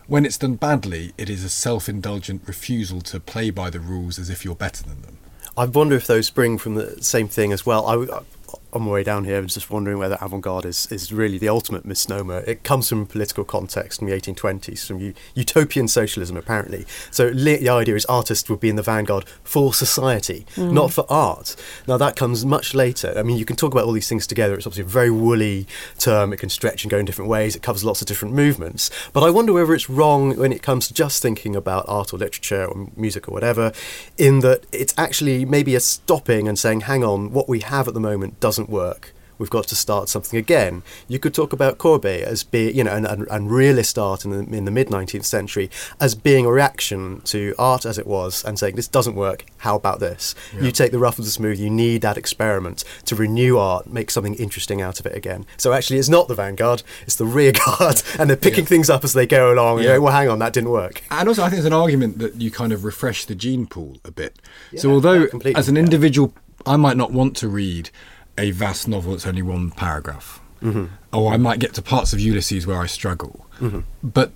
When 0.08 0.26
it's 0.26 0.38
done 0.38 0.56
badly, 0.56 1.14
it 1.18 1.30
is 1.30 1.46
a 1.46 1.50
self-indulgent 1.50 2.42
refusal 2.46 3.00
to 3.04 3.22
play 3.22 3.52
by 3.52 3.70
the 3.70 3.80
rules 3.80 4.20
as 4.20 4.30
if 4.30 4.44
you're 4.44 4.54
better 4.54 4.84
than 4.84 5.02
them. 5.02 5.18
I 5.58 5.66
wonder 5.66 5.96
if 5.96 6.08
those 6.08 6.28
spring 6.28 6.58
from 6.58 6.76
the 6.76 7.02
same 7.02 7.28
thing 7.28 7.54
as 7.54 7.66
well. 7.66 7.86
I, 7.88 8.20
on 8.76 8.84
my 8.84 8.92
way 8.92 9.04
down 9.04 9.24
here, 9.24 9.38
I 9.38 9.40
was 9.40 9.54
just 9.54 9.70
wondering 9.72 9.98
whether 9.98 10.18
avant-garde 10.20 10.66
is, 10.66 10.92
is 10.92 11.14
really 11.14 11.38
the 11.38 11.48
ultimate 11.48 11.86
misnomer. 11.86 12.40
It 12.46 12.64
comes 12.64 12.90
from 12.90 13.04
a 13.04 13.06
political 13.06 13.46
context 13.46 14.00
from 14.00 14.10
the 14.10 14.14
1820s, 14.14 14.86
from 14.86 15.14
utopian 15.34 15.88
socialism, 15.88 16.36
apparently. 16.36 16.86
So 17.10 17.32
the 17.32 17.70
idea 17.70 17.96
is 17.96 18.06
artists 18.06 18.50
would 18.50 18.60
be 18.60 18.70
in 18.70 18.76
the 18.76 18.84
vanguard 18.84 19.26
for 19.44 19.74
society, 19.74 20.46
mm. 20.56 20.72
not 20.72 20.92
for 20.92 21.06
art. 21.10 21.56
Now 21.88 21.98
that 21.98 22.18
comes 22.18 22.46
much 22.46 22.74
later. 22.74 23.14
I 23.16 23.24
mean, 23.24 23.38
you 23.38 23.46
can 23.46 23.56
talk 23.56 23.72
about 23.72 23.86
all 23.86 23.94
these 23.94 24.10
things 24.10 24.28
together. 24.28 24.56
It's 24.56 24.68
obviously 24.68 24.84
a 24.84 24.94
very 24.94 25.10
woolly 25.10 25.68
term. 25.98 26.34
It 26.34 26.38
can 26.38 26.50
stretch 26.50 26.84
and 26.84 26.92
go 26.92 26.98
in 26.98 27.06
different 27.06 27.30
ways. 27.30 27.56
It 27.56 27.62
covers 27.62 27.86
lots 27.86 28.02
of 28.02 28.08
different 28.08 28.34
movements. 28.34 28.92
But 29.14 29.24
I 29.24 29.30
wonder 29.30 29.54
whether 29.54 29.74
it's 29.74 29.90
wrong 29.90 30.36
when 30.36 30.52
it 30.52 30.62
comes 30.62 30.88
to 30.90 30.94
just 30.94 31.22
thinking 31.22 31.56
about 31.56 31.86
art 31.88 32.14
or 32.14 32.18
literature 32.18 32.66
or 32.66 32.90
music 32.98 33.30
or 33.30 33.32
whatever, 33.32 33.72
in 34.18 34.42
that 34.42 34.66
it's 34.74 34.94
actually 34.98 35.46
maybe 35.46 35.76
a 35.76 35.80
stopping 35.80 36.50
and 36.50 36.60
saying, 36.60 36.82
hang 36.82 37.06
on, 37.06 37.32
what 37.32 37.48
we 37.48 37.62
have 37.62 37.88
at 37.88 37.94
the 37.94 38.00
moment 38.02 38.40
doesn't 38.42 38.65
work. 38.70 39.14
We've 39.38 39.50
got 39.50 39.68
to 39.68 39.76
start 39.76 40.08
something 40.08 40.40
again. 40.40 40.82
You 41.10 41.20
could 41.20 41.34
talk 41.34 41.52
about 41.52 41.78
Courbet 41.78 42.22
as 42.24 42.44
being, 42.44 42.74
you 42.74 42.86
know, 42.86 42.92
and, 42.94 43.06
and, 43.06 43.28
and 43.30 43.52
realist 43.52 44.00
art 44.00 44.24
in 44.24 44.32
the, 44.32 44.58
in 44.58 44.64
the 44.64 44.72
mid 44.72 44.88
19th 44.88 45.26
century 45.26 45.70
as 46.00 46.16
being 46.16 46.46
a 46.46 46.50
reaction 46.52 47.20
to 47.26 47.54
art 47.60 47.86
as 47.86 47.98
it 47.98 48.08
was 48.08 48.46
and 48.46 48.58
saying, 48.58 48.78
this 48.78 48.88
doesn't 48.88 49.14
work, 49.16 49.46
how 49.58 49.76
about 49.76 50.00
this? 50.00 50.36
You 50.58 50.72
take 50.72 50.92
the 50.94 51.00
rough 51.00 51.18
with 51.18 51.26
the 51.26 51.32
smooth, 51.34 51.60
you 51.60 51.70
need 51.70 52.02
that 52.02 52.18
experiment 52.18 52.86
to 53.08 53.16
renew 53.18 53.58
art, 53.58 53.88
make 53.92 54.10
something 54.10 54.36
interesting 54.36 54.82
out 54.82 55.02
of 55.02 55.06
it 55.06 55.14
again. 55.14 55.46
So 55.58 55.74
actually, 55.74 56.00
it's 56.00 56.08
not 56.08 56.30
the 56.30 56.36
vanguard, 56.36 56.82
it's 57.02 57.18
the 57.18 57.26
rear 57.26 57.52
guard, 57.52 58.02
and 58.18 58.30
they're 58.30 58.38
picking 58.38 58.66
things 58.66 58.90
up 58.90 59.04
as 59.04 59.12
they 59.12 59.28
go 59.28 59.54
along. 59.54 59.80
You 59.80 59.88
Yeah. 59.88 59.94
know, 59.96 60.02
well, 60.04 60.14
hang 60.14 60.30
on, 60.30 60.40
that 60.40 60.54
didn't 60.54 60.70
work. 60.72 61.02
And 61.12 61.28
also, 61.28 61.42
I 61.44 61.48
think 61.50 61.56
there's 61.58 61.66
an 61.66 61.74
argument 61.74 62.20
that 62.20 62.36
you 62.40 62.52
kind 62.52 62.72
of 62.72 62.86
refresh 62.86 63.26
the 63.26 63.36
gene 63.36 63.68
pool 63.68 63.98
a 64.06 64.12
bit. 64.12 64.40
so, 64.78 64.92
although 64.92 65.28
yeah, 65.44 65.58
as 65.58 65.68
an 65.68 65.76
yeah. 65.76 65.82
individual, 65.82 66.34
I 66.66 66.78
might 66.78 66.96
not 66.96 67.12
want 67.12 67.36
to 67.38 67.50
read 67.50 67.90
a 68.38 68.52
vast 68.52 68.88
novel 68.88 69.12
that's 69.12 69.26
only 69.28 69.42
one 69.42 69.72
paragraph, 69.72 70.40
Mm-hmm. 70.62 70.86
or 71.14 71.34
I 71.34 71.38
might 71.38 71.60
get 71.60 71.74
to 71.76 71.82
parts 71.82 72.12
of 72.14 72.20
Ulysses 72.20 72.66
where 72.66 72.80
I 72.82 72.88
struggle. 72.88 73.46
But 74.04 74.32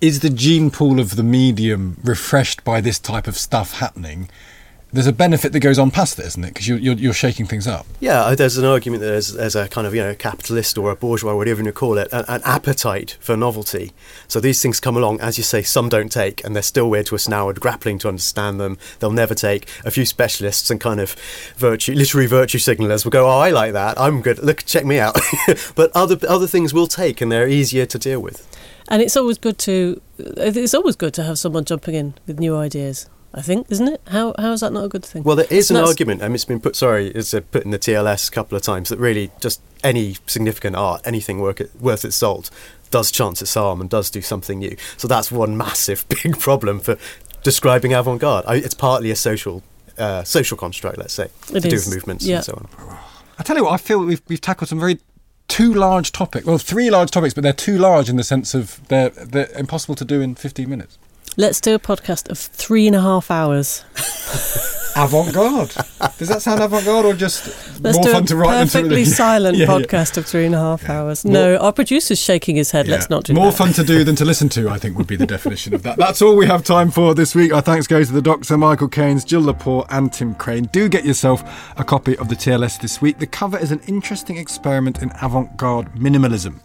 is 0.00 0.20
the 0.20 0.30
gene 0.30 0.70
pool 0.70 0.98
of 1.00 1.16
the 1.16 1.22
medium 1.22 1.98
refreshed 2.02 2.64
by 2.64 2.80
this 2.80 2.98
type 2.98 3.26
of 3.26 3.36
stuff 3.36 3.74
happening? 3.74 4.30
There's 4.90 5.06
a 5.06 5.12
benefit 5.12 5.52
that 5.52 5.60
goes 5.60 5.78
on 5.78 5.90
past 5.90 6.16
this, 6.16 6.28
isn't 6.28 6.44
it? 6.44 6.48
Because 6.48 6.66
you're, 6.66 6.78
you're, 6.78 6.94
you're 6.94 7.12
shaking 7.12 7.44
things 7.44 7.66
up. 7.66 7.86
Yeah, 8.00 8.22
uh, 8.22 8.34
there's 8.34 8.56
an 8.56 8.64
argument 8.64 9.02
that 9.02 9.08
there's, 9.08 9.34
there's 9.34 9.54
a 9.54 9.68
kind 9.68 9.86
of 9.86 9.94
you 9.94 10.00
know 10.00 10.14
capitalist 10.14 10.78
or 10.78 10.90
a 10.90 10.96
bourgeois, 10.96 11.34
whatever 11.34 11.62
you 11.62 11.72
call 11.72 11.98
it, 11.98 12.08
an, 12.10 12.24
an 12.26 12.40
appetite 12.44 13.18
for 13.20 13.36
novelty. 13.36 13.92
So 14.28 14.40
these 14.40 14.62
things 14.62 14.80
come 14.80 14.96
along, 14.96 15.20
as 15.20 15.36
you 15.36 15.44
say, 15.44 15.60
some 15.62 15.90
don't 15.90 16.10
take, 16.10 16.42
and 16.42 16.56
they're 16.56 16.62
still 16.62 16.88
weird 16.88 17.04
to 17.06 17.16
us 17.16 17.28
now. 17.28 17.46
We're 17.46 17.52
grappling 17.54 17.98
to 17.98 18.08
understand 18.08 18.58
them. 18.58 18.78
They'll 18.98 19.10
never 19.10 19.34
take. 19.34 19.68
A 19.84 19.90
few 19.90 20.06
specialists 20.06 20.70
and 20.70 20.80
kind 20.80 21.00
of 21.00 21.16
virtue, 21.56 21.92
literary 21.92 22.26
virtue 22.26 22.58
signalers 22.58 23.04
will 23.04 23.10
go, 23.10 23.26
"Oh, 23.26 23.40
I 23.40 23.50
like 23.50 23.74
that. 23.74 24.00
I'm 24.00 24.22
good. 24.22 24.38
Look, 24.38 24.64
check 24.64 24.86
me 24.86 24.98
out." 24.98 25.18
but 25.74 25.90
other 25.94 26.16
other 26.26 26.46
things 26.46 26.72
will 26.72 26.86
take, 26.86 27.20
and 27.20 27.30
they're 27.30 27.48
easier 27.48 27.84
to 27.84 27.98
deal 27.98 28.20
with. 28.20 28.46
And 28.88 29.02
it's 29.02 29.18
always 29.18 29.36
good 29.36 29.58
to 29.58 30.00
it's 30.18 30.72
always 30.72 30.96
good 30.96 31.12
to 31.14 31.24
have 31.24 31.38
someone 31.38 31.66
jumping 31.66 31.94
in 31.94 32.14
with 32.26 32.40
new 32.40 32.56
ideas. 32.56 33.06
I 33.38 33.42
think, 33.42 33.68
isn't 33.70 33.86
it? 33.86 34.00
How 34.08 34.34
how 34.36 34.50
is 34.50 34.60
that 34.62 34.72
not 34.72 34.84
a 34.84 34.88
good 34.88 35.04
thing? 35.04 35.22
Well, 35.22 35.36
there 35.36 35.46
is 35.48 35.70
an 35.70 35.74
That's- 35.74 35.90
argument, 35.90 36.22
and 36.22 36.34
it's 36.34 36.44
been 36.44 36.58
put. 36.58 36.74
Sorry, 36.74 37.06
it's 37.08 37.32
uh, 37.32 37.40
put 37.52 37.64
in 37.64 37.70
the 37.70 37.78
TLS 37.78 38.28
a 38.28 38.32
couple 38.32 38.56
of 38.56 38.62
times 38.62 38.88
that 38.88 38.98
really 38.98 39.30
just 39.40 39.60
any 39.84 40.16
significant 40.26 40.74
art, 40.74 41.02
anything 41.04 41.38
work 41.38 41.60
it, 41.60 41.70
worth 41.80 42.04
its 42.04 42.16
salt, 42.16 42.50
does 42.90 43.12
chance 43.12 43.40
its 43.40 43.56
arm 43.56 43.80
and 43.80 43.88
does 43.88 44.10
do 44.10 44.22
something 44.22 44.58
new. 44.58 44.76
So 44.96 45.06
that's 45.06 45.30
one 45.30 45.56
massive 45.56 46.04
big 46.22 46.36
problem 46.40 46.80
for 46.80 46.98
describing 47.44 47.92
avant-garde. 47.94 48.44
I, 48.48 48.56
it's 48.56 48.74
partly 48.74 49.12
a 49.12 49.16
social 49.16 49.62
uh, 49.98 50.24
social 50.24 50.56
construct, 50.56 50.98
let's 50.98 51.14
say, 51.14 51.28
It 51.52 51.60
to 51.60 51.68
do 51.68 51.76
with 51.76 51.94
movements 51.94 52.26
yeah. 52.26 52.36
and 52.36 52.44
so 52.44 52.54
on. 52.54 52.98
I 53.38 53.44
tell 53.44 53.56
you 53.56 53.64
what, 53.64 53.72
I 53.72 53.76
feel 53.76 54.04
we've, 54.04 54.22
we've 54.26 54.40
tackled 54.40 54.68
some 54.68 54.80
very 54.80 54.98
two 55.46 55.72
large 55.72 56.10
topics. 56.10 56.44
Well, 56.44 56.58
three 56.58 56.90
large 56.90 57.12
topics, 57.12 57.34
but 57.34 57.42
they're 57.42 57.52
too 57.52 57.78
large 57.78 58.08
in 58.08 58.16
the 58.16 58.24
sense 58.24 58.52
of 58.52 58.80
they're, 58.88 59.10
they're 59.10 59.50
impossible 59.56 59.94
to 59.94 60.04
do 60.04 60.20
in 60.20 60.34
15 60.34 60.68
minutes. 60.68 60.98
Let's 61.40 61.60
do 61.60 61.72
a 61.72 61.78
podcast 61.78 62.28
of 62.30 62.36
three 62.36 62.88
and 62.88 62.96
a 62.96 63.00
half 63.00 63.30
hours. 63.30 63.84
avant 64.96 65.32
garde. 65.32 65.72
Does 66.18 66.26
that 66.26 66.42
sound 66.42 66.60
avant 66.60 66.84
garde 66.84 67.06
or 67.06 67.14
just 67.14 67.46
Let's 67.80 67.96
more 67.96 68.06
do 68.06 68.12
fun 68.12 68.24
a 68.24 68.26
to 68.26 68.36
write 68.36 68.58
than 68.58 68.66
to 68.66 68.72
perfectly 68.72 69.04
silent 69.04 69.56
Yeah, 69.56 69.66
yeah. 69.66 69.72
podcast 69.72 70.16
of 70.16 70.26
three 70.26 70.46
and 70.46 70.54
a 70.56 70.58
half 70.58 70.88
hours. 70.90 71.24
No, 71.24 71.56
our 71.58 71.72
producer's 71.72 72.18
shaking 72.18 72.56
his 72.56 72.72
head. 72.72 72.88
Let's 72.88 73.08
not 73.08 73.22
do 73.22 73.34
that. 73.34 73.40
More 73.40 73.52
that. 73.52 73.56
fun 73.56 73.72
to 73.74 73.84
do 73.84 74.02
than 74.02 74.16
to 74.16 74.24
listen 74.24 74.48
to, 74.48 74.68
I 74.68 74.78
think 74.78 74.98
would 74.98 75.06
be 75.06 75.14
the 75.14 75.26
definition 75.26 75.74
of 75.74 75.84
that. 75.84 75.96
That's 75.96 76.20
all 76.20 76.34
we 76.34 76.46
have 76.46 76.64
time 76.64 76.90
for 76.90 77.14
this 77.14 77.36
week. 77.36 77.52
Our 77.54 77.62
thanks 77.62 77.86
go 77.86 78.02
to 78.02 78.12
the 78.12 78.20
Doctor, 78.20 78.58
Michael 78.58 78.88
Caines, 78.88 79.24
Jill 79.24 79.42
Lepore, 79.42 79.86
and 79.90 80.12
Tim 80.12 80.34
Crane. 80.34 80.64
Do 80.72 80.88
get 80.88 81.04
yourself 81.04 81.44
a 81.78 81.84
copy 81.84 82.16
of 82.18 82.28
the 82.28 82.34
TLS 82.34 82.80
this 82.80 83.00
week. 83.00 83.20
The 83.20 83.28
cover 83.28 83.58
is 83.58 83.70
an 83.70 83.80
interesting 83.86 84.38
experiment 84.38 85.02
in 85.02 85.12
avant 85.22 85.56
garde 85.56 85.92
minimalism. 85.94 86.56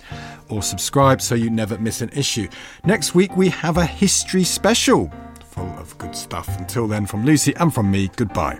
Or 0.49 0.61
subscribe 0.61 1.21
so 1.21 1.35
you 1.35 1.49
never 1.49 1.77
miss 1.77 2.01
an 2.01 2.09
issue. 2.09 2.47
Next 2.85 3.15
week, 3.15 3.35
we 3.35 3.49
have 3.49 3.77
a 3.77 3.85
history 3.85 4.43
special 4.43 5.11
full 5.53 5.69
of 5.77 5.97
good 5.99 6.15
stuff. 6.15 6.47
Until 6.59 6.87
then, 6.87 7.05
from 7.05 7.25
Lucy 7.25 7.55
and 7.57 7.73
from 7.73 7.91
me, 7.91 8.09
goodbye. 8.15 8.59